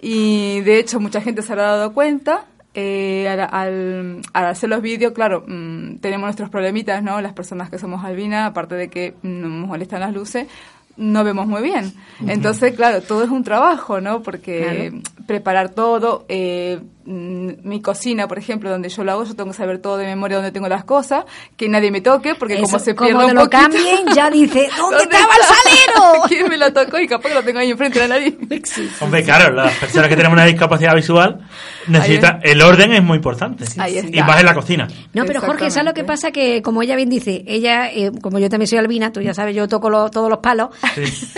Y 0.00 0.60
de 0.60 0.78
hecho, 0.78 1.00
mucha 1.00 1.20
gente 1.20 1.42
se 1.42 1.52
habrá 1.52 1.64
dado 1.76 1.92
cuenta. 1.92 2.44
Eh, 2.74 3.26
al, 3.28 3.40
al- 3.40 4.22
al 4.32 4.46
hacer 4.46 4.68
los 4.70 4.80
vídeos, 4.82 5.12
claro, 5.12 5.42
mm, 5.46 5.96
tenemos 5.96 6.26
nuestros 6.26 6.48
problemitas, 6.48 7.02
¿no? 7.02 7.20
Las 7.20 7.32
personas 7.32 7.70
que 7.70 7.78
somos 7.78 8.04
albinas, 8.04 8.48
aparte 8.48 8.76
de 8.76 8.88
que 8.88 9.14
nos 9.22 9.50
molestan 9.50 10.00
las 10.00 10.12
luces, 10.14 10.46
no 10.98 11.24
vemos 11.24 11.46
muy 11.46 11.62
bien. 11.62 11.94
Entonces, 12.26 12.74
claro, 12.74 13.00
todo 13.00 13.22
es 13.22 13.30
un 13.30 13.44
trabajo, 13.44 14.00
¿no? 14.00 14.22
Porque 14.22 15.00
preparar 15.26 15.70
todo, 15.70 16.26
eh, 16.28 16.80
mi 17.08 17.80
cocina, 17.80 18.28
por 18.28 18.38
ejemplo, 18.38 18.68
donde 18.70 18.88
yo 18.90 19.02
lo 19.02 19.12
hago, 19.12 19.24
yo 19.24 19.34
tengo 19.34 19.50
que 19.50 19.56
saber 19.56 19.78
todo 19.78 19.96
de 19.96 20.04
memoria 20.06 20.36
dónde 20.36 20.52
tengo 20.52 20.68
las 20.68 20.84
cosas, 20.84 21.24
que 21.56 21.68
nadie 21.68 21.90
me 21.90 22.00
toque, 22.02 22.34
porque 22.34 22.56
como 22.56 22.66
Eso, 22.66 22.78
se 22.78 22.94
como 22.94 23.08
pierde 23.08 23.24
te 23.24 23.30
un 23.30 23.34
lo 23.36 23.40
poquito- 23.44 23.62
cambien, 23.62 24.06
ya 24.14 24.30
dice, 24.30 24.68
¿dónde 24.76 25.02
estaba 25.04 25.32
el 25.34 25.42
salero? 25.42 26.22
¿Quién 26.28 26.48
me 26.48 26.56
lo 26.58 26.72
tocó? 26.72 26.98
Y 26.98 27.08
capaz 27.08 27.28
que 27.30 27.34
lo 27.34 27.42
tengo 27.42 27.60
ahí 27.60 27.70
enfrente 27.70 27.98
de 28.00 28.08
la 28.08 28.14
nariz. 28.18 28.34
Hombre, 29.00 29.22
claro, 29.24 29.54
las 29.54 29.72
personas 29.74 30.08
que 30.08 30.16
tenemos 30.16 30.34
una 30.34 30.44
discapacidad 30.44 30.94
visual 30.94 31.40
necesitan. 31.86 32.40
El 32.42 32.60
orden 32.60 32.92
es 32.92 33.02
muy 33.02 33.16
importante. 33.16 33.64
Ahí 33.78 33.98
Y 34.12 34.22
más 34.22 34.40
en 34.40 34.46
la 34.46 34.54
cocina. 34.54 34.86
No, 35.14 35.24
pero 35.24 35.40
Jorge, 35.40 35.70
¿sabes 35.70 35.86
lo 35.86 35.94
que 35.94 36.04
pasa? 36.04 36.30
Que 36.30 36.60
como 36.62 36.82
ella 36.82 36.94
bien 36.96 37.08
dice, 37.08 37.42
ella, 37.46 37.90
eh, 37.90 38.10
como 38.20 38.38
yo 38.38 38.50
también 38.50 38.66
soy 38.68 38.78
albina, 38.78 39.10
tú 39.12 39.20
ya 39.22 39.32
sabes, 39.32 39.56
yo 39.56 39.66
toco 39.68 39.88
lo- 39.88 40.10
todos 40.10 40.28
los 40.28 40.40
palos. 40.40 40.68
Sí. 40.94 41.32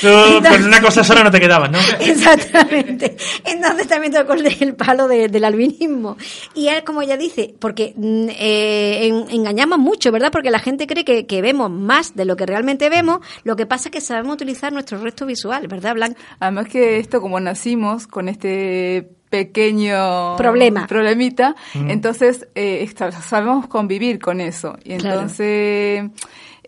Tú 0.00 0.08
con 0.48 0.64
una 0.64 0.80
cosa 0.80 1.02
sola 1.04 1.22
no 1.22 1.30
te 1.30 1.40
quedabas, 1.40 1.70
¿no? 1.70 1.78
Exactamente. 2.00 3.16
Entonces 3.44 3.86
también 3.88 4.12
tocó 4.12 4.32
el, 4.34 4.46
el 4.60 4.74
palo 4.92 5.08
de- 5.08 5.28
del 5.28 5.44
albinismo. 5.44 6.16
Y 6.54 6.68
es 6.68 6.82
como 6.82 7.02
ella 7.02 7.16
dice, 7.16 7.54
porque 7.58 7.94
mm, 7.96 8.28
eh, 8.30 9.06
en- 9.06 9.30
engañamos 9.30 9.78
mucho, 9.78 10.12
¿verdad? 10.12 10.30
Porque 10.30 10.50
la 10.50 10.58
gente 10.58 10.86
cree 10.86 11.04
que, 11.04 11.26
que 11.26 11.40
vemos 11.42 11.70
más 11.70 12.14
de 12.14 12.24
lo 12.24 12.36
que 12.36 12.46
realmente 12.46 12.88
vemos. 12.90 13.20
Lo 13.44 13.56
que 13.56 13.66
pasa 13.66 13.88
es 13.88 13.92
que 13.92 14.00
sabemos 14.00 14.34
utilizar 14.34 14.72
nuestro 14.72 14.98
resto 14.98 15.24
visual, 15.26 15.66
¿verdad, 15.68 15.94
Blanca? 15.94 16.20
Además 16.40 16.66
que 16.68 16.98
esto, 16.98 17.20
como 17.20 17.40
nacimos 17.40 18.06
con 18.06 18.28
este 18.28 19.08
pequeño 19.30 20.36
Problema. 20.36 20.86
problemita, 20.86 21.54
entonces 21.74 22.46
eh, 22.54 22.86
sabemos 23.22 23.66
convivir 23.66 24.18
con 24.18 24.40
eso. 24.40 24.76
Y 24.84 24.96
Claro. 24.98 25.20
entonces 25.20 26.10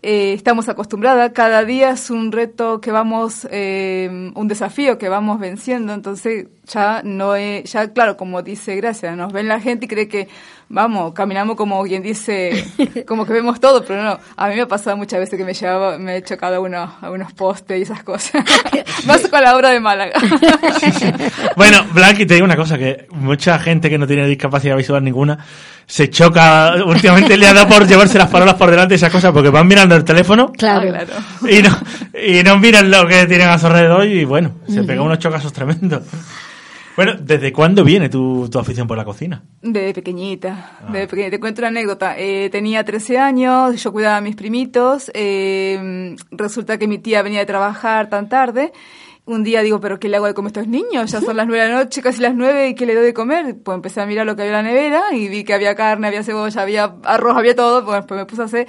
eh, 0.02 0.32
estamos 0.34 0.68
acostumbradas, 0.68 1.32
cada 1.32 1.64
día 1.64 1.90
es 1.90 2.10
un 2.10 2.32
reto 2.32 2.80
que 2.80 2.90
vamos, 2.90 3.46
eh, 3.50 4.30
un 4.34 4.48
desafío 4.48 4.96
que 4.98 5.08
vamos 5.08 5.38
venciendo, 5.40 5.92
entonces 5.92 6.46
ya 6.66 7.02
no 7.04 7.34
es, 7.36 7.70
ya 7.70 7.92
claro, 7.92 8.16
como 8.16 8.42
dice 8.42 8.76
Gracia, 8.76 9.14
nos 9.16 9.32
ven 9.32 9.48
la 9.48 9.60
gente 9.60 9.84
y 9.86 9.88
cree 9.88 10.08
que, 10.08 10.28
vamos, 10.68 11.12
caminamos 11.12 11.56
como 11.56 11.82
quien 11.84 12.02
dice, 12.02 12.64
como 13.06 13.26
que 13.26 13.32
vemos 13.32 13.60
todo, 13.60 13.84
pero 13.84 14.02
no, 14.02 14.18
a 14.36 14.48
mí 14.48 14.54
me 14.56 14.62
ha 14.62 14.68
pasado 14.68 14.96
muchas 14.96 15.20
veces 15.20 15.38
que 15.38 15.44
me 15.44 15.54
llevaba, 15.54 15.98
me 15.98 16.16
he 16.16 16.22
chocado 16.22 16.62
unos, 16.62 16.90
algunos 17.00 17.32
postes 17.32 17.78
y 17.78 17.82
esas 17.82 18.02
cosas. 18.02 18.44
Más 19.06 19.26
con 19.28 19.42
la 19.42 19.56
obra 19.56 19.70
de 19.70 19.80
Málaga. 19.80 20.14
Bueno, 21.56 21.84
Blanqui, 21.92 22.26
te 22.26 22.34
digo 22.34 22.44
una 22.44 22.56
cosa, 22.56 22.78
que 22.78 23.06
mucha 23.10 23.58
gente 23.58 23.88
que 23.88 23.98
no 23.98 24.06
tiene 24.06 24.26
discapacidad 24.26 24.76
visual 24.76 25.04
ninguna 25.04 25.38
se 25.86 26.08
choca, 26.10 26.74
últimamente 26.84 27.36
le 27.36 27.46
ha 27.46 27.54
dado 27.54 27.68
por 27.68 27.86
llevarse 27.86 28.18
las 28.18 28.30
parolas 28.30 28.54
por 28.54 28.70
delante 28.70 28.94
y 28.94 28.96
esas 28.96 29.12
cosas, 29.12 29.32
porque 29.32 29.50
van 29.50 29.66
mirando 29.66 29.94
el 29.94 30.04
teléfono 30.04 30.50
Claro. 30.52 30.92
Ah, 30.94 31.04
claro. 31.04 31.22
y 31.48 31.62
no, 31.62 31.78
y 32.18 32.42
no 32.42 32.58
miran 32.58 32.90
lo 32.90 33.06
que 33.06 33.26
tienen 33.26 33.48
a 33.48 33.58
su 33.58 33.66
alrededor 33.66 34.06
y 34.06 34.24
bueno, 34.24 34.52
se 34.68 34.82
pegan 34.82 35.04
unos 35.04 35.18
chocazos 35.18 35.52
tremendos. 35.52 36.02
Bueno, 36.96 37.14
¿desde 37.18 37.52
cuándo 37.52 37.82
viene 37.82 38.08
tu, 38.08 38.48
tu 38.48 38.58
afición 38.58 38.86
por 38.86 38.96
la 38.96 39.04
cocina? 39.04 39.42
De 39.62 39.92
pequeñita, 39.92 40.78
de 40.92 41.08
pequeñita. 41.08 41.30
Te 41.32 41.40
cuento 41.40 41.60
una 41.62 41.68
anécdota. 41.68 42.14
Eh, 42.16 42.50
tenía 42.50 42.84
13 42.84 43.18
años, 43.18 43.82
yo 43.82 43.92
cuidaba 43.92 44.18
a 44.18 44.20
mis 44.20 44.36
primitos. 44.36 45.10
eh, 45.12 46.14
resulta 46.30 46.78
que 46.78 46.86
mi 46.86 46.98
tía 46.98 47.22
venía 47.22 47.40
de 47.40 47.46
trabajar 47.46 48.08
tan 48.08 48.28
tarde. 48.28 48.72
Un 49.26 49.42
día 49.42 49.62
digo, 49.62 49.80
¿pero 49.80 49.98
qué 49.98 50.08
le 50.10 50.18
hago 50.18 50.26
de 50.26 50.34
comer 50.34 50.50
a 50.50 50.60
estos 50.60 50.68
niños? 50.68 51.10
Ya 51.10 51.20
son 51.22 51.34
las 51.38 51.46
nueve 51.46 51.64
de 51.64 51.70
la 51.70 51.78
noche, 51.82 52.02
casi 52.02 52.20
las 52.20 52.34
nueve, 52.34 52.68
¿y 52.68 52.74
qué 52.74 52.84
le 52.84 52.94
doy 52.94 53.06
de 53.06 53.14
comer? 53.14 53.56
Pues 53.64 53.74
empecé 53.74 54.02
a 54.02 54.06
mirar 54.06 54.26
lo 54.26 54.36
que 54.36 54.42
había 54.42 54.58
en 54.60 54.66
la 54.66 54.70
nevera 54.70 55.02
y 55.14 55.28
vi 55.28 55.44
que 55.44 55.54
había 55.54 55.74
carne, 55.74 56.08
había 56.08 56.22
cebolla, 56.22 56.60
había 56.60 56.94
arroz, 57.04 57.34
había 57.34 57.56
todo. 57.56 57.86
Pues, 57.86 58.04
pues 58.06 58.20
me 58.20 58.26
puse 58.26 58.42
a 58.42 58.44
hacer 58.44 58.68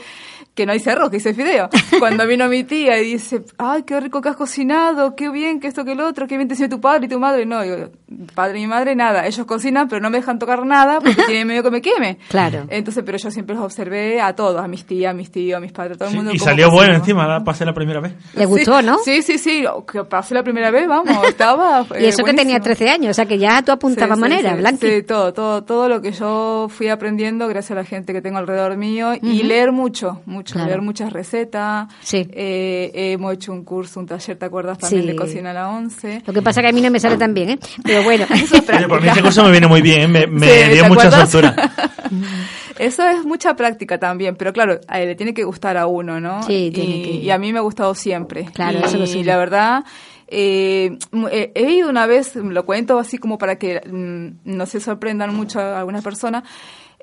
que 0.56 0.66
no 0.66 0.74
hice 0.74 0.90
arroz, 0.92 1.10
que 1.12 1.18
hice 1.18 1.34
fideo. 1.34 1.70
Cuando 2.00 2.26
vino 2.26 2.48
mi 2.48 2.64
tía 2.64 3.00
y 3.02 3.14
dice, 3.14 3.44
ay, 3.58 3.84
qué 3.84 4.00
rico 4.00 4.22
que 4.22 4.30
has 4.30 4.36
cocinado, 4.38 5.16
qué 5.16 5.30
bien, 5.30 5.60
que 5.60 5.68
esto, 5.68 5.84
que 5.86 5.94
lo 5.96 6.08
otro, 6.08 6.28
qué 6.28 6.38
bien 6.38 6.48
te 6.48 6.54
enseñó 6.54 6.70
tu 6.70 6.82
padre 6.82 7.06
y 7.06 7.10
tu 7.10 7.20
madre. 7.20 7.46
No, 7.46 7.64
yo, 7.64 7.90
padre 8.34 8.58
y 8.60 8.62
mi 8.62 8.68
madre, 8.68 8.96
nada. 8.96 9.28
Ellos 9.28 9.46
cocinan, 9.46 9.88
pero 9.90 10.02
no 10.02 10.10
me 10.10 10.18
dejan 10.20 10.40
tocar 10.40 10.66
nada 10.66 11.00
porque 11.02 11.22
tienen 11.28 11.48
medio 11.48 11.62
que 11.62 11.72
me 11.72 11.82
queme. 11.82 12.18
Claro. 12.30 12.66
Entonces, 12.70 13.04
pero 13.06 13.18
yo 13.18 13.30
siempre 13.32 13.56
los 13.56 13.66
observé 13.66 14.22
a 14.22 14.34
todos, 14.34 14.62
a 14.64 14.68
mis 14.68 14.86
tías, 14.86 15.12
a 15.12 15.14
mis 15.14 15.30
tíos, 15.30 15.58
a 15.58 15.60
mis 15.60 15.72
padres, 15.74 15.96
a 15.96 16.00
todo 16.00 16.08
el 16.08 16.12
Sí, 16.12 16.18
mundo. 16.18 16.32
y 16.34 16.40
salió 16.40 16.72
bueno 16.72 16.96
encima, 16.96 17.28
la 17.28 17.44
pasé 17.44 17.66
la 17.66 17.74
primera 17.74 18.00
vez. 18.00 18.14
Le 18.36 18.46
gustó, 18.46 18.80
Sí, 18.80 18.86
¿no? 18.86 18.98
Sí, 19.00 19.22
sí, 19.22 19.38
sí. 19.38 19.66
Que 19.92 20.04
pasé 20.06 20.34
la 20.34 20.44
primera 20.44 20.72
vez, 20.72 20.88
vamos, 20.88 21.18
estaba. 21.28 21.86
Y 22.00 22.06
eh, 22.06 22.08
eso 22.08 22.24
que 22.24 22.32
tenía 22.34 22.60
buenísimo. 22.60 22.64
13 22.76 22.90
años, 22.90 23.12
o 23.12 23.14
sea 23.14 23.26
que 23.26 23.38
ya 23.38 23.62
tú 23.62 23.72
apuntabas 23.74 24.18
Sí, 24.18 24.24
sí, 24.24 24.30
manera, 24.30 24.52
sí, 24.54 24.58
Blanqui. 24.60 24.88
Sí, 24.88 25.04
todo, 25.04 25.34
todo, 25.34 25.64
todo 25.66 25.90
lo 25.90 26.02
que 26.02 26.14
yo 26.14 26.68
fui 26.70 26.88
aprendiendo 26.88 27.48
gracias 27.50 27.72
a 27.72 27.76
la 27.76 27.84
gente 27.84 28.14
que 28.14 28.22
tengo 28.22 28.38
alrededor 28.38 28.78
mío 28.78 29.14
y 29.22 29.44
leer 29.44 29.72
mucho, 29.74 30.22
mucho, 30.26 30.45
Claro. 30.54 30.68
leer 30.70 30.82
muchas 30.82 31.12
recetas. 31.12 31.88
Sí. 32.02 32.28
Eh, 32.32 32.92
hemos 33.14 33.34
hecho 33.34 33.52
un 33.52 33.64
curso, 33.64 34.00
un 34.00 34.06
taller, 34.06 34.38
¿te 34.38 34.46
acuerdas? 34.46 34.78
También 34.78 35.02
Sí. 35.04 35.08
de 35.10 35.16
cocina 35.16 35.52
a 35.52 35.54
la 35.54 35.70
11. 35.70 36.22
Lo 36.26 36.34
que 36.34 36.42
pasa 36.42 36.62
es 36.62 36.64
que 36.66 36.70
a 36.70 36.72
mí 36.74 36.82
no 36.82 36.90
me 36.92 37.00
sale 37.00 37.18
tan 37.18 37.34
bien, 37.34 37.50
¿eh? 37.52 37.60
Pero 37.84 38.04
bueno. 38.04 38.26
Oye, 38.78 38.88
por 38.88 39.02
mí 39.02 39.08
ese 39.10 39.22
curso 39.22 39.44
me 39.44 39.52
viene 39.52 39.68
muy 39.68 39.82
bien, 39.82 40.02
¿eh? 40.02 40.08
me, 40.08 40.28
me 40.28 40.48
Sí, 40.48 40.74
dio 40.74 40.84
¿te 40.84 40.90
mucha 40.90 41.12
soltura. 41.12 41.56
Eso 42.78 43.08
es 43.08 43.24
mucha 43.26 43.56
práctica 43.56 43.98
también, 44.00 44.36
pero 44.36 44.52
claro, 44.52 44.80
a 44.90 45.00
él 45.00 45.08
le 45.10 45.16
tiene 45.16 45.34
que 45.34 45.44
gustar 45.46 45.78
a 45.78 45.88
uno, 45.88 46.20
¿no? 46.20 46.44
Sí, 46.44 46.72
tiene 46.74 46.98
y, 46.98 47.04
que- 47.04 47.12
y 47.12 47.30
a 47.30 47.38
mí 47.38 47.54
me 47.54 47.60
ha 47.60 47.62
gustado 47.62 47.96
siempre. 47.96 48.46
Claro, 48.54 48.80
y 48.80 48.84
eso 48.84 48.98
lo 48.98 49.08
sé. 49.08 49.24
la 49.24 49.38
verdad, 49.38 49.84
eh, 50.28 50.98
eh, 51.32 51.52
he 51.56 51.72
ido 51.72 51.90
una 51.90 52.06
vez, 52.06 52.36
lo 52.36 52.66
cuento 52.66 53.00
así 53.00 53.18
como 53.18 53.38
para 53.38 53.56
que 53.58 53.80
mm, 53.86 54.40
no 54.56 54.66
se 54.66 54.82
sorprendan 54.82 55.34
mucho 55.34 55.60
a 55.62 55.80
algunas 55.80 56.04
personas. 56.04 56.44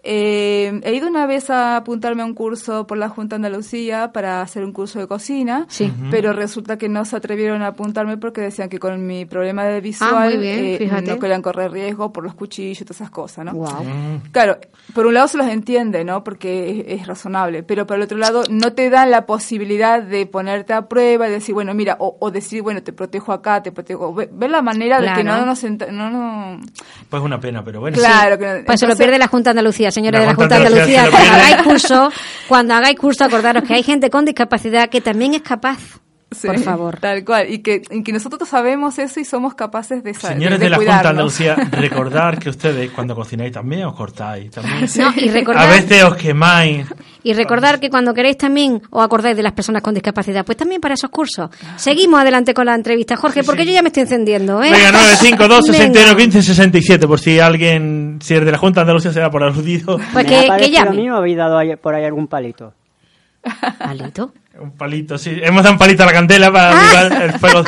Eh, 0.05 0.81
he 0.83 0.95
ido 0.95 1.07
una 1.09 1.27
vez 1.27 1.49
a 1.49 1.77
apuntarme 1.77 2.23
a 2.23 2.25
un 2.25 2.35
curso 2.35 2.87
por 2.89 2.99
la 2.99 3.09
Junta 3.09 3.37
Andalucía 3.37 4.11
para 4.13 4.43
hacer 4.43 4.65
un 4.65 4.73
curso 4.73 4.99
de 4.99 5.07
cocina, 5.07 5.67
Sí. 5.69 5.93
pero 6.11 6.33
resulta 6.33 6.77
que 6.77 6.89
no 6.89 7.05
se 7.05 7.15
atrevieron 7.17 7.63
a 7.63 7.69
apuntarme 7.69 8.17
porque 8.17 8.41
decían 8.41 8.69
que 8.69 8.81
con 8.81 9.07
mi 9.07 9.27
problema 9.27 9.65
de 9.65 9.81
visual 9.81 10.13
Ah, 10.15 10.27
bien, 10.37 10.43
eh, 10.81 11.03
no 11.07 11.19
querían 11.21 11.41
correr 11.41 11.71
riesgo 11.71 12.13
por 12.13 12.25
los 12.25 12.35
cuchillos 12.35 12.81
y 12.81 12.85
todas 12.85 12.97
esas 12.97 13.11
cosas, 13.11 13.45
¿no? 13.45 13.53
Guau. 13.55 13.85
Claro, 14.33 14.59
por 14.93 15.07
un 15.07 15.15
lado 15.15 15.29
se 15.29 15.39
los 15.39 15.47
entiende, 15.47 16.05
¿no? 16.05 16.25
Porque 16.25 16.85
es, 16.89 17.01
es 17.01 17.07
razonable, 17.07 17.63
pero 17.63 17.87
por 17.87 17.97
el 17.97 18.03
otro 18.03 18.19
lado 18.19 18.43
no 18.51 18.73
te 18.73 18.91
dan 18.91 19.11
la 19.13 19.25
posibilidad 19.25 20.03
de 20.03 20.27
ponerte 20.27 20.73
a 20.73 20.89
prueba 20.89 21.29
y 21.29 21.31
decir, 21.31 21.55
bueno, 21.55 21.75
mira, 21.75 21.97
o, 22.01 22.17
o 22.19 22.31
decir, 22.33 22.63
bueno, 22.63 22.83
te 22.83 22.93
protejo 22.93 23.33
acá, 23.33 23.63
te 23.63 23.71
protejo... 23.71 24.13
Ve, 24.13 24.29
ver 24.33 24.51
la 24.51 24.63
manera 24.63 25.01
de 25.01 25.13
que 25.15 25.23
no 25.23 25.47
nos... 25.47 25.63
No, 25.63 26.11
no, 26.11 26.61
Pues 27.09 27.23
una 27.23 27.39
pena, 27.39 27.65
pero 27.65 27.79
bueno. 27.79 27.97
Claro, 27.97 28.37
que 28.37 28.47
no- 28.47 28.65
Pues 28.67 28.81
se 28.81 28.89
lo 28.89 28.97
pierde 28.97 29.17
la 29.17 29.29
Junta 29.29 29.51
Andalucía, 29.51 29.92
señores 29.93 30.21
de 30.21 30.27
la 30.27 30.35
Junta 30.35 30.59
de 30.59 30.67
Andalucía 30.67 31.09
Cuando 31.11 31.33
hagáis 31.33 31.57
curso, 31.63 32.13
cuando 32.49 32.75
hagáis 32.75 32.99
curso, 32.99 33.25
acordaros 33.25 33.65
que 33.65 33.75
hay 33.75 33.83
gente 33.83 34.11
con 34.11 34.25
discapacidad 34.25 34.89
que 34.89 35.01
también 35.01 35.35
es 35.35 35.43
capaz. 35.43 35.79
Sí, 36.35 36.47
Por 36.47 36.59
favor. 36.59 36.99
Tal 37.01 37.25
cual. 37.25 37.51
Y 37.51 37.59
que, 37.59 37.83
y 37.91 38.03
que 38.03 38.13
nosotros 38.13 38.49
sabemos 38.49 38.99
eso 38.99 39.21
y 39.21 39.25
somos 39.25 39.55
capaces 39.55 40.03
de 40.03 40.15
saber. 40.15 40.37
Señores 40.39 40.61
de, 40.61 40.71
la 40.71 40.77
Junta 40.77 41.03
de 41.03 41.09
Andalucía, 41.09 41.55
recordar 41.73 42.39
que 42.39 42.51
ustedes 42.51 42.91
cuando 42.91 43.15
cocináis 43.15 43.53
también 43.53 43.85
os 43.85 43.95
cortáis. 43.95 44.51
También. 44.51 44.87
No, 44.99 45.13
y 45.17 45.29
recordar- 45.31 45.67
A 45.69 45.71
veces 45.71 46.05
os 46.05 46.17
quemáis. 46.17 46.87
Y 47.25 47.35
recordar 47.35 47.79
que 47.79 47.89
cuando 47.91 48.13
queréis 48.15 48.37
también 48.37 48.83
os 48.91 49.05
acordáis 49.05 49.37
de 49.37 49.43
las 49.43 49.53
personas 49.53 49.83
con 49.83 49.95
discapacidad, 49.95 50.45
pues 50.45 50.59
también 50.59 50.81
para 50.81 50.95
esos 50.95 51.11
cursos. 51.11 51.51
Seguimos 51.77 52.21
adelante 52.21 52.53
con 52.55 52.67
la 52.67 52.75
entrevista, 52.75 53.17
Jorge, 53.17 53.45
porque 53.45 53.65
yo 53.65 53.73
ya 53.73 53.83
me 53.83 53.89
estoy 53.89 54.03
encendiendo, 54.03 54.63
¿eh? 54.63 54.71
Venga, 54.73 54.91
952 54.93 55.67
61 55.67 56.05
Venga. 56.07 56.17
15 56.17 56.43
67 56.43 57.07
por 57.07 57.21
si 57.21 57.39
alguien, 57.39 58.19
si 58.21 58.35
es 58.35 58.45
de 58.45 58.51
la 58.51 58.59
Junta 58.59 58.81
de 58.81 58.83
Andalucía 58.83 59.13
se 59.13 59.21
da 59.21 59.31
por 59.31 59.45
aludido. 59.45 59.99
Pues 60.13 60.15
¿Me 60.15 60.27
que, 60.27 60.49
que 60.59 60.71
llame. 60.71 60.89
a 60.91 60.93
mí 60.93 61.11
o 61.11 61.17
habéis 61.17 61.37
dado 61.37 61.61
por 61.81 61.95
ahí 61.95 62.05
algún 62.05 62.27
palito? 62.27 62.75
Palito. 63.79 64.33
Un 64.61 64.73
palito, 64.77 65.19
sí. 65.19 65.39
Hemos 65.43 65.63
dado 65.63 65.73
un 65.75 65.79
palito 65.79 66.03
a 66.03 66.07
la 66.07 66.13
candela 66.13 66.53
para 66.53 66.71
Ah. 67.01 67.25
el 67.25 67.33
fuego 67.39 67.63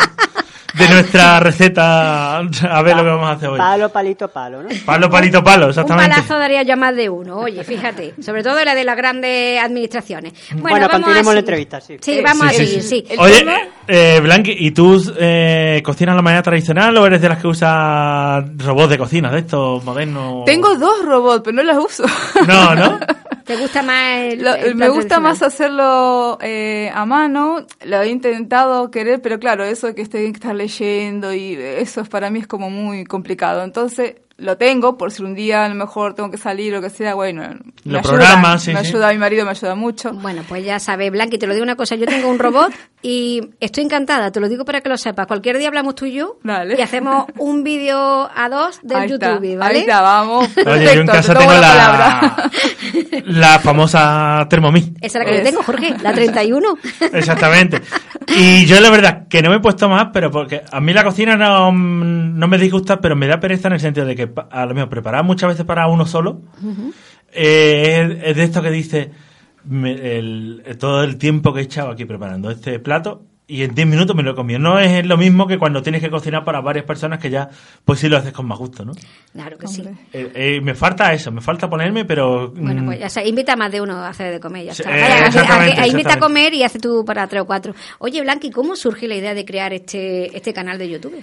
de 0.75 0.89
nuestra 0.91 1.41
receta. 1.41 2.39
A 2.39 2.43
ver 2.83 2.97
lo 2.97 3.03
que 3.03 3.09
vamos 3.09 3.29
a 3.29 3.33
hacer 3.33 3.49
hoy. 3.49 3.59
Palo, 3.59 3.89
palito, 3.91 4.29
palo, 4.29 4.63
¿no? 4.63 4.69
Palo, 4.85 5.09
palito, 5.09 5.43
palo, 5.43 5.65
Un 5.65 5.71
exactamente. 5.71 6.11
palazo 6.11 6.39
daría 6.39 6.63
ya 6.63 6.77
más 6.77 6.95
de 6.95 7.09
uno, 7.09 7.37
oye, 7.39 7.65
fíjate. 7.65 8.15
Sobre 8.21 8.43
todo 8.43 8.63
la 8.65 8.75
de 8.75 8.85
las 8.85 8.97
grandes 8.97 9.61
administraciones. 9.63 10.33
Bueno, 10.51 10.63
Bueno, 10.63 10.77
vamos 10.89 10.93
continuemos 10.93 11.31
a 11.31 11.35
la 11.35 11.41
entrevista, 11.41 11.81
sí. 11.81 11.97
Sí, 12.01 12.21
vamos 12.23 12.49
Sí, 12.49 12.55
a 12.55 12.59
sí, 12.59 12.67
seguir, 12.67 12.83
sí. 12.83 13.05
sí. 13.09 13.17
Oye, 13.19 13.45
eh, 13.89 14.21
Blanqui, 14.23 14.55
¿y 14.59 14.71
tú 14.73 15.03
eh, 15.19 15.81
cocinas 15.85 16.15
de 16.15 16.17
la 16.17 16.23
manera 16.23 16.43
tradicional 16.43 16.97
o 16.99 17.07
eres 17.07 17.21
de 17.23 17.29
las 17.29 17.39
que 17.39 17.47
usa 17.47 18.45
robots 18.59 18.91
de 18.91 18.99
cocina, 18.99 19.31
de 19.31 19.39
estos 19.41 19.83
modernos? 19.85 20.45
Tengo 20.45 20.75
dos 20.77 21.05
robots, 21.05 21.41
pero 21.45 21.57
no 21.57 21.63
las 21.63 21.79
uso. 21.79 22.05
No, 22.47 22.75
¿no? 22.75 22.99
¿Te 23.45 23.57
gusta 23.57 23.83
más 23.83 24.21
el, 24.33 24.43
Lo- 24.43 24.55
el 24.55 24.75
me 24.75 24.89
gusta 24.89 25.21
más 25.21 25.43
hacerlo 25.43 26.39
eh, 26.41 26.91
a 26.95 27.05
mano, 27.05 27.67
lo 27.85 28.01
he 28.03 28.09
intentado 28.09 28.91
querer, 28.91 29.21
pero 29.21 29.39
claro, 29.39 29.65
eso 29.65 29.87
de 29.89 29.95
que 29.95 30.03
esté 30.03 30.19
que 30.33 30.39
estar 30.39 30.55
leyendo 30.55 31.33
y 31.35 31.55
eso 31.55 32.01
es 32.01 32.09
para 32.09 32.31
mí 32.31 32.39
es 32.41 32.47
como 32.47 32.71
muy 32.71 33.05
complicado. 33.05 33.63
Entonces 33.63 34.17
lo 34.37 34.57
tengo 34.57 34.99
por 34.99 35.13
si 35.13 35.23
un 35.23 35.35
día 35.35 35.65
a 35.65 35.69
lo 35.69 35.77
mejor 35.77 36.15
tengo 36.15 36.31
que 36.31 36.39
salir 36.39 36.75
o 36.75 36.81
que 36.81 36.91
sea, 36.91 37.15
bueno, 37.15 37.43
me 37.85 37.93
Lo 37.93 37.99
ayuda, 37.99 38.11
programas, 38.11 38.63
sí, 38.63 38.73
me 38.73 38.81
sí. 38.81 38.89
ayuda, 38.89 39.13
mi 39.13 39.19
marido 39.19 39.45
me 39.45 39.53
ayuda 39.53 39.75
mucho. 39.77 40.13
Bueno, 40.13 40.43
pues 40.49 40.65
ya 40.65 40.81
sabes, 40.81 41.13
Blanqui, 41.13 41.39
te 41.39 41.47
lo 41.47 41.55
digo 41.55 41.63
una 41.63 41.77
cosa, 41.77 41.95
yo 41.95 42.07
tengo 42.07 42.29
un 42.29 42.39
robot 42.39 42.73
y 43.01 43.43
estoy 43.61 43.85
encantada, 43.85 44.33
te 44.33 44.41
lo 44.41 44.49
digo 44.49 44.65
para 44.65 44.81
que 44.81 44.89
lo 44.89 44.97
sepas. 44.97 45.29
Cualquier 45.29 45.59
día 45.59 45.69
hablamos 45.69 45.95
tú 45.95 46.07
y 46.07 46.15
yo 46.15 46.39
Dale. 46.43 46.75
y 46.77 46.83
hacemos 46.83 47.27
un 47.39 47.63
vídeo 47.63 48.29
a 48.35 48.49
dos 48.49 48.81
del 48.83 48.97
Ahí 48.97 49.11
está, 49.13 49.35
YouTube, 49.35 49.57
¿vale? 49.57 49.75
Ahí 49.75 49.81
está, 49.83 50.01
vamos. 50.01 50.49
Oye, 50.67 50.95
yo 50.95 51.01
en 51.01 51.07
casa 51.07 51.33
te 51.33 51.39
tengo 51.39 51.53
la 51.53 52.51
la, 53.27 53.59
famosa 53.61 54.47
Thermomix. 54.51 54.89
Esa 55.01 55.19
es 55.19 55.25
la 55.25 55.31
que 55.31 55.39
yo 55.39 55.45
tengo, 55.45 55.63
Jorge, 55.63 55.95
la 56.03 56.13
31. 56.13 56.79
Exactamente. 57.13 57.81
Y 58.37 58.67
yo 58.67 58.81
la 58.81 58.91
verdad 58.91 59.29
que 59.29 59.43
no 59.43 59.51
me 59.51 59.57
he 59.57 59.61
puesto 59.61 59.89
más, 59.89 60.09
pero 60.13 60.31
porque 60.31 60.63
a 60.71 60.81
mí 60.81 60.93
la 60.93 61.05
cocina 61.05 61.37
no, 61.37 61.71
no 61.71 62.49
me 62.49 62.59
disgusta, 62.59 63.01
pero 63.01 63.15
me 63.15 63.29
da 63.29 63.39
pereza 63.39 63.69
en 63.69 63.75
el 63.75 63.81
sentido 63.81 64.07
de 64.07 64.17
que 64.17 64.24
pa- 64.29 64.49
a 64.51 64.67
lo 64.67 64.75
mejor 64.75 64.89
preparar 64.91 65.25
muchas 65.25 65.49
veces 65.51 65.65
para 65.65 65.87
uno 65.89 66.07
solo 66.07 66.41
eh, 67.33 68.19
es, 68.23 68.31
es 68.31 68.37
de 68.37 68.43
esto 68.45 68.63
que 68.63 68.71
dice 68.71 69.11
me- 69.65 70.19
el- 70.19 70.63
todo 70.79 71.03
el 71.05 71.17
tiempo 71.17 71.53
que 71.53 71.61
he 71.61 71.65
echado 71.65 71.91
aquí 71.91 72.05
preparando 72.05 72.51
este 72.51 72.79
plato 72.79 73.23
y 73.47 73.63
en 73.63 73.75
10 73.75 73.87
minutos 73.89 74.17
me 74.17 74.23
lo 74.23 74.31
he 74.31 74.35
comido. 74.35 74.59
No 74.59 74.79
es 74.79 75.05
lo 75.05 75.19
mismo 75.19 75.47
que 75.47 75.59
cuando 75.59 75.83
tienes 75.83 76.01
que 76.01 76.09
cocinar 76.09 76.45
para 76.45 76.63
varias 76.63 76.87
personas 76.87 77.19
que 77.19 77.29
ya 77.29 77.51
pues 77.85 78.01
sí 78.01 78.09
lo 78.09 78.17
haces 78.17 78.33
con 78.33 78.47
más 78.47 78.59
gusto, 78.59 78.87
¿no? 78.87 78.93
Claro 79.35 79.59
que 79.59 79.67
sí. 79.69 79.83
Eh, 80.15 80.33
eh, 80.35 80.61
me 80.63 80.75
falta 80.75 81.13
eso, 81.13 81.31
me 81.31 81.43
falta 81.43 81.69
ponerme, 81.69 82.07
pero... 82.07 82.49
Bueno, 82.57 82.81
mm, 82.83 82.87
pues 82.87 83.01
ya 83.01 83.11
sabes, 83.11 83.29
invita 83.29 83.53
a 83.53 83.57
más 83.57 83.71
de 83.71 83.83
uno 83.83 83.97
a 83.97 84.09
hacer 84.09 84.33
de 84.33 84.41
comer, 84.41 84.65
ya 84.65 84.73
está. 84.73 84.97
eh, 84.97 85.01
Vaya, 85.03 85.27
a 85.27 85.31
que- 85.31 85.39
a 85.41 85.75
que- 85.75 85.81
a- 85.83 85.87
invita 85.87 86.15
a 86.15 86.19
comer 86.19 86.55
y 86.55 86.63
hace 86.63 86.79
tú 86.79 87.05
para 87.05 87.27
tres 87.27 87.43
o 87.43 87.47
cuatro. 87.47 87.75
Oye, 87.99 88.23
Blanqui, 88.23 88.51
¿cómo 88.51 88.77
surge 88.77 89.07
la 89.09 89.17
idea 89.17 89.35
de 89.35 89.45
crear 89.45 89.75
este, 89.75 90.35
este 90.35 90.55
canal 90.55 90.79
de 90.79 90.89
YouTube? 90.89 91.23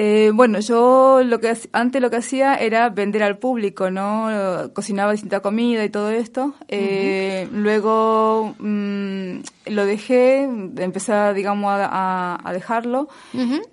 Eh, 0.00 0.30
bueno, 0.32 0.60
yo 0.60 1.22
lo 1.24 1.40
que 1.40 1.52
antes 1.72 2.00
lo 2.00 2.08
que 2.08 2.18
hacía 2.18 2.54
era 2.54 2.88
vender 2.88 3.24
al 3.24 3.38
público, 3.38 3.90
¿no? 3.90 4.28
Cocinaba 4.72 5.10
distinta 5.10 5.40
comida 5.40 5.84
y 5.84 5.88
todo 5.90 6.10
esto. 6.10 6.54
Eh, 6.68 7.48
Luego 7.52 8.54
mm, 8.60 9.38
lo 9.66 9.86
dejé, 9.86 10.42
empecé, 10.44 11.34
digamos, 11.34 11.72
a, 11.72 11.88
a- 11.90 12.38
a 12.48 12.52
dejarlo. 12.52 13.08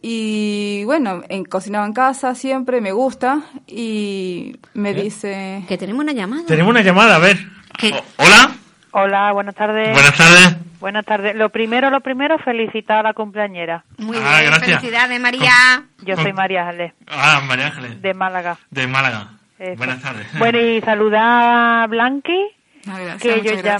Y 0.01 0.83
bueno, 0.85 1.21
en, 1.29 1.45
cocinaba 1.45 1.85
en 1.85 1.93
casa 1.93 2.33
siempre, 2.33 2.81
me 2.81 2.91
gusta. 2.91 3.41
Y 3.67 4.55
me 4.73 4.91
¿Eh? 4.91 5.03
dice... 5.03 5.63
Que 5.67 5.77
tenemos 5.77 6.01
una 6.01 6.13
llamada. 6.13 6.45
Tenemos 6.47 6.71
una 6.71 6.81
llamada, 6.81 7.17
a 7.17 7.19
ver. 7.19 7.37
¿Qué? 7.77 7.93
Hola, 8.17 8.55
Hola, 8.93 9.31
buenas 9.33 9.53
tardes. 9.53 9.93
buenas 9.93 10.17
tardes. 10.17 10.55
Buenas 10.79 11.05
tardes. 11.05 11.35
Lo 11.35 11.49
primero, 11.49 11.89
lo 11.89 12.01
primero, 12.01 12.37
felicitar 12.39 12.99
a 12.99 13.03
la 13.03 13.13
cumpleañera. 13.13 13.83
Muy 13.97 14.17
Ah, 14.17 14.39
bien, 14.39 14.51
gracias. 14.51 14.79
felicidades, 14.81 15.19
María. 15.19 15.51
Yo 16.03 16.15
soy 16.17 16.33
María 16.33 16.67
Ángeles, 16.67 16.93
Ah, 17.07 17.41
María 17.47 17.67
Ángeles, 17.67 18.01
de 18.01 18.13
Málaga. 18.13 18.57
de 18.71 18.87
Málaga. 18.87 19.27
Eso. 19.57 19.77
Buenas 19.77 20.01
tardes. 20.01 20.27
Bueno, 20.37 20.59
y 20.59 20.81
saludar 20.81 21.83
a 21.83 21.87
Blanqui, 21.87 22.45
Ah, 22.87 22.99
gracias, 22.99 23.21
que 23.21 23.41
yo, 23.41 23.61
ya, 23.61 23.77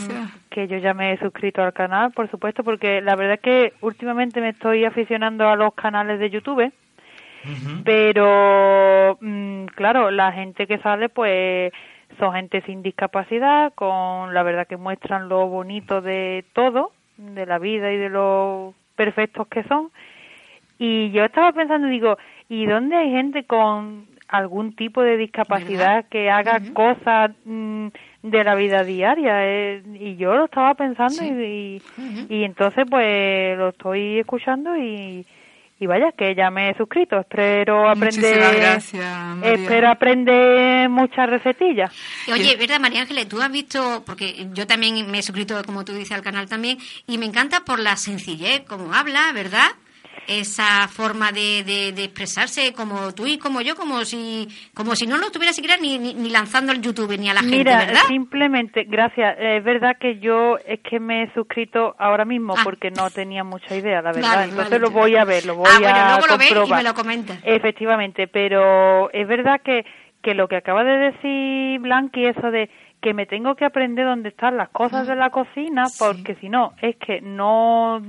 que 0.50 0.68
yo 0.68 0.78
ya 0.78 0.94
me 0.94 1.14
he 1.14 1.18
suscrito 1.20 1.62
al 1.62 1.74
canal, 1.74 2.12
por 2.12 2.30
supuesto, 2.32 2.64
porque 2.64 3.02
la 3.02 3.16
verdad 3.16 3.36
es 3.36 3.42
que 3.42 3.74
últimamente 3.82 4.42
me 4.42 4.50
estoy 4.50 4.84
aficionando 4.86 5.48
a 5.50 5.56
los 5.56 5.74
canales 5.76 6.20
de 6.20 6.30
YouTube, 6.32 6.72
pero 7.84 9.18
mm, 9.22 9.66
claro, 9.76 10.12
la 10.12 10.32
gente 10.32 10.66
que 10.68 10.78
sale 10.80 11.10
pues 11.10 11.72
son 12.20 12.34
gente 12.34 12.62
sin 12.62 12.82
discapacidad, 12.82 13.74
con 13.74 14.34
la 14.34 14.44
verdad 14.44 14.68
que 14.68 14.78
muestran 14.78 15.30
lo 15.30 15.48
bonito 15.48 16.02
de 16.02 16.46
todo, 16.54 16.92
de 17.18 17.46
la 17.46 17.60
vida 17.60 17.92
y 17.92 17.98
de 17.98 18.10
lo 18.10 18.74
perfectos 18.96 19.48
que 19.48 19.64
son. 19.64 19.92
Y 20.78 21.12
yo 21.12 21.24
estaba 21.24 21.52
pensando, 21.52 21.88
digo, 21.88 22.18
¿y 22.50 22.66
dónde 22.66 22.98
hay 22.98 23.12
gente 23.12 23.46
con 23.46 24.08
algún 24.28 24.76
tipo 24.76 25.02
de 25.02 25.18
discapacidad 25.18 26.06
que 26.10 26.30
haga 26.30 26.60
cosas 26.74 27.32
mm, 27.46 27.88
de 28.24 28.44
la 28.44 28.56
vida 28.56 28.84
diaria? 28.84 29.46
Eh, 29.46 29.84
y 29.94 30.16
yo 30.18 30.36
lo 30.36 30.46
estaba 30.46 30.74
pensando 30.74 31.24
y, 31.24 31.82
y, 31.98 32.26
y 32.30 32.44
entonces 32.44 32.86
pues 32.90 33.58
lo 33.58 33.70
estoy 33.70 34.20
escuchando 34.20 34.76
y, 34.76 35.26
y 35.78 35.88
vaya, 35.88 36.14
que 36.14 36.36
ya 36.36 36.50
me 36.50 36.70
he 36.70 36.76
suscrito. 36.76 37.20
Espero 37.20 37.90
aprender. 37.90 38.56
Gracias. 38.56 39.44
Espero 39.44 39.90
aprender 39.90 40.90
muchas 40.90 41.30
recetillas. 41.30 41.92
Oye, 42.32 42.56
¿verdad, 42.56 42.80
María 42.80 43.02
Ángeles? 43.02 43.28
Tú 43.28 43.42
has 43.42 43.52
visto, 43.52 44.04
porque 44.06 44.48
yo 44.54 44.66
también 44.68 45.10
me 45.12 45.20
he 45.20 45.24
suscrito, 45.24 45.62
como 45.66 45.84
tú 45.84 45.94
dices, 45.94 46.14
al 46.14 46.22
canal 46.22 46.48
también, 46.48 46.78
y 47.08 47.18
me 47.18 47.26
encanta 47.26 47.66
por 47.66 47.80
la 47.80 47.98
sencillez, 47.98 48.62
como 48.62 48.94
habla, 48.94 49.32
¿verdad? 49.34 49.72
Esa 50.28 50.88
forma 50.88 51.32
de, 51.32 51.64
de, 51.64 51.92
de 51.94 52.04
expresarse 52.06 52.74
como 52.74 53.14
tú 53.14 53.28
y 53.28 53.38
como 53.38 53.62
yo, 53.62 53.76
como 53.76 54.04
si 54.06 54.48
como 54.74 54.96
si 54.96 55.06
no 55.08 55.18
lo 55.18 55.28
estuviera 55.28 55.54
siquiera 55.54 55.78
ni, 55.82 55.98
ni, 56.00 56.14
ni 56.14 56.30
lanzando 56.30 56.72
al 56.72 56.82
YouTube 56.82 57.18
ni 57.18 57.30
a 57.30 57.34
la 57.34 57.42
gente, 57.42 57.58
Mira, 57.58 57.78
¿verdad? 57.86 58.02
simplemente, 58.08 58.84
gracias. 58.86 59.36
Es 59.40 59.64
verdad 59.64 59.98
que 60.00 60.20
yo 60.20 60.58
es 60.66 60.80
que 60.82 61.00
me 61.00 61.24
he 61.24 61.34
suscrito 61.34 61.96
ahora 62.00 62.26
mismo 62.26 62.54
Ah. 62.58 62.62
porque 62.64 62.90
no 62.92 63.10
tenía 63.10 63.44
mucha 63.44 63.76
idea, 63.76 64.02
la 64.02 64.12
verdad. 64.12 64.30
Vale, 64.36 64.44
Entonces 64.50 64.70
vale. 64.72 64.80
lo 64.82 64.92
voy 64.92 65.16
a 65.16 65.26
ver, 65.26 65.46
lo 65.46 65.56
voy 65.56 65.68
ah, 65.72 65.80
bueno, 65.80 65.96
a 65.98 66.10
luego 66.18 66.28
lo 66.28 66.38
ves 66.38 66.70
y 66.70 66.74
me 66.74 66.84
lo 66.84 66.94
comentas. 66.94 67.38
Efectivamente, 67.44 68.28
pero 68.28 69.12
es 69.12 69.28
verdad 69.28 69.62
que, 69.64 69.86
que 70.22 70.34
lo 70.34 70.48
que 70.48 70.56
acaba 70.58 70.84
de 70.84 71.12
decir 71.12 71.80
Blanqui, 71.82 72.26
eso 72.26 72.52
de 72.52 72.70
que 73.06 73.14
me 73.14 73.28
tengo 73.28 73.54
que 73.54 73.66
aprender 73.66 74.04
dónde 74.04 74.30
están 74.30 74.58
las 74.58 74.70
cosas 74.70 75.06
de 75.08 75.16
la 75.16 75.30
cocina, 75.30 75.84
porque 76.00 76.34
si 76.42 76.50
no, 76.50 76.74
es 76.82 76.96
que 76.96 77.22
no, 77.22 78.02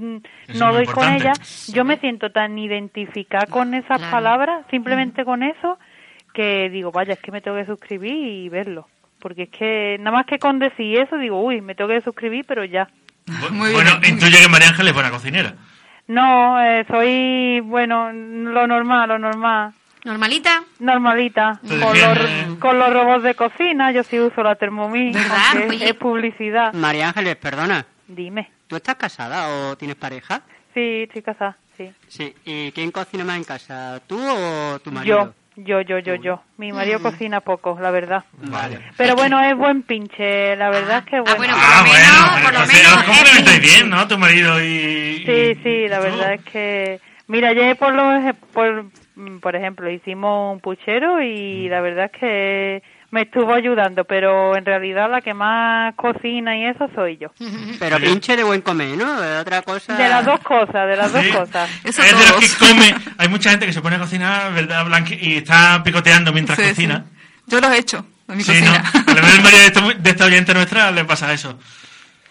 Eso 0.48 0.58
no 0.58 0.72
doy 0.72 0.86
con 0.86 1.06
ellas. 1.12 1.66
Yo 1.70 1.84
me 1.84 1.98
siento 1.98 2.30
tan 2.30 2.58
identificada 2.58 3.44
con 3.46 3.74
esas 3.74 3.98
Claro. 3.98 4.10
palabras, 4.10 4.64
simplemente 4.70 5.26
con 5.26 5.42
eso, 5.42 5.78
que 6.32 6.70
digo, 6.70 6.92
vaya, 6.92 7.12
es 7.12 7.20
que 7.20 7.30
me 7.30 7.42
tengo 7.42 7.58
que 7.58 7.66
suscribir 7.66 8.14
y 8.16 8.48
verlo. 8.48 8.88
Porque 9.20 9.42
es 9.44 9.48
que 9.50 9.96
nada 9.98 10.16
más 10.16 10.24
que 10.26 10.38
con 10.38 10.58
decir 10.58 10.98
eso, 10.98 11.18
digo, 11.18 11.42
uy, 11.42 11.60
me 11.60 11.74
tengo 11.74 11.90
que 11.90 12.00
suscribir, 12.00 12.46
pero 12.48 12.64
ya. 12.64 12.88
Muy 13.50 13.72
bueno, 13.74 13.98
bien. 14.00 14.14
intuye 14.14 14.40
que 14.40 14.48
María 14.48 14.68
Ángeles 14.68 14.90
es 14.90 14.94
buena 14.94 15.10
cocinera. 15.10 15.52
No, 16.08 16.58
eh, 16.64 16.86
soy, 16.88 17.60
bueno, 17.60 18.12
lo 18.12 18.66
normal, 18.66 19.08
lo 19.10 19.18
normal. 19.18 19.72
¿Normalita? 20.06 20.62
Normalita, 20.78 21.58
Te 21.66 21.80
con 21.80 21.98
los, 22.00 22.18
con 22.60 22.78
los 22.78 22.92
robots 22.92 23.24
de 23.24 23.34
cocina, 23.34 23.90
yo 23.90 24.04
sí 24.04 24.20
uso 24.20 24.40
la 24.40 24.54
Thermomix, 24.54 25.14
¿Verdad? 25.14 25.68
Oye. 25.68 25.88
es 25.88 25.94
publicidad. 25.94 26.72
María 26.74 27.08
Ángeles, 27.08 27.34
perdona. 27.34 27.84
Dime. 28.06 28.48
¿Tú 28.68 28.76
estás 28.76 28.94
casada 28.94 29.48
o 29.48 29.76
tienes 29.76 29.96
pareja? 29.96 30.42
Sí, 30.74 31.02
estoy 31.08 31.22
casada, 31.22 31.56
sí. 31.76 31.90
Sí. 32.06 32.32
¿Y 32.44 32.70
quién 32.70 32.92
cocina 32.92 33.24
más 33.24 33.36
en 33.36 33.42
casa? 33.42 34.00
¿Tú 34.06 34.16
o 34.16 34.78
tu 34.78 34.92
marido? 34.92 35.34
Yo, 35.56 35.80
yo, 35.80 35.80
yo, 35.80 35.98
yo, 35.98 36.14
yo. 36.22 36.42
Mi 36.58 36.70
marido 36.72 37.00
Mm. 37.00 37.02
cocina 37.02 37.40
poco, 37.40 37.76
la 37.82 37.90
verdad. 37.90 38.22
Vale. 38.42 38.78
Pero 38.96 39.16
bueno, 39.16 39.40
es 39.42 39.56
buen 39.56 39.82
pinche, 39.82 40.54
la 40.54 40.70
verdad 40.70 40.98
es 40.98 41.04
que 41.06 41.18
bueno. 41.20 41.36
bueno, 41.36 41.54
Ah, 41.56 41.82
lo 41.82 41.90
bueno, 41.90 42.04
menos- 42.04 42.30
pero 42.30 42.42
por 42.44 42.52
lo 42.52 42.58
entonces 42.60 42.76
menos 42.84 42.96
os 42.96 43.04
complementáis 43.04 43.56
es 43.56 43.62
bien, 43.74 43.90
¿no? 43.90 44.06
Tu 44.06 44.18
marido 44.18 44.62
y... 44.62 45.24
Sí, 45.26 45.60
sí, 45.64 45.88
la 45.88 45.96
tú. 45.98 46.02
verdad 46.04 46.32
es 46.34 46.44
que... 46.44 47.00
Mira, 47.26 47.48
ayer 47.48 47.76
por, 47.76 47.92
lo, 47.92 48.12
ej- 48.12 48.36
por, 48.52 48.84
por 49.40 49.56
ejemplo 49.56 49.90
hicimos 49.90 50.52
un 50.54 50.60
puchero 50.60 51.16
Mm. 51.16 51.22
y 51.22 51.68
la 51.68 51.80
verdad 51.80 52.10
es 52.12 52.20
que 52.20 52.82
me 53.10 53.22
estuvo 53.22 53.54
ayudando, 53.54 54.04
pero 54.04 54.56
en 54.56 54.64
realidad 54.64 55.08
la 55.10 55.20
que 55.20 55.32
más 55.32 55.94
cocina 55.94 56.56
y 56.58 56.66
eso 56.66 56.88
soy 56.94 57.16
yo. 57.18 57.28
Pero 57.78 57.98
pinche 57.98 58.36
de 58.36 58.42
buen 58.42 58.60
comer, 58.62 58.96
¿no? 58.98 59.20
De 59.20 59.38
otra 59.38 59.62
cosa... 59.62 59.96
De 59.96 60.08
las 60.08 60.24
dos 60.26 60.40
cosas, 60.40 60.88
de 60.88 60.96
las 60.96 61.12
Sí. 61.12 61.28
dos 61.30 61.36
cosas. 61.46 61.70
Eso 61.84 62.02
es 62.02 62.18
de 62.18 62.24
los 62.26 62.40
que 62.40 62.66
come. 62.66 62.94
Hay 63.16 63.28
mucha 63.28 63.50
gente 63.50 63.64
que 63.64 63.72
se 63.72 63.80
pone 63.80 63.96
a 63.96 64.00
cocinar, 64.00 64.52
¿verdad, 64.52 64.84
Blanqui? 64.84 65.14
Y 65.20 65.36
está 65.36 65.82
picoteando 65.84 66.32
mientras 66.32 66.58
Sí, 66.58 66.68
cocina. 66.68 67.04
sí. 67.08 67.16
Yo 67.46 67.60
los 67.60 67.70
he 67.70 67.78
hecho 67.78 68.04
en 68.28 68.36
mi 68.36 68.42
Sí, 68.42 68.60
¿no? 68.60 68.72
cocina. 68.72 69.40
María 69.42 69.60
de, 69.60 69.66
esta- 69.66 69.94
de 69.94 70.10
esta 70.10 70.24
oyente 70.26 70.52
nuestra 70.52 70.90
le 70.90 71.04
pasa 71.04 71.32
eso. 71.32 71.58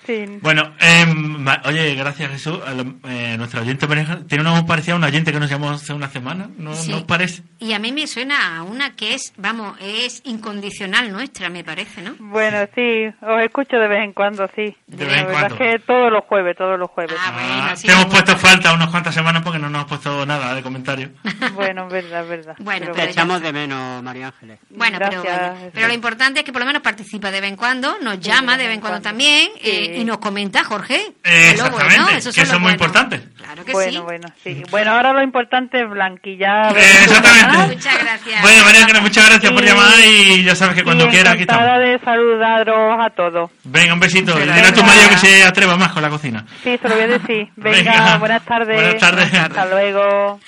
Sí. 0.06 0.26
Bueno, 0.42 0.74
ma- 1.16 1.62
oye, 1.66 1.96
gracias 1.96 2.32
Jesús. 2.32 2.60
A 2.66 2.74
la- 2.74 2.86
eh, 3.10 3.36
nuestra 3.38 3.62
oyente 3.62 3.88
tiene 4.28 4.42
una 4.42 4.52
voz 4.52 4.64
parecida 4.64 4.94
a 4.94 4.98
una 4.98 5.08
oyente 5.08 5.32
que 5.32 5.40
nos 5.40 5.50
llamó 5.50 5.72
hace 5.72 5.94
una 5.94 6.10
semana. 6.10 6.50
¿No, 6.58 6.74
Sí. 6.76 6.92
¿no 6.92 6.98
os 6.98 7.04
parece? 7.04 7.44
Y 7.60 7.74
a 7.74 7.80
mí 7.80 7.92
me 7.92 8.06
suena 8.08 8.58
a 8.58 8.64
una 8.64 8.96
que 8.96 9.14
es, 9.16 9.34
vamos, 9.38 9.78
es 9.82 10.22
incondicional 10.26 11.12
nuestra, 11.12 11.50
me 11.50 11.64
parece, 11.64 12.02
¿no? 12.02 12.16
Bueno, 12.20 12.58
sí, 12.76 13.06
os 13.22 13.42
escucho 13.44 13.78
de 13.78 13.88
vez 13.88 14.04
en 14.04 14.14
cuando, 14.14 14.48
sí. 14.56 14.76
De 14.88 15.06
vez 15.06 15.14
en 15.18 15.22
la 15.22 15.26
verdad 15.26 15.40
cuando. 15.50 15.66
es 15.66 15.72
que 15.72 15.80
todos 15.86 16.12
los 16.12 16.24
jueves, 16.26 16.56
todos 16.58 16.78
los 16.80 16.90
jueves. 16.90 17.16
Ah, 17.20 17.32
bueno, 17.34 17.48
Ah, 17.72 17.76
sí. 17.76 17.88
te 17.88 17.94
hemos 17.94 18.06
puesto 18.06 18.36
falta 18.38 18.74
unas 18.74 18.90
cuantas 18.90 19.14
semanas 19.16 19.42
porque 19.44 19.60
no 19.60 19.70
nos 19.70 19.82
has 19.82 19.88
puesto 19.88 20.26
nada 20.26 20.54
de 20.54 20.62
comentario. 20.62 21.10
Bueno, 21.56 21.88
es 21.88 21.94
verdad, 21.94 22.24
es 22.24 22.30
verdad. 22.30 22.56
Bueno, 22.60 22.80
Pero 22.82 22.94
Te 22.94 23.00
pero 23.00 23.12
echamos 23.12 23.42
de 23.42 23.54
menos, 23.54 24.04
María 24.04 24.28
Ángeles. 24.28 24.60
Bueno, 24.70 24.98
pero, 25.00 25.22
Gracias, 25.24 25.52
bueno. 25.56 25.72
pero 25.74 25.88
lo 25.88 25.94
importante 25.94 26.40
es 26.40 26.46
que 26.46 26.52
por 26.52 26.60
lo 26.62 26.66
menos 26.66 26.82
participa 26.82 27.32
de 27.32 27.42
vez 27.42 27.50
en 27.50 27.56
cuando, 27.56 27.98
nos 28.02 28.20
llama 28.20 28.58
de 28.58 28.66
vez 28.68 28.76
en 28.76 28.82
cuando 28.82 29.02
también 29.02 29.50
eh, 29.62 29.95
Sí. 29.96 30.02
y 30.02 30.06
nos 30.06 30.18
comenta, 30.18 30.64
Jorge. 30.64 31.14
Lo 31.24 31.32
bueno, 31.32 31.50
exactamente, 31.52 32.18
eso 32.18 32.24
que 32.24 32.30
es 32.30 32.38
eso 32.38 32.42
es 32.42 32.52
muy 32.54 32.60
bueno. 32.60 32.72
importante. 32.72 33.22
Claro 33.38 33.66
que 33.66 33.72
bueno, 33.72 33.92
sí. 33.92 34.00
bueno, 34.00 34.28
sí. 34.44 34.64
Bueno, 34.70 34.92
ahora 34.92 35.14
lo 35.14 35.24
importante 35.24 35.82
es 35.82 35.90
blanquillar. 35.90 36.78
Eh, 36.78 36.82
exactamente. 37.04 37.58
Muchas 37.76 38.00
gracias. 38.00 38.42
Bueno, 38.42 38.66
María 38.66 39.02
muchas 39.02 39.30
gracias 39.30 39.52
por 39.52 39.64
llamar 39.64 39.94
y 40.06 40.44
ya 40.44 40.56
sabes 40.56 40.76
que 40.76 40.84
cuando 40.84 41.10
quieras 41.10 41.34
aquí 41.34 41.42
estamos. 41.42 41.80
de 41.80 42.00
saludaros 42.04 42.98
a 43.00 43.10
todos. 43.10 43.52
Venga, 43.64 43.94
un 43.94 44.00
besito. 44.00 44.34
Dile 44.38 44.52
a 44.54 44.74
tu 44.74 44.84
marido 44.84 45.10
que 45.10 45.18
se 45.18 45.44
atreva 45.44 45.76
más 45.78 45.92
con 45.92 46.02
la 46.02 46.10
cocina. 46.10 46.46
Sí, 46.64 46.78
se 46.82 46.90
lo 46.90 46.96
voy 46.96 47.04
a 47.04 47.08
decir. 47.08 47.48
Venga, 47.56 47.92
Venga. 47.92 48.18
buenas 48.18 48.46
tardes. 48.46 48.76
Buenas 48.76 48.98
tardes. 48.98 49.34
Hasta 49.34 49.66
luego. 49.66 50.40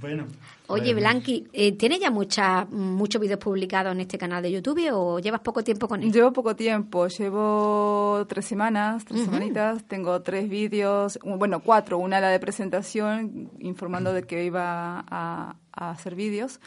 Bueno. 0.00 0.26
Oye, 0.70 0.92
Blanqui, 0.92 1.48
eh, 1.54 1.72
¿tienes 1.72 1.98
ya 1.98 2.10
mucha, 2.10 2.66
muchos 2.66 3.20
vídeos 3.22 3.40
publicados 3.40 3.92
en 3.92 4.00
este 4.00 4.18
canal 4.18 4.42
de 4.42 4.52
YouTube 4.52 4.90
o 4.92 5.18
llevas 5.18 5.40
poco 5.40 5.64
tiempo 5.64 5.88
con 5.88 6.02
él? 6.02 6.12
Llevo 6.12 6.30
poco 6.30 6.54
tiempo, 6.54 7.06
llevo 7.08 8.26
tres 8.28 8.44
semanas, 8.44 9.06
tres 9.06 9.24
semanitas, 9.24 9.84
tengo 9.88 10.20
tres 10.20 10.46
vídeos, 10.50 11.18
bueno, 11.24 11.60
cuatro, 11.60 11.96
una 11.96 12.20
la 12.20 12.28
de 12.28 12.38
presentación 12.38 13.50
informando 13.60 14.12
de 14.12 14.24
que 14.24 14.44
iba 14.44 15.04
a, 15.08 15.56
a 15.78 15.90
hacer 15.90 16.14
vídeos 16.14 16.60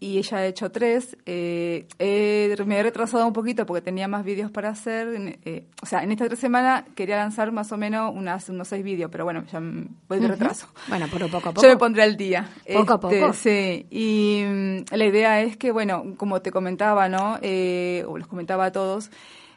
y 0.00 0.18
ella 0.18 0.38
ha 0.38 0.46
hecho 0.46 0.70
tres. 0.70 1.16
Eh, 1.26 1.86
me 2.66 2.78
he 2.78 2.82
retrasado 2.82 3.26
un 3.26 3.32
poquito 3.32 3.66
porque 3.66 3.82
tenía 3.82 4.06
más 4.08 4.24
vídeos 4.24 4.50
para 4.50 4.70
hacer, 4.70 5.38
eh, 5.44 5.66
o 5.82 5.86
sea, 5.86 6.02
en 6.02 6.12
estas 6.12 6.28
tres 6.28 6.38
semanas 6.38 6.84
quería 6.94 7.16
lanzar 7.16 7.50
más 7.50 7.72
o 7.72 7.76
menos 7.76 8.12
unas, 8.14 8.48
unos 8.48 8.68
seis 8.68 8.84
vídeos, 8.84 9.10
pero 9.10 9.24
bueno, 9.24 9.44
ya 9.50 9.60
voy 9.60 10.20
de 10.20 10.28
retraso. 10.28 10.68
Bueno, 10.88 11.06
pero 11.10 11.28
poco 11.28 11.48
a 11.48 11.52
poco. 11.52 11.62
Yo 11.62 11.68
me 11.68 11.76
pondré 11.76 12.02
al 12.02 12.16
día. 12.16 12.48
Poco 12.72 12.94
a 12.94 13.00
poco. 13.00 13.32
Sí, 13.32 13.86
y 13.90 14.42
mm, 14.46 14.94
la 14.94 15.04
idea 15.04 15.42
es 15.42 15.56
que, 15.56 15.72
bueno, 15.72 16.14
como 16.16 16.40
te 16.40 16.52
comentaba, 16.52 17.08
¿no? 17.08 17.38
Eh, 17.42 18.04
o 18.06 18.16
les 18.16 18.26
comentaba 18.26 18.66
a 18.66 18.72
todos, 18.72 19.10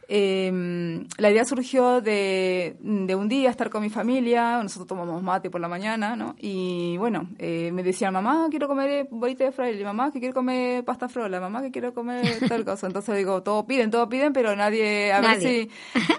eh, 0.08 1.06
la 1.18 1.32
idea 1.32 1.45
surgió 1.45 2.01
de, 2.01 2.78
de 2.80 3.16
un 3.16 3.28
día 3.28 3.49
estar 3.49 3.70
con 3.70 3.82
mi 3.82 3.89
familia, 3.89 4.62
nosotros 4.62 4.88
tomamos 4.88 5.22
mate 5.24 5.49
por 5.49 5.62
la 5.62 5.68
mañana, 5.68 6.16
¿no? 6.16 6.36
Y 6.39 6.97
bueno, 6.97 7.30
eh, 7.39 7.72
me 7.74 7.84
decían, 7.84 8.14
mamá, 8.14 8.47
quiero 8.49 8.68
comer 8.68 9.08
bolita 9.10 9.43
de 9.43 9.51
fraile, 9.51 9.84
mamá, 9.84 10.12
que 10.12 10.20
quiero 10.20 10.34
comer 10.34 10.84
pasta 10.86 11.10
frola, 11.10 11.39
mamá, 11.39 11.62
que 11.62 11.72
quiero 11.72 11.93
comer 11.93 12.39
tal 12.47 12.66
cosa. 12.66 12.88
Entonces 12.88 13.16
digo, 13.18 13.41
todos 13.43 13.66
piden, 13.66 13.91
todos 13.91 14.08
piden, 14.08 14.34
pero 14.34 14.56
nadie, 14.56 15.12
a 15.12 15.22
Nadie. 15.22 15.39
ver 15.39 15.70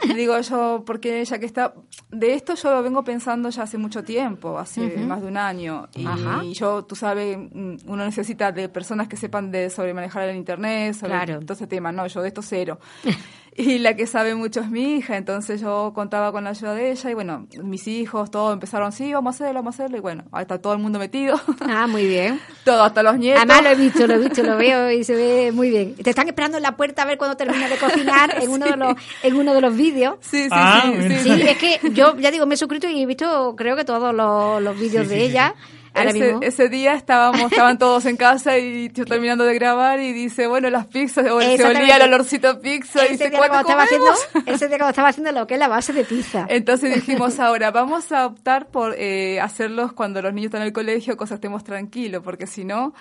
si, 0.07 0.15
digo 0.15 0.41
yo, 0.41 0.83
porque 0.87 1.25
ya 1.25 1.39
que 1.39 1.47
está, 1.47 1.75
de 2.11 2.35
esto 2.35 2.55
yo 2.55 2.71
lo 2.75 2.83
vengo 2.83 3.05
pensando 3.05 3.49
ya 3.51 3.63
hace 3.65 3.79
mucho 3.79 4.03
tiempo, 4.05 4.59
hace 4.59 4.97
Ujú. 4.97 5.07
más 5.07 5.21
de 5.23 5.29
un 5.29 5.37
año, 5.37 5.89
y 5.95 6.07
Ajá. 6.07 6.43
yo, 6.53 6.85
tú 6.85 6.97
sabes, 6.97 7.37
mm, 7.39 7.77
uno 7.87 8.05
necesita 8.05 8.53
de 8.53 8.69
personas 8.69 9.09
que 9.09 9.17
sepan 9.17 9.51
de 9.51 9.71
sobre 9.71 9.95
manejar 9.95 10.29
el 10.29 10.37
internet, 10.37 10.95
sobre 10.95 11.13
Claro. 11.13 11.41
todo 11.41 11.55
ese 11.55 11.67
tema, 11.67 11.93
no, 11.93 12.07
yo 12.07 12.23
de 12.23 12.29
esto 12.29 12.43
cero. 12.43 12.79
Y 13.59 13.79
la 13.79 13.97
que 13.97 14.07
sabe 14.07 14.35
mucho 14.35 14.61
es 14.61 14.69
mi 14.71 14.97
hija, 14.97 15.17
entonces 15.17 15.63
yo 15.63 15.93
contaba 15.95 16.31
con 16.31 16.45
la 16.45 16.51
ayuda 16.51 16.75
de 16.75 16.91
ella 16.91 17.11
y 17.11 17.15
bueno, 17.15 17.47
mis 17.63 17.89
hijos, 17.89 18.31
todos 18.31 18.53
empezaron, 18.53 18.93
sí, 18.93 19.15
vamos 19.15 19.35
a 19.35 19.37
hacerlo, 19.37 19.61
vamos 19.61 19.75
a 19.75 19.83
hacerlo 19.83 19.97
y 19.97 20.01
bueno, 20.01 20.25
ahí 20.31 20.43
está 20.43 20.59
todo 20.61 20.75
el 20.75 20.79
mundo 20.79 20.99
metido, 20.99 21.41
Ah, 21.61 21.87
muy 21.87 22.07
bien. 22.07 22.39
todo, 22.65 22.83
hasta 22.83 23.03
los 23.03 23.17
nietos. 23.19 23.43
Además 23.43 23.63
lo 23.65 23.71
he 23.71 23.75
visto, 23.77 24.07
lo 24.07 24.15
he 24.15 24.19
visto, 24.19 24.43
lo 24.43 24.57
veo 24.59 24.91
y 24.91 25.05
se 25.05 25.15
ve 25.15 25.53
muy 25.53 25.71
bien. 25.71 25.95
Te 25.95 26.11
están 26.11 26.27
esperando 26.29 26.59
en 26.59 26.63
la 26.65 26.77
puerta 26.77 27.03
a 27.03 27.07
ver 27.07 27.17
cuando 27.17 27.37
termina 27.37 27.67
de 27.69 27.77
cocinar 27.77 28.43
en 28.43 28.51
uno 28.51 28.67
de 28.67 28.77
los 28.77 28.95
en 29.23 29.35
uno 29.37 29.55
de 29.55 29.61
los 29.63 29.75
vídeos. 29.75 30.17
Sí, 30.21 30.43
sí, 30.45 30.49
Ah, 30.53 30.83
sí, 30.85 31.03
sí, 31.09 31.19
Sí, 31.21 31.31
sí. 31.37 31.43
es 31.49 31.57
que 31.59 31.81
yo 31.95 32.15
ya 32.19 32.31
digo, 32.31 32.45
me 32.45 32.55
he 32.57 32.59
suscrito 32.59 32.87
y 32.89 33.01
he 33.03 33.07
visto 33.07 33.55
creo 33.57 33.75
que 33.75 33.85
todos 33.85 34.15
los, 34.15 34.61
los 34.63 34.79
vídeos 34.79 35.05
Sí, 35.09 35.15
de 35.15 35.17
sí, 35.17 35.21
sí, 35.23 35.31
ella. 35.31 35.55
Ahora 35.97 36.11
ese, 36.11 36.19
mismo. 36.21 36.41
ese 36.43 36.69
día 36.69 36.95
estábamos, 36.95 37.51
estaban 37.51 37.79
todos 37.79 38.05
en 38.07 38.17
casa 38.17 38.59
y 38.59 38.91
yo 38.93 39.05
terminando 39.05 39.45
de 39.45 39.55
grabar 39.55 40.01
y 40.01 40.13
dice, 40.13 40.47
bueno, 40.47 40.71
las 40.71 40.87
pizzas, 40.87 41.31
o 41.31 41.41
se 41.41 41.65
olía 41.65 41.97
el 41.97 42.03
olorcito 42.03 42.49
a 42.49 42.61
pizza 42.61 43.03
y 43.03 43.15
ese, 43.15 43.25
dice, 43.25 43.31
¿cuándo 43.37 43.49
cuando 43.49 43.69
estaba 43.71 43.83
haciendo, 43.85 44.13
ese 44.53 44.69
día 44.69 44.79
cuando 44.79 44.91
estaba 44.91 45.09
haciendo 45.09 45.33
lo 45.33 45.47
que 45.47 45.55
es 45.55 45.61
la 45.61 45.69
base 45.69 45.93
de 45.93 46.05
pizza. 46.05 46.47
Entonces 46.49 46.95
dijimos 46.95 47.39
ahora, 47.41 47.71
vamos 47.71 48.13
a 48.13 48.27
optar 48.27 48.69
por 48.69 48.95
eh, 48.99 49.41
hacerlos 49.41 49.93
cuando 49.93 50.23
los 50.23 50.33
niños 50.33 50.47
están 50.47 50.63
en 50.63 50.69
el 50.69 50.73
colegio, 50.73 51.17
cosas 51.17 51.37
estemos 51.37 51.65
tranquilos, 51.65 52.23
porque 52.23 52.47
si 52.47 52.65
no... 52.65 52.95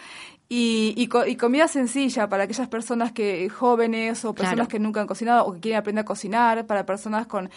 Y, 0.48 0.94
y, 0.96 1.10
y 1.28 1.36
comida 1.38 1.68
sencilla 1.68 2.30
para 2.30 2.44
aquellas 2.44 2.68
personas 2.68 3.12
que 3.12 3.50
jóvenes 3.50 4.24
o 4.26 4.36
personas 4.36 4.68
Claro. 4.68 4.70
que 4.70 4.80
nunca 4.80 5.02
han 5.02 5.08
cocinado 5.08 5.44
o 5.44 5.54
que 5.54 5.60
quieren 5.60 5.80
aprender 5.80 6.04
a 6.04 6.06
cocinar, 6.06 6.68
para 6.68 6.86
personas 6.86 7.26
con 7.26 7.50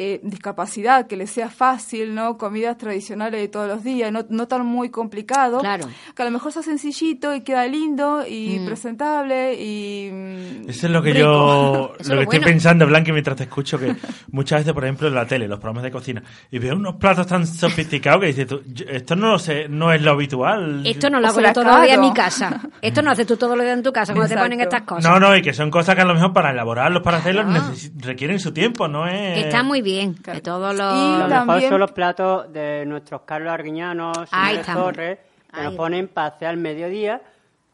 eh, 0.00 0.20
discapacidad, 0.22 1.06
que 1.08 1.16
les 1.16 1.30
sea 1.30 1.50
fácil, 1.50 2.14
¿no? 2.14 2.38
Comidas 2.38 2.78
tradicionales 2.78 3.40
de 3.40 3.48
todos 3.48 3.66
los 3.68 3.82
días, 3.82 4.12
no, 4.12 4.24
no 4.28 4.46
tan 4.46 4.64
muy 4.64 4.90
complicado. 4.90 5.58
Claro. 5.58 5.86
Que 6.14 6.22
a 6.22 6.24
lo 6.24 6.30
mejor 6.30 6.52
sea 6.52 6.62
sencillito 6.62 7.34
y 7.34 7.40
queda 7.42 7.66
lindo 7.66 8.24
y 8.26 8.60
Mm. 8.60 8.66
presentable 8.66 9.54
y... 9.60 10.10
mm, 10.12 10.68
Eso 10.70 10.86
es 10.86 10.92
lo 10.92 11.02
que 11.02 11.12
rico. 11.12 11.18
yo 11.24 11.28
lo 11.36 11.88
lo 11.88 11.96
que 11.96 12.02
estoy 12.02 12.24
bueno. 12.26 12.44
pensando, 12.46 12.86
Blanqui, 12.86 13.10
mientras 13.12 13.36
te 13.36 13.42
escucho, 13.44 13.78
que 13.78 13.96
muchas 14.30 14.60
veces, 14.60 14.72
por 14.72 14.84
ejemplo, 14.84 15.08
en 15.08 15.14
la 15.14 15.26
tele, 15.26 15.48
los 15.48 15.58
programas 15.58 15.82
de 15.82 15.90
cocina, 15.90 16.22
y 16.50 16.58
veo 16.58 16.76
unos 16.76 16.94
platos 16.96 17.26
tan 17.26 17.46
sofisticados 17.46 18.20
que 18.20 18.26
dices 18.28 18.46
tú, 18.46 18.62
"Yo- 18.66 18.86
esto 18.88 19.16
no 19.16 19.30
lo 19.32 19.38
sé, 19.38 19.68
no 19.68 19.92
es 19.92 20.00
lo 20.02 20.12
habitual. 20.12 20.86
Esto 20.86 21.10
no 21.10 21.20
lo 21.20 21.28
hago 21.28 21.40
yo 21.40 21.52
todos 21.52 21.66
los 21.66 21.82
días 21.82 21.94
en 21.96 22.00
mi 22.00 22.12
casa. 22.12 22.60
Esto 22.80 23.02
no 23.02 23.10
haces 23.10 23.26
tú 23.26 23.36
todos 23.36 23.56
los 23.56 23.64
días 23.64 23.76
en 23.76 23.82
tu 23.82 23.92
casa 23.92 24.12
cuando 24.12 24.28
te 24.28 24.34
Exacto. 24.34 24.44
ponen 24.50 24.60
estas 24.60 24.82
cosas. 24.82 25.04
No, 25.10 25.18
no, 25.18 25.36
y 25.36 25.42
que 25.42 25.52
son 25.52 25.70
cosas 25.70 25.94
que 25.94 26.02
a 26.02 26.04
lo 26.04 26.14
mejor 26.14 26.32
para 26.32 26.50
elaborarlos, 26.50 27.02
para 27.02 27.18
hacerlos, 27.18 27.46
necesi- 27.46 27.92
requieren 28.00 28.38
su 28.38 28.52
tiempo, 28.52 28.86
no 28.88 29.06
es... 29.08 29.34
Que 29.34 29.40
está 29.40 29.62
muy 29.62 29.82
bien. 29.82 29.87
Que 29.88 30.22
Claro. 30.22 30.42
todos 30.42 30.74
Y 30.74 30.78
los... 30.78 30.94
Lo 30.94 31.28
mejor 31.28 31.28
también- 31.46 31.70
son 31.70 31.80
los 31.80 31.92
platos 31.92 32.52
de 32.52 32.84
nuestros 32.86 33.22
Carlos 33.22 33.52
Arguiñanos, 33.52 34.16
estamos. 34.24 34.84
Torres, 34.84 35.18
que 35.52 35.60
Ahí. 35.60 35.64
nos 35.66 35.74
ponen 35.74 36.08
para 36.08 36.28
hacer 36.28 36.48
al 36.48 36.56
mediodía 36.58 37.20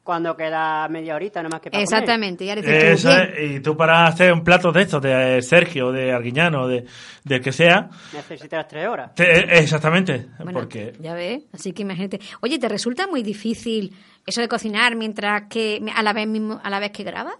cuando 0.03 0.37
queda 0.37 0.87
media 0.89 1.15
horita 1.17 1.41
nada 1.43 1.49
más 1.55 1.61
que 1.63 1.71
para 1.71 1.83
comer. 1.83 1.99
Exactamente, 2.03 2.45
ya 2.45 2.55
dices 2.57 2.71
tú, 2.79 2.87
Eso 2.87 3.09
bien. 3.09 3.33
es, 3.39 3.51
y 3.53 3.61
tú 3.61 3.75
para 3.75 4.07
hacer 4.07 4.33
un 4.35 4.45
plato 4.45 4.71
de 4.71 4.83
estos, 4.83 5.01
de 5.01 5.41
Sergio, 5.41 5.91
de 5.93 6.13
Arguiñano, 6.13 6.69
de, 6.69 6.85
del 7.25 7.41
que 7.41 7.53
sea, 7.53 7.89
Necesitas 8.13 8.69
tres 8.69 8.87
horas. 8.87 9.15
te- 9.15 9.59
exactamente, 9.59 10.27
Bueno, 10.37 10.53
porque... 10.53 10.93
ya 11.01 11.15
ves, 11.15 11.45
así 11.55 11.73
que 11.73 11.83
imagínate. 11.83 12.21
Oye, 12.43 12.59
¿te 12.59 12.69
resulta 12.69 13.07
muy 13.07 13.23
difícil 13.23 13.97
eso 14.27 14.43
de 14.43 14.49
cocinar 14.49 14.95
mientras 14.95 15.45
que 15.49 15.81
a 15.97 16.03
la 16.03 16.13
vez 16.13 16.29
mismo, 16.29 16.61
a 16.63 16.69
la 16.69 16.81
vez 16.81 16.91
que 16.91 17.03
grabas? 17.03 17.37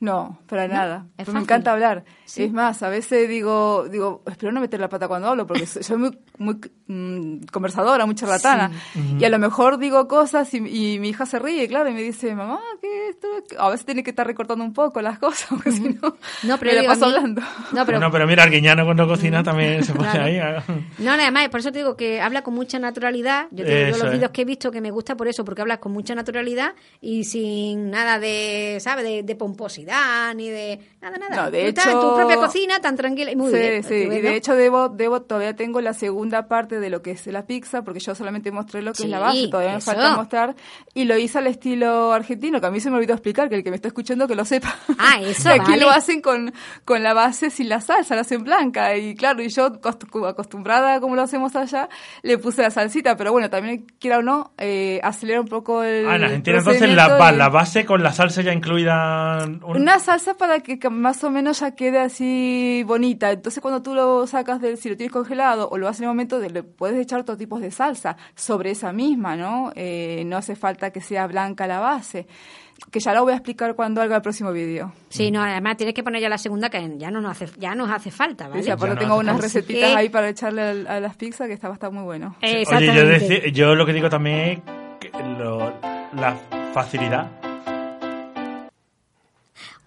No, 0.00 0.38
para 0.46 0.66
nada. 0.66 1.06
es 1.18 1.28
me 1.28 1.40
encanta 1.40 1.72
hablar. 1.72 2.04
Sí. 2.24 2.44
Es 2.44 2.52
más, 2.52 2.82
a 2.82 2.88
veces 2.88 3.28
digo, 3.28 3.86
digo, 3.90 4.22
espero 4.26 4.50
no 4.50 4.58
meter 4.62 4.80
la 4.80 4.88
pata 4.88 5.08
cuando 5.08 5.28
hablo, 5.28 5.46
porque 5.46 5.66
soy 5.66 5.96
muy, 5.98 6.18
muy 6.38 6.58
mm, 6.86 7.42
conversadora, 7.52 8.06
muy 8.06 8.14
charlatana. 8.14 8.70
Y 9.18 9.22
a 9.24 9.28
lo 9.28 9.38
mejor 9.38 9.76
digo 9.76 10.08
cosas 10.08 10.54
y, 10.54 10.56
y 10.94 10.98
mi 11.00 11.10
hija 11.10 11.26
se 11.26 11.38
ríe, 11.38 11.68
claro, 11.68 11.90
y 11.90 11.92
me 11.92 12.00
dice, 12.02 12.34
mamá, 12.34 12.60
¿qué 12.80 13.10
esto? 13.10 13.28
A 13.58 13.68
veces 13.68 13.84
tiene 13.84 14.02
que 14.02 14.08
estar 14.08 14.26
recortando 14.26 14.64
un 14.64 14.72
poco 14.72 15.02
las 15.02 15.18
cosas, 15.18 15.48
porque 15.50 15.70
si 15.70 15.82
no, 15.90 16.16
No, 16.44 16.56
pero 16.58 16.72
me 16.76 16.82
la 16.82 16.88
paso 16.88 17.06
mí- 17.06 17.12
hablando. 17.14 17.42
No, 17.72 17.84
pero, 17.84 17.98
Bueno, 17.98 18.10
pero 18.10 18.26
mira, 18.26 18.44
el 18.44 18.50
guiñano 18.50 18.86
cuando 18.86 19.06
cocina 19.06 19.42
también 19.42 19.84
se 19.84 19.92
pone 19.92 20.08
Claro. 20.10 20.24
ahí. 20.24 20.38
a- 20.38 20.64
No, 20.96 21.14
nada 21.14 21.30
más, 21.30 21.46
por 21.50 21.60
eso 21.60 21.72
te 21.72 21.78
digo 21.80 21.94
que 21.98 22.22
habla 22.22 22.40
con 22.40 22.54
mucha 22.54 22.78
naturalidad. 22.78 23.48
Yo 23.50 23.66
te 23.66 23.70
digo, 23.74 23.80
yo 23.90 23.96
Eso 23.96 23.98
los 23.98 24.06
es. 24.06 24.12
vídeos 24.18 24.30
que 24.30 24.42
he 24.42 24.44
visto 24.46 24.70
que 24.70 24.80
me 24.80 24.90
gusta 24.90 25.14
por 25.14 25.28
eso, 25.28 25.44
porque 25.44 25.60
hablas 25.60 25.76
con 25.78 25.92
mucha 25.92 26.14
naturalidad 26.14 26.74
y 27.02 27.24
sin 27.24 27.90
nada 27.90 28.18
de, 28.18 28.78
¿sabes? 28.80 29.04
De, 29.04 29.22
de 29.24 29.36
pomposidad 29.36 29.89
ni 30.34 30.48
de 30.48 30.78
nada, 31.00 31.18
nada. 31.18 31.36
No, 31.44 31.50
de 31.50 31.62
Tú 31.62 31.68
estás 31.68 31.86
en 31.88 32.00
tu 32.00 32.14
propia 32.14 32.36
cocina 32.36 32.80
tan 32.80 32.96
tranquila 32.96 33.30
y 33.32 33.36
muy 33.36 33.50
sí, 33.50 33.56
bien. 33.58 33.82
sí, 33.82 33.88
¿tú 33.88 34.12
y 34.12 34.20
de 34.20 34.22
no? 34.22 34.28
hecho 34.36 34.54
debo, 34.54 34.88
debo, 34.88 35.22
todavía 35.22 35.54
tengo 35.56 35.80
la 35.80 35.92
segunda 35.94 36.46
parte 36.48 36.80
de 36.80 36.90
lo 36.90 37.02
que 37.02 37.12
es 37.12 37.26
la 37.26 37.46
pizza, 37.46 37.82
porque 37.82 38.00
yo 38.00 38.14
solamente 38.14 38.50
mostré 38.52 38.82
lo 38.82 38.92
que 38.92 38.98
Sí, 38.98 39.04
es 39.04 39.10
la 39.10 39.18
base, 39.18 39.48
todavía 39.48 39.74
me 39.74 39.80
falta 39.80 40.16
mostrar, 40.16 40.54
y 40.94 41.04
lo 41.04 41.16
hice 41.18 41.38
al 41.38 41.46
estilo 41.46 42.12
argentino, 42.12 42.60
que 42.60 42.66
a 42.66 42.70
mí 42.70 42.80
se 42.80 42.90
me 42.90 42.96
olvidó 42.96 43.14
explicar, 43.14 43.48
que 43.48 43.56
el 43.56 43.64
que 43.64 43.70
me 43.70 43.76
está 43.76 43.88
escuchando 43.88 44.26
que 44.28 44.34
lo 44.34 44.44
sepa. 44.44 44.74
Ah, 44.98 45.18
eso, 45.22 45.48
aquí 45.50 45.70
vale. 45.72 45.80
lo 45.82 45.90
hacen 45.90 46.20
con, 46.20 46.52
con 46.84 47.02
la 47.02 47.14
base 47.14 47.50
sin 47.50 47.68
la 47.68 47.80
salsa, 47.80 48.14
la 48.14 48.20
hacen 48.22 48.42
blanca, 48.44 48.96
y 48.96 49.14
claro, 49.14 49.42
y 49.42 49.48
yo 49.48 49.80
costu- 49.80 50.28
acostumbrada 50.28 51.00
como 51.00 51.16
lo 51.16 51.22
hacemos 51.22 51.56
allá, 51.56 51.88
le 52.22 52.38
puse 52.38 52.62
la 52.62 52.70
salsita, 52.70 53.16
pero 53.16 53.32
bueno, 53.32 53.50
también 53.50 53.86
quiera 53.98 54.18
o 54.18 54.22
no, 54.22 54.52
eh, 54.58 55.00
acelera 55.02 55.40
un 55.40 55.48
poco 55.48 55.82
el 55.82 56.06
Ah, 56.08 56.16
en 56.16 56.24
Argentina 56.24 56.58
entonces 56.58 56.88
la, 56.94 57.32
y- 57.32 57.36
la 57.36 57.48
base 57.48 57.84
con 57.84 58.02
la 58.02 58.12
salsa 58.12 58.42
ya 58.42 58.52
incluida. 58.52 59.44
un- 59.46 59.60
una 59.80 59.98
salsa 59.98 60.34
para 60.34 60.60
que 60.60 60.78
más 60.90 61.22
o 61.24 61.30
menos 61.30 61.60
ya 61.60 61.72
quede 61.74 61.98
así 61.98 62.82
bonita. 62.86 63.30
Entonces 63.30 63.60
cuando 63.60 63.82
tú 63.82 63.94
lo 63.94 64.26
sacas 64.26 64.60
del, 64.60 64.76
si 64.76 64.88
lo 64.88 64.96
tienes 64.96 65.12
congelado 65.12 65.68
o 65.70 65.78
lo 65.78 65.88
haces 65.88 66.00
en 66.00 66.04
el 66.04 66.08
momento, 66.10 66.38
de, 66.38 66.50
le 66.50 66.62
puedes 66.62 66.98
echar 66.98 67.20
otros 67.20 67.38
tipos 67.38 67.60
de 67.60 67.70
salsa 67.70 68.16
sobre 68.34 68.70
esa 68.70 68.92
misma, 68.92 69.36
¿no? 69.36 69.72
Eh, 69.74 70.22
no 70.26 70.36
hace 70.36 70.56
falta 70.56 70.90
que 70.90 71.00
sea 71.00 71.26
blanca 71.26 71.66
la 71.66 71.80
base. 71.80 72.26
Que 72.90 72.98
ya 72.98 73.12
lo 73.12 73.24
voy 73.24 73.32
a 73.32 73.36
explicar 73.36 73.74
cuando 73.74 74.00
haga 74.00 74.16
el 74.16 74.22
próximo 74.22 74.52
vídeo. 74.52 74.92
Sí, 75.10 75.30
no, 75.30 75.42
además 75.42 75.76
tienes 75.76 75.94
que 75.94 76.02
poner 76.02 76.22
ya 76.22 76.30
la 76.30 76.38
segunda 76.38 76.70
que 76.70 76.96
ya 76.96 77.10
no 77.10 77.20
nos 77.20 77.32
hace, 77.32 77.46
ya 77.58 77.74
nos 77.74 77.90
hace 77.90 78.10
falta, 78.10 78.48
¿vale? 78.48 78.62
O 78.62 78.64
sea, 78.64 78.76
porque 78.78 78.94
no 78.94 79.00
tengo 79.00 79.16
unas 79.18 79.38
recetitas 79.40 79.90
que- 79.90 79.96
ahí 79.96 80.08
para 80.08 80.30
echarle 80.30 80.62
al- 80.62 80.86
a 80.86 80.98
las 80.98 81.14
pizzas 81.14 81.46
que 81.46 81.52
está, 81.52 81.68
va 81.68 81.74
a 81.74 81.76
estar 81.76 81.92
muy 81.92 82.04
bueno. 82.04 82.36
Oye, 82.42 82.64
yo, 82.86 83.02
deci- 83.04 83.52
yo 83.52 83.74
lo 83.74 83.84
que 83.84 83.92
digo 83.92 84.08
también 84.08 84.38
es 84.38 84.60
que 84.98 85.10
lo- 85.38 85.74
la 86.16 86.36
facilidad. 86.72 87.30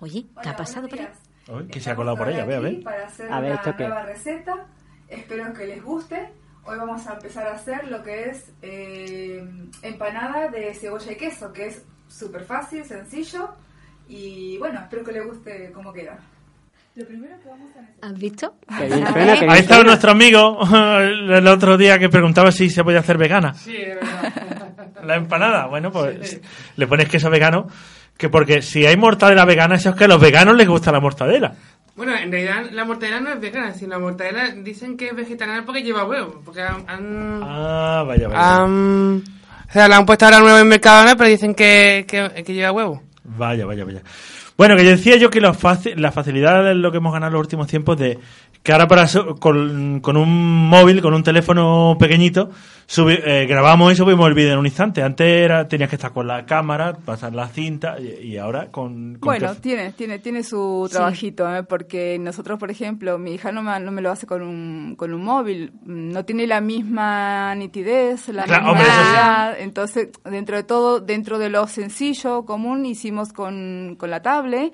Oye, 0.04 0.26
¿qué 0.42 0.50
ha 0.50 0.56
pasado 0.58 0.90
por 0.90 1.00
ahí? 1.00 1.80
Se 1.80 1.90
ha 1.90 1.96
colado 1.96 2.18
por 2.18 2.28
ella, 2.30 2.44
ve, 2.44 2.56
a 2.56 2.60
ver. 2.60 2.84
Para 2.84 3.06
hacer 3.06 3.32
A 3.32 3.40
ver, 3.40 3.52
una 3.52 3.60
¿esto 3.62 3.74
qué? 3.78 3.84
nueva 3.88 4.04
receta. 4.04 4.66
Espero 5.08 5.54
que 5.54 5.66
les 5.66 5.82
guste. 5.82 6.30
Hoy 6.66 6.78
vamos 6.78 7.08
a 7.08 7.14
empezar 7.14 7.48
a 7.48 7.54
hacer 7.54 7.88
lo 7.88 8.04
que 8.04 8.30
es 8.30 8.52
eh, 8.62 9.42
empanada 9.82 10.50
de 10.50 10.74
cebolla 10.74 11.10
y 11.14 11.16
queso, 11.16 11.54
que 11.54 11.68
es 11.68 11.86
súper 12.10 12.44
fácil, 12.44 12.84
sencillo. 12.84 13.52
Y 14.10 14.58
bueno, 14.58 14.82
espero 14.82 15.06
que 15.06 15.14
les 15.14 15.26
guste 15.26 15.72
cómo 15.74 15.94
queda. 15.94 16.18
Lo 16.96 17.06
primero 17.06 17.40
que 17.42 17.48
vamos 17.48 17.72
a 17.78 17.80
necesitar... 17.82 18.12
¿Has 18.12 18.20
visto? 18.20 18.56
Qué 18.78 18.88
qué 19.40 19.48
Ahí 19.50 19.60
estaba 19.62 19.84
nuestro 19.84 20.12
amigo 20.12 20.60
el 21.00 21.48
otro 21.48 21.78
día 21.78 21.98
que 21.98 22.10
preguntaba 22.10 22.52
si 22.52 22.70
se 22.70 22.84
podía 22.84 23.00
hacer 23.00 23.18
vegana. 23.18 23.54
Sí, 23.54 23.72
de 23.72 23.96
verdad. 23.96 24.74
La 25.02 25.16
empanada, 25.16 25.68
bueno, 25.68 25.92
pues 25.92 26.42
le 26.76 26.88
pones 26.88 27.10
queso 27.10 27.30
vegano, 27.30 27.68
que 28.18 28.30
porque 28.30 28.62
si 28.62 28.86
hay 28.86 28.96
mortadela 28.98 29.46
vegana, 29.46 29.76
eso 29.76 29.90
es 29.90 29.96
que 29.96 30.06
a 30.06 30.08
los 30.08 30.22
veganos 30.22 30.56
les 30.56 30.68
gusta 30.68 30.92
la 30.92 31.00
mortadela. 31.00 31.54
Bueno, 31.96 32.16
en 32.16 32.32
realidad 32.32 32.72
la 32.72 32.86
mortadela 32.86 33.20
no 33.20 33.32
es 33.34 33.40
vegana, 33.40 33.74
sino 33.74 33.92
la 33.92 34.00
mortadela 34.00 34.50
dicen 34.52 34.98
que 34.98 35.10
es 35.10 35.16
vegetariana 35.16 35.64
porque 35.66 35.84
lleva 35.84 36.06
huevo. 36.06 36.42
Porque 36.44 36.62
han. 36.62 36.84
han- 36.90 37.42
Ah, 37.44 38.04
vaya, 38.08 38.28
vaya. 38.28 38.64
o 38.66 39.72
sea, 39.72 39.88
la 39.88 39.98
han 39.98 40.06
puesto 40.06 40.26
ahora 40.26 40.40
nuevo 40.40 40.58
en 40.58 40.68
Mercadona, 40.68 41.16
pero 41.16 41.30
dicen 41.30 41.54
que, 41.54 42.06
que, 42.08 42.44
que 42.44 42.54
lleva 42.54 42.72
huevo. 42.72 43.02
Vaya, 43.24 43.66
vaya, 43.66 43.86
vaya. 43.86 44.02
Bueno, 44.58 44.76
que 44.76 44.84
yo 44.84 44.92
decía 44.92 45.18
yo 45.18 45.30
que 45.30 45.42
la, 45.42 45.54
faci- 45.54 45.96
la 45.96 46.12
facilidad 46.12 46.64
de 46.64 46.76
lo 46.76 46.92
que 46.92 46.98
hemos 46.98 47.12
ganado 47.14 47.30
en 47.30 47.34
los 47.34 47.42
últimos 47.42 47.68
tiempos 47.68 47.98
de 47.98 48.20
que 48.64 48.72
ahora 48.72 48.88
para 48.88 49.08
su- 49.08 49.36
con, 49.40 50.00
con 50.00 50.16
un 50.16 50.70
móvil, 50.70 51.02
con 51.02 51.14
un 51.14 51.22
teléfono 51.22 51.98
pequeñito, 52.00 52.50
subi- 52.88 53.20
eh, 53.22 53.46
grabamos 53.46 53.92
y 53.92 53.98
subimos 53.98 54.26
el 54.30 54.34
vídeo 54.34 54.54
en 54.54 54.60
un 54.60 54.66
instante. 54.66 55.04
Antes 55.04 55.28
era, 55.28 55.68
tenías 55.68 55.90
que 55.90 55.98
estar 55.98 56.14
con 56.14 56.28
la 56.28 56.46
cámara, 56.46 56.94
pasar 56.94 57.34
la 57.36 57.50
cinta 57.50 57.98
y, 58.00 58.26
y 58.26 58.38
ahora 58.38 58.68
con... 58.72 59.16
con 59.16 59.20
Bueno, 59.28 59.54
que- 59.56 59.60
tiene, 59.60 59.92
tiene, 59.92 60.20
tiene 60.20 60.44
su 60.44 60.88
Sí. 60.90 60.96
trabajito, 60.96 61.54
¿eh? 61.54 61.64
porque 61.64 62.18
nosotros, 62.20 62.58
por 62.58 62.72
ejemplo, 62.72 63.18
mi 63.18 63.34
hija 63.34 63.52
no 63.52 63.62
me, 63.64 63.78
no 63.82 63.92
me 63.92 64.02
lo 64.02 64.10
hace 64.12 64.26
con 64.28 64.42
un, 64.42 64.96
con 64.96 65.14
un 65.14 65.24
móvil, 65.26 65.74
no 65.86 66.24
tiene 66.24 66.48
la 66.48 66.62
misma 66.62 67.54
nitidez, 67.56 68.30
la 68.30 68.44
Claro, 68.46 68.64
misma 68.68 68.72
hombre, 68.72 69.58
sí. 69.58 69.64
entonces, 69.64 70.08
dentro 70.24 70.56
de 70.56 70.64
todo, 70.64 71.02
dentro 71.02 71.38
de 71.38 71.50
lo 71.50 71.68
sencillo, 71.68 72.46
común, 72.46 72.86
hicimos 72.86 73.34
con, 73.34 73.96
con 73.98 74.10
la 74.10 74.22
tablet, 74.22 74.72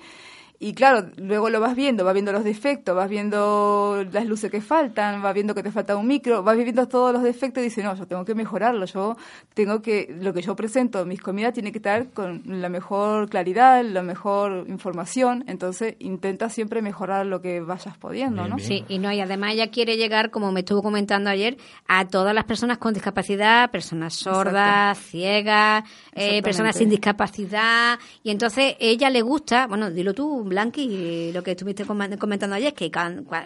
y 0.62 0.74
claro, 0.74 1.08
luego 1.16 1.48
lo 1.48 1.58
vas 1.58 1.74
viendo, 1.74 2.04
vas 2.04 2.12
viendo 2.12 2.32
los 2.32 2.44
defectos, 2.44 2.94
vas 2.94 3.08
viendo 3.08 4.04
las 4.12 4.26
luces 4.26 4.50
que 4.50 4.60
faltan, 4.60 5.22
vas 5.22 5.32
viendo 5.32 5.54
que 5.54 5.62
te 5.62 5.72
falta 5.72 5.96
un 5.96 6.06
micro, 6.06 6.42
vas 6.42 6.54
viendo 6.54 6.86
todos 6.86 7.14
los 7.14 7.22
defectos 7.22 7.62
y 7.62 7.64
dices, 7.64 7.82
no, 7.82 7.96
yo 7.96 8.06
tengo 8.06 8.26
que 8.26 8.34
mejorarlo, 8.34 8.84
yo 8.84 9.16
tengo 9.54 9.80
que, 9.80 10.14
lo 10.20 10.34
que 10.34 10.42
yo 10.42 10.54
presento, 10.54 11.06
mis 11.06 11.22
comidas 11.22 11.54
tiene 11.54 11.72
que 11.72 11.78
estar 11.78 12.10
con 12.10 12.42
la 12.44 12.68
mejor 12.68 13.30
claridad, 13.30 13.82
la 13.82 14.02
mejor 14.02 14.66
información, 14.68 15.44
entonces 15.46 15.96
intenta 15.98 16.50
siempre 16.50 16.82
mejorar 16.82 17.24
lo 17.24 17.40
que 17.40 17.62
vayas 17.62 17.96
pudiendo, 17.96 18.46
¿no? 18.46 18.56
bien. 18.56 18.68
Sí, 18.68 18.84
y 18.86 18.98
no, 18.98 19.10
y 19.10 19.20
además 19.22 19.54
ella 19.54 19.70
quiere 19.70 19.96
llegar, 19.96 20.30
como 20.30 20.52
me 20.52 20.60
estuvo 20.60 20.82
comentando 20.82 21.30
ayer, 21.30 21.56
a 21.88 22.06
todas 22.06 22.34
las 22.34 22.44
personas 22.44 22.76
con 22.76 22.92
discapacidad, 22.92 23.70
personas 23.70 24.12
sordas, 24.12 24.98
ciegas, 24.98 25.84
eh, 26.12 26.42
personas 26.42 26.76
sin 26.76 26.90
discapacidad, 26.90 27.98
y 28.22 28.30
entonces 28.30 28.74
ella 28.78 29.08
le 29.08 29.22
gusta, 29.22 29.66
bueno, 29.66 29.90
dilo 29.90 30.12
tú, 30.12 30.49
Blanqui, 30.50 31.30
lo 31.32 31.42
que 31.42 31.52
estuviste 31.52 31.86
comen- 31.86 32.18
comentando 32.18 32.54
ayer, 32.56 32.74
que 32.74 32.90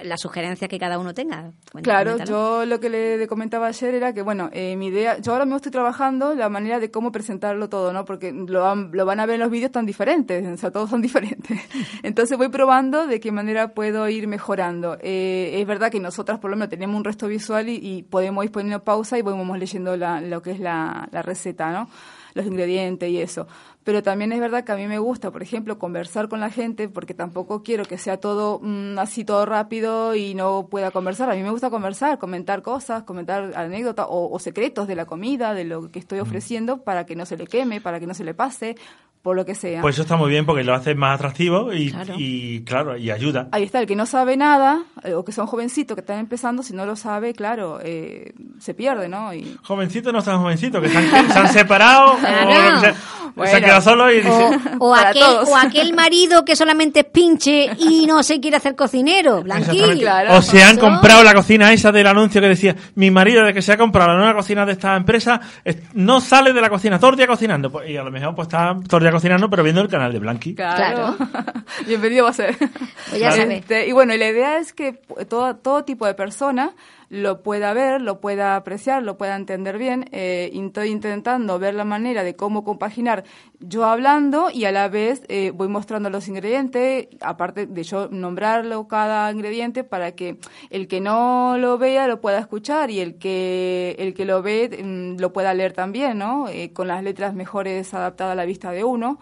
las 0.02 0.20
sugerencias 0.20 0.68
que 0.68 0.78
cada 0.78 0.98
uno 0.98 1.14
tenga. 1.14 1.52
Claro, 1.82 2.12
coméntalo. 2.12 2.61
yo 2.61 2.66
lo 2.66 2.80
que 2.80 2.88
le, 2.90 3.26
comentaba 3.28 3.68
ayer 3.68 3.94
era 3.94 4.12
que, 4.12 4.22
bueno, 4.22 4.50
eh, 4.52 4.74
mi 4.76 4.86
idea, 4.88 5.18
yo 5.18 5.32
ahora 5.32 5.44
mismo 5.44 5.57
estoy 5.57 5.70
trabajando 5.70 6.34
la 6.34 6.48
manera 6.48 6.80
de 6.80 6.90
cómo 6.90 7.12
presentarlo 7.12 7.68
todo, 7.68 7.92
¿no? 7.92 8.05
Porque 8.05 8.32
lo, 8.32 8.62
van- 8.62 8.90
lo 8.92 9.07
van 9.07 9.20
a 9.20 9.26
ver 9.26 9.34
en 9.34 9.40
los 9.42 9.50
vídeos 9.50 9.70
tan 9.70 9.86
diferentes, 9.86 10.44
o 10.46 10.57
sea, 10.57 10.70
todos 10.72 10.90
son 10.90 11.00
diferentes. 11.09 11.61
Entonces 12.02 12.36
voy 12.36 12.48
probando 12.48 13.07
de 13.07 13.20
qué 13.20 13.30
manera 13.30 13.74
puedo 13.74 14.09
ir 14.09 14.26
mejorando. 14.26 14.96
Eh, 15.00 15.61
es 15.61 15.66
verdad 15.66 15.90
que 15.90 16.00
nosotras 16.00 16.38
por 16.40 16.50
lo 16.50 16.57
menos 16.57 16.70
tenemos 16.70 16.96
un 16.96 17.05
resto 17.05 17.28
visual 17.28 17.68
y, 17.68 17.76
y 17.76 18.02
podemos 18.02 18.44
ir 18.44 18.50
poniendo 18.50 18.82
pausa 18.82 19.18
y 19.18 19.22
vamos 19.22 19.59
leyendo 19.59 19.96
la- 19.96 20.20
lo 20.20 20.42
que 20.42 20.50
es 20.52 20.61
la, 20.61 21.09
la 21.12 21.22
receta, 21.22 21.70
¿no? 21.70 21.88
Los 22.34 22.46
ingredientes 22.46 23.09
y 23.09 23.20
eso. 23.20 23.46
Pero 23.85 24.03
también 24.03 24.32
es 24.32 24.41
verdad 24.41 24.64
que 24.64 24.72
a 24.72 24.76
mí 24.76 24.87
me 24.87 24.99
gusta, 24.99 25.30
por 25.30 25.43
ejemplo, 25.43 25.78
conversar 25.78 26.28
con 26.28 26.41
la 26.41 26.49
gente, 26.51 26.89
porque 26.89 27.12
tampoco 27.12 27.62
quiero 27.62 27.85
que 27.85 27.99
sea 27.99 28.18
todo 28.18 28.59
mm, 28.62 28.99
así 28.99 29.24
todo 29.24 29.45
rápido 29.45 30.14
y 30.14 30.35
no 30.35 30.68
pueda 30.70 30.91
conversar. 30.91 31.30
A 31.30 31.35
mí 31.35 31.43
me 31.43 31.51
gusta 31.51 31.68
conversar, 31.68 32.18
comentar 32.18 32.62
cosas, 32.62 33.03
comentar 33.03 33.53
anécdotas 33.55 34.07
o, 34.09 34.30
o 34.32 34.39
secretos 34.39 34.89
de 34.89 34.97
la 34.97 35.05
comida, 35.05 35.53
de 35.55 35.64
lo 35.64 35.91
que 35.91 35.99
Mm. 35.99 36.03
estoy 36.03 36.18
ofreciendo, 36.20 36.82
para 36.82 37.05
que 37.05 37.14
no 37.14 37.26
se 37.26 37.37
le 37.37 37.47
queme, 37.47 37.80
para 37.82 38.01
que 38.01 38.07
no 38.07 38.14
se 38.14 38.24
le 38.24 38.32
pase, 38.32 38.76
por 39.25 39.35
lo 39.35 39.47
que 39.47 39.55
sea. 39.55 39.81
Pues 39.81 39.95
eso 39.95 40.03
está 40.03 40.16
muy 40.16 40.29
bien 40.29 40.45
porque 40.45 40.62
lo 40.64 40.75
hace 40.75 40.95
más 40.95 41.14
atractivo 41.14 41.72
y 41.72 41.91
Claro. 41.91 42.14
y, 42.18 42.62
claro, 42.64 42.97
y 42.99 43.11
ayuda. 43.11 43.49
Ahí 43.53 43.62
está, 43.62 43.81
el 43.81 43.87
que 43.87 43.97
no 43.97 44.05
sabe 44.05 44.37
nada, 44.37 44.83
eh, 45.03 45.14
o 45.14 45.25
que 45.25 45.33
son 45.33 45.47
jovencitos 45.47 45.95
que 45.95 46.03
están 46.03 46.18
empezando, 46.18 46.62
si 46.62 46.75
no 46.75 46.85
lo 46.85 46.95
sabe, 46.95 47.33
claro, 47.33 47.79
eh, 47.83 48.35
se 48.61 48.75
pierde, 48.75 49.09
¿no? 49.09 49.33
Y, 49.33 49.57
Jovencito 49.62 50.12
no 50.12 50.22
tan 50.22 50.41
jovencito, 50.43 50.79
que 50.83 50.91
se 50.91 50.99
han, 50.99 51.31
se 51.33 51.39
han 51.39 51.49
separado 51.49 52.16
Claro. 52.20 52.77
o 52.77 52.81
se, 52.81 52.95
Bueno. 53.35 53.57
han 53.57 53.62
quedado 53.64 53.81
solos 53.81 54.12
y 54.12 54.16
dicen... 54.16 54.61
O, 54.79 54.95
aquel, 54.95 55.22
o 55.22 55.57
aquel 55.57 55.95
marido 55.95 56.45
que 56.45 56.55
solamente 56.55 57.01
es 57.01 57.07
pinche 57.07 57.70
y 57.79 58.05
no 58.07 58.22
se 58.22 58.41
quiere 58.41 58.59
hacer 58.59 58.77
cocinero, 58.77 59.43
Blanqui. 59.43 59.70
Exactamente. 59.70 60.03
Claro. 60.05 60.35
O 60.37 60.43
se 60.43 60.62
han 60.62 60.72
Eso. 60.77 60.81
comprado 60.87 61.25
la 61.25 61.33
cocina 61.33 61.72
esa 61.72 61.91
del 61.91 62.07
anuncio 62.07 62.43
que 62.43 62.49
decía, 62.49 62.77
mi 62.95 63.11
marido 63.11 63.43
de 63.43 63.55
que 63.55 63.62
se 63.62 63.72
ha 63.72 63.79
comprado 63.79 64.11
la 64.12 64.18
nueva 64.18 64.35
cocina 64.35 64.66
de 64.66 64.72
esta 64.72 64.95
empresa, 64.97 65.41
es- 65.64 65.79
no 65.95 66.20
sale 66.20 66.53
de 66.53 66.61
la 66.61 66.68
cocina, 66.68 66.99
todo 66.99 67.11
el 67.12 67.16
día 67.16 67.27
cocinando. 67.27 67.70
Pues, 67.72 67.89
y 67.89 67.97
a 67.97 68.03
lo 68.05 68.11
mejor 68.11 68.35
pues 68.35 68.49
está 68.49 68.77
todo 68.87 68.99
el 68.99 69.05
día 69.05 69.14
cocinando, 69.15 69.49
pero 69.49 69.62
viendo 69.62 69.81
el 69.81 69.89
canal 69.89 70.12
de 70.12 70.19
Blanqui. 70.19 70.55
Claro. 70.55 71.17
Bienvenido 71.87 72.25
va 72.25 72.31
a 72.31 72.35
ser. 72.35 72.57
Pues 72.59 73.21
ya. 73.21 73.31
Este, 73.31 73.87
y 73.87 73.93
bueno, 73.93 74.15
y 74.15 74.19
la 74.19 74.29
idea 74.29 74.59
es 74.59 74.73
que 74.73 74.95
todo, 75.29 75.57
todo 75.57 75.85
tipo 75.85 76.07
de 76.07 76.15
persona 76.15 76.73
lo 77.15 77.43
pueda 77.43 77.73
ver, 77.73 78.01
lo 78.01 78.21
pueda 78.21 78.57
apreciar, 78.57 79.03
lo 79.03 79.17
pueda 79.17 79.37
entender 79.37 79.79
bien. 79.79 80.07
Eh, 80.12 80.51
estoy 80.53 80.89
intentando 80.89 81.59
ver 81.59 81.75
la 81.75 81.85
manera 81.85 82.25
de 82.25 82.35
cómo 82.35 82.65
compaginar 82.65 83.25
yo 83.61 83.85
hablando 83.85 84.51
y 84.53 84.65
a 84.65 84.73
la 84.73 84.89
vez 84.89 85.23
eh, 85.29 85.53
voy 85.55 85.69
mostrando 85.69 86.11
los 86.11 86.29
ingredientes, 86.29 87.09
aparte 87.21 87.67
de 87.67 87.83
yo 87.83 88.09
nombrarlo 88.09 88.89
cada 88.89 89.31
ingrediente 89.31 89.85
para 89.85 90.12
que 90.12 90.39
el 90.71 90.89
que 90.89 91.01
no 91.01 91.57
lo 91.57 91.79
vea 91.79 92.09
lo 92.09 92.21
pueda 92.21 92.39
escuchar 92.39 92.91
y 92.91 93.01
el 93.01 93.17
que 93.17 93.95
el 93.99 94.12
que 94.12 94.25
lo 94.25 94.43
ve 94.43 94.69
mm, 94.83 95.21
lo 95.21 95.33
pueda 95.33 95.55
leer 95.55 95.73
también, 95.73 96.19
¿no? 96.19 96.49
Eh, 96.49 96.73
con 96.73 96.89
las 96.89 97.03
letras 97.03 97.35
mejores 97.35 97.95
adaptadas 97.95 98.33
a 98.33 98.37
la 98.37 98.45
vista 98.45 98.71
de 98.73 98.85
uno. 98.85 99.19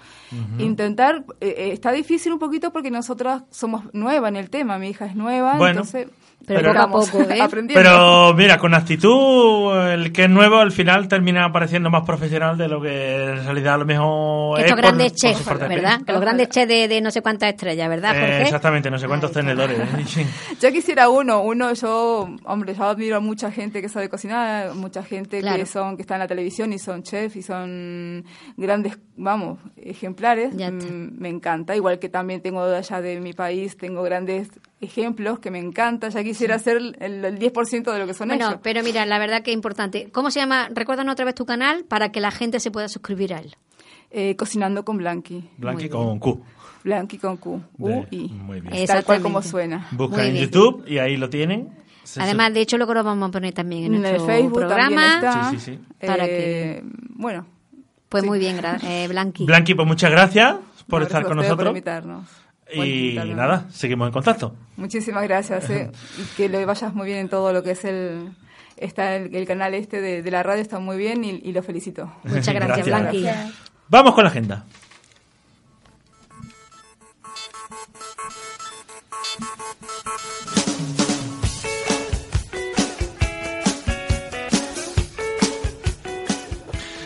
Intentar, 0.59 1.24
eh, 1.40 1.55
eh, 1.57 1.70
está 1.72 1.93
difícil 1.93 2.32
un 2.32 2.38
poquito 2.38 2.72
porque 2.72 2.90
nosotras 2.90 3.45
somos 3.51 3.93
nuevas 3.93 4.30
en 4.30 4.36
el 4.36 4.51
tema, 4.51 4.78
mi 4.78 4.88
hija 4.88 5.07
es 5.07 5.14
nueva, 5.14 5.57
Bueno, 5.57 5.80
entonces... 5.80 6.09
pero 6.47 6.72
poco 6.72 6.80
a 6.80 6.90
poco, 6.90 7.22
¿eh? 7.30 7.40
aprendiendo. 7.40 7.82
Pero 7.88 8.34
mira, 8.34 8.59
con 8.59 8.74
actitud, 8.74 9.76
el 9.93 10.12
que 10.12 10.24
es 10.24 10.30
nuevo 10.30 10.57
al 10.59 10.72
final 10.72 11.09
termina 11.09 11.51
pareciendo 11.53 11.90
más 11.90 12.03
profesional 12.05 12.57
de 12.59 12.68
lo 12.68 12.80
que 12.80 13.24
en 13.32 13.45
realidad 13.45 13.74
a 13.74 13.78
lo 13.78 13.86
mejor 13.86 14.59
es 14.59 14.64
Estos 14.64 14.76
por- 14.76 14.82
grandes 14.84 15.12
por 15.12 15.16
chefs, 15.20 15.59
¿verdad? 15.68 16.01
Que 16.05 16.12
los 16.12 16.20
grandes 16.20 16.49
chefs 16.49 16.68
de, 16.68 16.88
de 16.88 17.01
no 17.01 17.11
sé 17.11 17.22
cuántas 17.22 17.51
estrellas, 17.51 17.88
¿verdad, 17.88 18.16
Eh, 18.16 18.43
exactamente, 18.43 18.90
no 18.90 18.99
sé 18.99 19.07
cuántos 19.07 19.32
tenedores. 19.32 19.78
Sí. 20.07 20.26
Ya 20.61 20.70
quisiera 20.72 21.09
uno, 21.09 21.43
uno 21.43 21.72
yo, 21.74 22.28
hombre, 22.45 22.74
yo 22.74 22.84
admiro 22.84 23.16
a 23.16 23.20
mucha 23.20 23.51
gente 23.51 23.80
que 23.80 23.88
sabe 23.88 24.09
cocinar, 24.09 24.74
mucha 24.74 25.03
gente 25.03 25.40
Claro. 25.40 25.59
que 25.59 25.66
son 25.66 25.97
que 25.97 26.03
está 26.03 26.14
en 26.14 26.20
la 26.20 26.26
televisión 26.28 26.72
y 26.72 26.78
son 26.78 27.03
chefs 27.03 27.36
y 27.36 27.43
son 27.43 28.24
grandes, 28.57 28.99
vamos, 29.16 29.59
ejemplares. 29.76 30.55
Mm, 30.55 31.18
me 31.20 31.28
encanta, 31.28 31.76
igual 31.76 31.99
que 31.99 32.09
también 32.09 32.40
tengo 32.43 32.66
de 32.66 32.76
allá 32.78 33.01
de 33.01 33.20
mi 33.20 33.32
país, 33.32 33.76
tengo 33.76 34.03
grandes 34.03 34.49
ejemplos 34.82 35.38
que 35.38 35.50
me 35.50 35.58
encanta, 35.58 36.08
ya 36.10 36.22
quisiera 36.22 36.58
ser 36.58 36.76
el, 36.76 36.96
el 37.00 37.38
10% 37.38 37.92
de 37.92 37.98
lo 37.98 38.06
que 38.06 38.14
son 38.14 38.28
Bueno, 38.28 38.48
ellos. 38.48 38.60
pero 38.62 38.82
mira, 38.82 39.06
la 39.06 39.18
verdad 39.18 39.42
que 39.42 39.50
es 39.52 39.54
importante. 39.54 40.10
¿Cómo 40.12 40.30
se 40.30 40.40
llama? 40.40 40.68
Recuérdanos 40.74 41.12
otra 41.12 41.24
vez 41.24 41.34
tu 41.34 41.46
canal 41.46 41.84
para 41.84 42.10
que 42.12 42.20
la 42.20 42.30
gente 42.30 42.60
se 42.60 42.70
pueda 42.70 42.88
suscribir 42.88 43.32
a 43.34 43.38
él. 43.38 43.56
Eh, 44.10 44.36
cocinando 44.36 44.84
con 44.84 44.98
Blanqui. 44.98 45.48
Blanqui 45.56 45.88
con 45.88 46.18
Q. 46.18 46.42
Blanqui 46.84 47.16
con 47.18 47.36
Q. 47.38 47.62
U 47.78 48.04
y. 48.10 48.28
Muy 48.28 48.60
bien. 48.60 48.86
Tal 48.86 49.04
cual 49.04 49.22
como 49.22 49.40
suena. 49.40 49.86
Busca 49.92 50.24
en. 50.26 50.34
YouTube 50.36 50.84
y 50.86 50.98
ahí 50.98 51.16
lo 51.16 51.30
tienen. 51.30 51.70
Se- 52.02 52.20
Además, 52.20 52.52
de 52.52 52.60
hecho, 52.60 52.76
luego 52.76 52.92
lo 52.94 53.04
vamos 53.04 53.28
a 53.28 53.32
poner 53.32 53.54
también 53.54 53.84
en 53.84 53.94
En 53.94 54.00
nuestro 54.02 54.24
el 54.24 54.28
Facebook 54.28 54.58
programa. 54.58 55.14
está. 55.14 55.50
Sí, 55.50 55.58
sí, 55.58 55.72
sí. 55.76 56.06
Para 56.06 56.24
Eh, 56.26 56.28
que... 56.28 56.82
Bueno. 57.14 57.46
Pues 58.08 58.22
sí. 58.24 58.28
muy 58.28 58.38
bien, 58.38 58.58
gra- 58.58 58.78
eh, 58.82 59.06
Blanqui. 59.08 59.46
Blanqui, 59.46 59.74
pues 59.74 59.86
muchas 59.88 60.10
gracias 60.10 60.56
por 60.88 61.00
Gracias 61.00 61.20
estar 61.20 61.24
con 61.24 61.36
nosotros. 61.38 61.68
invitarnos. 61.68 62.28
Por 62.28 62.51
Y 62.74 63.18
nada, 63.34 63.66
seguimos 63.70 64.06
en 64.08 64.12
contacto. 64.12 64.54
Muchísimas 64.76 65.22
gracias. 65.24 65.68
eh, 65.70 65.90
y 66.18 66.22
que 66.36 66.48
le 66.48 66.64
vayas 66.64 66.94
muy 66.94 67.06
bien 67.06 67.18
en 67.18 67.28
todo 67.28 67.52
lo 67.52 67.62
que 67.62 67.72
es 67.72 67.84
el. 67.84 68.32
Está 68.76 69.14
el, 69.16 69.34
el 69.34 69.46
canal 69.46 69.74
este 69.74 70.00
de, 70.00 70.22
de 70.22 70.30
la 70.30 70.42
radio, 70.42 70.60
está 70.62 70.78
muy 70.78 70.96
bien 70.96 71.22
y, 71.24 71.30
y 71.42 71.52
lo 71.52 71.62
felicito. 71.62 72.12
Muchas 72.24 72.54
gracias, 72.54 72.86
Blanqui. 72.86 73.26
Vamos 73.88 74.14
con 74.14 74.24
la 74.24 74.30
agenda. 74.30 74.64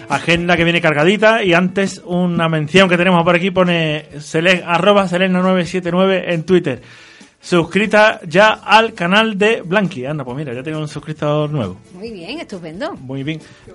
Agenda 0.08 0.56
que 0.56 0.64
viene 0.64 0.80
cargadita 0.80 1.42
y 1.42 1.52
antes 1.54 2.00
una 2.04 2.48
mención 2.48 2.88
que 2.88 2.96
tenemos 2.96 3.22
por 3.24 3.34
aquí 3.36 3.50
pone 3.50 4.06
sele- 4.18 4.62
arroba 4.66 5.06
selena979 5.08 6.24
en 6.28 6.44
Twitter. 6.44 6.82
Suscrita 7.40 8.20
ya 8.26 8.48
al 8.64 8.92
canal 8.92 9.38
de 9.38 9.62
Blanqui. 9.62 10.04
Anda, 10.04 10.24
pues 10.24 10.36
mira, 10.36 10.52
ya 10.52 10.64
tengo 10.64 10.80
un 10.80 10.88
suscriptor 10.88 11.48
nuevo. 11.48 11.76
Muy 11.94 12.10
bien, 12.10 12.40
estupendo. 12.40 12.94
Muy 12.96 13.22
bien. 13.22 13.40
Eh, 13.68 13.72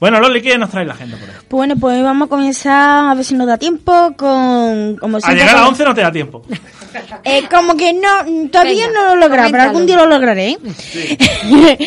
Bueno, 0.00 0.18
Loli, 0.18 0.42
¿qué 0.42 0.58
nos 0.58 0.70
trae 0.70 0.84
la 0.84 0.94
agenda 0.94 1.16
por 1.16 1.28
ahí? 1.28 1.34
Pues 1.36 1.48
bueno, 1.50 1.76
pues 1.76 2.02
vamos 2.02 2.26
a 2.26 2.28
comenzar 2.28 3.10
a 3.10 3.14
ver 3.14 3.24
si 3.24 3.34
nos 3.34 3.46
da 3.46 3.56
tiempo 3.56 4.14
con... 4.16 4.96
Como 4.96 5.18
A 5.22 5.32
llegar 5.32 5.50
a 5.50 5.60
con- 5.60 5.68
11 5.68 5.84
no 5.84 5.94
te 5.94 6.00
da 6.00 6.10
tiempo. 6.10 6.42
Eh, 7.24 7.48
como 7.50 7.76
que 7.76 7.92
no, 7.92 8.48
todavía 8.50 8.86
Venga, 8.88 9.00
no 9.00 9.06
lo 9.08 9.14
he 9.14 9.28
logrado, 9.28 9.50
pero 9.50 9.62
algún 9.62 9.86
día 9.86 9.96
lo 9.96 10.06
lograré. 10.06 10.50
¿eh? 10.50 11.78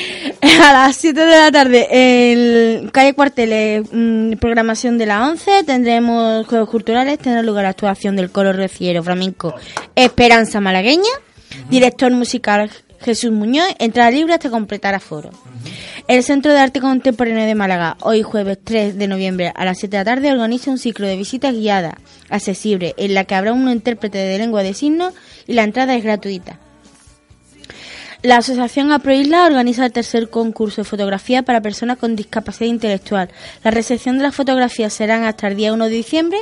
a 0.63 0.73
las 0.73 0.95
7 0.95 1.19
de 1.19 1.37
la 1.37 1.51
tarde, 1.51 1.87
en 1.91 2.89
calle 2.89 3.13
Cuarteles, 3.13 3.83
mm, 3.91 4.33
programación 4.33 4.97
de 4.97 5.05
las 5.05 5.27
11, 5.27 5.63
tendremos 5.63 6.45
juegos 6.47 6.69
culturales, 6.69 7.19
tendrá 7.19 7.41
lugar 7.41 7.63
la 7.63 7.69
actuación 7.69 8.15
del 8.15 8.31
coro 8.31 8.53
reciero 8.53 9.03
flamenco 9.03 9.55
Esperanza 9.95 10.59
Malagueña, 10.59 11.11
director 11.69 12.11
musical 12.11 12.69
Jesús 13.03 13.31
Muñoz, 13.31 13.67
entrada 13.79 14.11
libre 14.11 14.33
hasta 14.33 14.49
completar 14.49 14.93
aforo. 14.93 15.31
El 16.07 16.23
Centro 16.23 16.53
de 16.53 16.59
Arte 16.59 16.79
Contemporáneo 16.79 17.45
de 17.45 17.55
Málaga, 17.55 17.97
hoy 18.01 18.21
jueves 18.21 18.59
3 18.63 18.97
de 18.97 19.07
noviembre 19.07 19.51
a 19.55 19.65
las 19.65 19.79
7 19.79 19.97
de 19.97 20.01
la 20.01 20.05
tarde, 20.05 20.31
organiza 20.31 20.69
un 20.69 20.77
ciclo 20.77 21.07
de 21.07 21.17
visitas 21.17 21.53
guiadas, 21.53 21.95
accesible, 22.29 22.93
en 22.97 23.15
la 23.15 23.23
que 23.23 23.35
habrá 23.35 23.53
un 23.53 23.69
intérprete 23.69 24.19
de 24.19 24.37
lengua 24.37 24.61
de 24.61 24.73
signos 24.73 25.13
y 25.47 25.53
la 25.53 25.63
entrada 25.63 25.95
es 25.95 26.03
gratuita. 26.03 26.59
La 28.23 28.37
Asociación 28.37 28.91
Aproisla 28.91 29.47
organiza 29.47 29.83
el 29.83 29.91
tercer 29.91 30.29
concurso 30.29 30.81
de 30.81 30.85
fotografía 30.85 31.41
para 31.41 31.59
personas 31.59 31.97
con 31.97 32.15
discapacidad 32.15 32.69
intelectual. 32.69 33.31
La 33.63 33.71
recepción 33.71 34.17
de 34.17 34.23
las 34.23 34.35
fotografías 34.35 34.93
serán 34.93 35.23
hasta 35.23 35.47
el 35.47 35.55
día 35.55 35.73
1 35.73 35.85
de 35.85 35.91
diciembre 35.91 36.37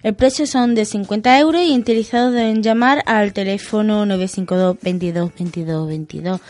El 0.03 0.15
precio 0.15 0.47
son 0.47 0.75
de 0.75 0.85
50 0.85 1.39
euros 1.39 1.63
y 1.63 1.73
interesados 1.73 2.33
deben 2.33 2.63
llamar 2.63 3.03
al 3.07 3.33
teléfono 3.33 4.07
952 4.07 4.77
22 4.83 5.33
22 5.35 5.89
22 5.89 6.41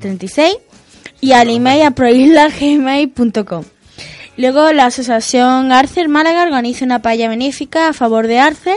36 0.00 0.56
y 1.20 1.32
al 1.32 1.50
email 1.50 1.82
aproisla.gmail.com. 1.82 3.64
Luego 4.36 4.72
la 4.72 4.86
asociación 4.86 5.70
Arcer 5.70 6.08
Málaga 6.08 6.42
organiza 6.44 6.84
una 6.84 7.02
paella 7.02 7.28
benéfica 7.28 7.88
a 7.88 7.92
favor 7.92 8.26
de 8.26 8.38
Arcer 8.38 8.76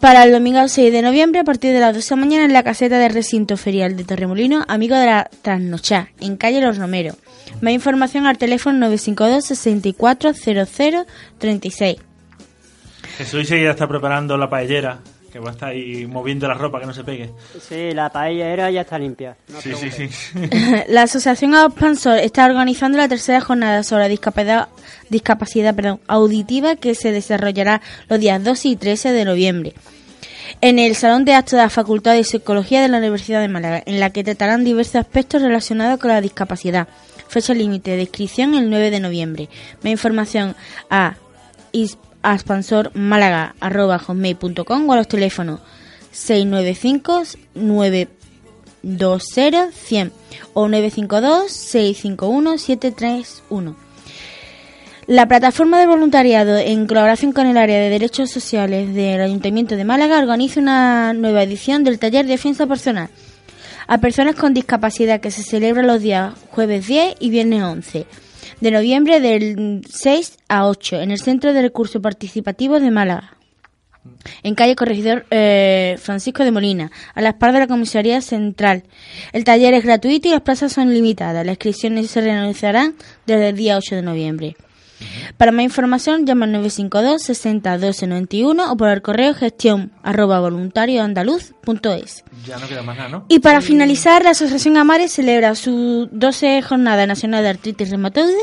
para 0.00 0.24
el 0.24 0.32
domingo 0.32 0.66
6 0.66 0.92
de 0.92 1.02
noviembre 1.02 1.40
a 1.40 1.44
partir 1.44 1.72
de 1.72 1.80
las 1.80 1.94
12 1.94 2.08
de 2.08 2.16
la 2.16 2.26
mañana 2.26 2.44
en 2.46 2.52
la 2.54 2.62
caseta 2.62 2.98
del 2.98 3.12
recinto 3.12 3.56
ferial 3.58 3.96
de 3.96 4.04
Torremolino, 4.04 4.64
amigo 4.66 4.96
de 4.96 5.06
la 5.06 5.30
Trasnochá, 5.42 6.08
en 6.20 6.36
calle 6.36 6.62
Los 6.62 6.78
Romeros. 6.78 7.16
Más 7.60 7.74
información 7.74 8.26
al 8.26 8.38
teléfono 8.38 8.78
952 8.78 9.44
64 9.44 10.32
00 10.32 11.06
36. 11.38 11.96
Jesús 13.18 13.48
seguirá 13.48 13.72
está 13.72 13.86
preparando 13.86 14.38
la 14.38 14.48
paellera, 14.48 15.00
que 15.30 15.38
va 15.38 15.50
a 15.50 15.52
estar 15.52 15.68
ahí 15.70 16.06
moviendo 16.06 16.46
la 16.48 16.54
ropa 16.54 16.80
que 16.80 16.86
no 16.86 16.94
se 16.94 17.04
pegue. 17.04 17.30
Sí, 17.60 17.92
la 17.92 18.10
paellera 18.10 18.70
ya 18.70 18.82
está 18.82 18.98
limpia. 18.98 19.36
No 19.48 19.60
Sí, 19.60 19.72
sí, 19.74 19.90
sí. 19.90 20.08
La 20.88 21.02
Asociación 21.02 21.54
Expansor 21.54 22.18
está 22.18 22.46
organizando 22.46 22.98
la 22.98 23.08
tercera 23.08 23.40
jornada 23.40 23.82
sobre 23.82 24.08
discapacidad, 24.08 24.68
discapacidad 25.08 25.74
perdón, 25.74 26.00
auditiva 26.06 26.76
que 26.76 26.94
se 26.94 27.12
desarrollará 27.12 27.80
los 28.08 28.20
días 28.20 28.42
12 28.42 28.68
y 28.68 28.76
13 28.76 29.12
de 29.12 29.24
noviembre 29.24 29.74
en 30.60 30.78
el 30.78 30.94
Salón 30.94 31.24
de 31.24 31.34
Actos 31.34 31.52
de 31.52 31.58
la 31.58 31.70
Facultad 31.70 32.14
de 32.14 32.24
Psicología 32.24 32.82
de 32.82 32.88
la 32.88 32.98
Universidad 32.98 33.40
de 33.40 33.48
Málaga, 33.48 33.82
en 33.86 34.00
la 34.00 34.10
que 34.10 34.24
tratarán 34.24 34.64
diversos 34.64 34.96
aspectos 34.96 35.42
relacionados 35.42 36.00
con 36.00 36.10
la 36.10 36.20
discapacidad. 36.20 36.88
Fecha 37.28 37.54
límite 37.54 37.92
de 37.92 38.02
inscripción 38.02 38.54
el 38.54 38.68
9 38.68 38.90
de 38.90 39.00
noviembre. 39.00 39.48
Más 39.82 39.92
información 39.92 40.56
a 40.90 41.16
is- 42.22 42.22
aspansormálaga.com 42.22 44.88
o 44.88 44.92
a 44.92 44.96
los 44.96 45.08
teléfonos 45.08 45.60
695 46.12 47.22
920 47.54 49.72
100 49.72 50.12
o 50.54 50.68
952 50.68 51.52
651 51.52 52.58
731. 52.58 53.76
La 55.06 55.26
plataforma 55.26 55.80
de 55.80 55.86
voluntariado, 55.86 56.56
en 56.56 56.86
colaboración 56.86 57.32
con 57.32 57.46
el 57.48 57.56
área 57.56 57.78
de 57.80 57.90
derechos 57.90 58.30
sociales 58.30 58.94
del 58.94 59.20
Ayuntamiento 59.20 59.74
de 59.74 59.84
Málaga, 59.84 60.18
organiza 60.20 60.60
una 60.60 61.12
nueva 61.14 61.42
edición 61.42 61.82
del 61.82 61.98
taller 61.98 62.26
Defensa 62.26 62.66
Personal 62.66 63.08
a 63.88 63.98
personas 63.98 64.36
con 64.36 64.54
discapacidad 64.54 65.20
que 65.20 65.32
se 65.32 65.42
celebra 65.42 65.82
los 65.82 66.00
días 66.00 66.34
jueves 66.50 66.86
10 66.86 67.16
y 67.18 67.30
viernes 67.30 67.62
11 67.64 68.06
de 68.60 68.70
noviembre 68.70 69.20
del 69.20 69.82
6 69.88 70.38
a 70.48 70.66
8 70.66 71.00
en 71.00 71.10
el 71.10 71.18
Centro 71.18 71.52
de 71.52 71.62
Recursos 71.62 72.00
Participativos 72.00 72.80
de 72.82 72.90
Málaga. 72.90 73.36
En 74.42 74.54
calle 74.54 74.76
Corregidor 74.76 75.26
eh, 75.30 75.96
Francisco 75.98 76.44
de 76.44 76.50
Molina, 76.50 76.90
a 77.14 77.20
la 77.20 77.30
espalda 77.30 77.58
de 77.58 77.64
la 77.64 77.68
Comisaría 77.68 78.20
Central. 78.20 78.84
El 79.32 79.44
taller 79.44 79.74
es 79.74 79.84
gratuito 79.84 80.28
y 80.28 80.30
las 80.30 80.40
plazas 80.40 80.72
son 80.72 80.92
limitadas. 80.92 81.44
Las 81.44 81.54
inscripciones 81.54 82.10
se 82.10 82.20
realizarán 82.20 82.94
desde 83.26 83.50
el 83.50 83.56
día 83.56 83.76
8 83.76 83.96
de 83.96 84.02
noviembre. 84.02 84.56
Para 85.36 85.52
más 85.52 85.64
información, 85.64 86.26
llama 86.26 86.44
al 86.46 86.52
952 86.52 87.22
60 87.22 87.78
12 87.78 88.06
91 88.06 88.72
o 88.72 88.76
por 88.76 88.88
el 88.88 89.02
correo 89.02 89.34
gestión 89.34 89.92
arroba 90.02 90.40
voluntarioandaluz.es. 90.40 92.24
Ya 92.46 92.58
no 92.58 92.68
queda 92.68 92.82
más 92.82 92.96
nada, 92.96 93.08
¿no? 93.08 93.24
Y 93.28 93.38
para 93.40 93.60
finalizar, 93.60 94.22
la 94.22 94.30
Asociación 94.30 94.76
Amares 94.76 95.12
celebra 95.12 95.54
su 95.54 96.08
12 96.12 96.62
Jornada 96.62 97.06
Nacional 97.06 97.42
de 97.42 97.50
Artritis 97.50 97.90
Reumatoide, 97.90 98.36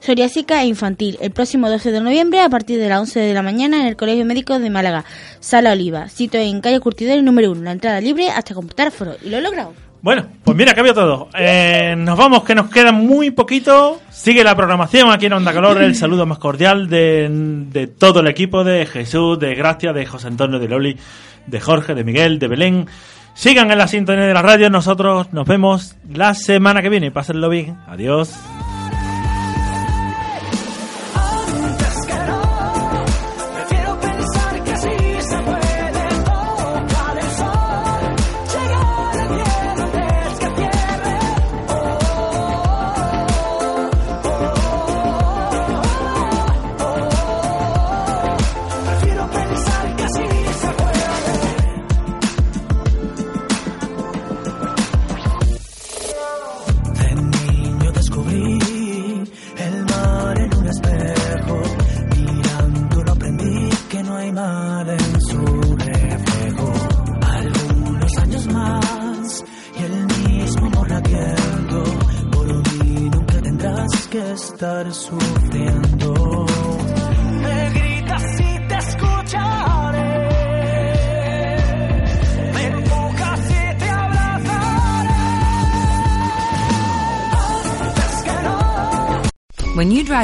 Psoriásica 0.00 0.62
e 0.62 0.66
Infantil 0.66 1.18
el 1.20 1.30
próximo 1.32 1.68
12 1.68 1.90
de 1.90 2.00
noviembre 2.00 2.40
a 2.40 2.48
partir 2.48 2.78
de 2.78 2.88
las 2.88 3.00
11 3.00 3.20
de 3.20 3.34
la 3.34 3.42
mañana 3.42 3.80
en 3.80 3.86
el 3.86 3.96
Colegio 3.96 4.24
Médico 4.24 4.58
de 4.58 4.70
Málaga, 4.70 5.04
Sala 5.40 5.72
Oliva, 5.72 6.08
sitio 6.08 6.40
en 6.40 6.60
calle 6.60 6.80
Curtidor 6.80 7.22
número 7.22 7.50
1, 7.50 7.62
la 7.62 7.72
entrada 7.72 8.00
libre 8.00 8.30
hasta 8.30 8.54
completar 8.54 8.90
foro. 8.90 9.16
Y 9.22 9.30
lo 9.30 9.38
he 9.38 9.40
logrado. 9.40 9.85
Bueno, 10.06 10.24
pues 10.44 10.56
mira, 10.56 10.72
cambia 10.72 10.94
todo. 10.94 11.30
Eh, 11.36 11.96
nos 11.98 12.16
vamos, 12.16 12.44
que 12.44 12.54
nos 12.54 12.70
queda 12.70 12.92
muy 12.92 13.32
poquito. 13.32 14.00
Sigue 14.08 14.44
la 14.44 14.54
programación 14.54 15.10
aquí 15.10 15.26
en 15.26 15.32
Onda 15.32 15.52
Color. 15.52 15.82
El 15.82 15.96
saludo 15.96 16.24
más 16.26 16.38
cordial 16.38 16.88
de, 16.88 17.28
de 17.28 17.88
todo 17.88 18.20
el 18.20 18.28
equipo 18.28 18.62
de 18.62 18.86
Jesús, 18.86 19.36
de 19.40 19.56
Gracia, 19.56 19.92
de 19.92 20.06
José 20.06 20.28
Antonio, 20.28 20.60
de 20.60 20.68
Loli, 20.68 20.96
de 21.48 21.60
Jorge, 21.60 21.96
de 21.96 22.04
Miguel, 22.04 22.38
de 22.38 22.46
Belén. 22.46 22.86
Sigan 23.34 23.68
en 23.72 23.78
la 23.78 23.88
sintonía 23.88 24.26
de 24.26 24.32
la 24.32 24.42
radio. 24.42 24.70
Nosotros 24.70 25.32
nos 25.32 25.44
vemos 25.44 25.96
la 26.08 26.34
semana 26.34 26.82
que 26.82 26.88
viene. 26.88 27.10
Pásenlo 27.10 27.48
bien. 27.48 27.76
Adiós. 27.88 28.32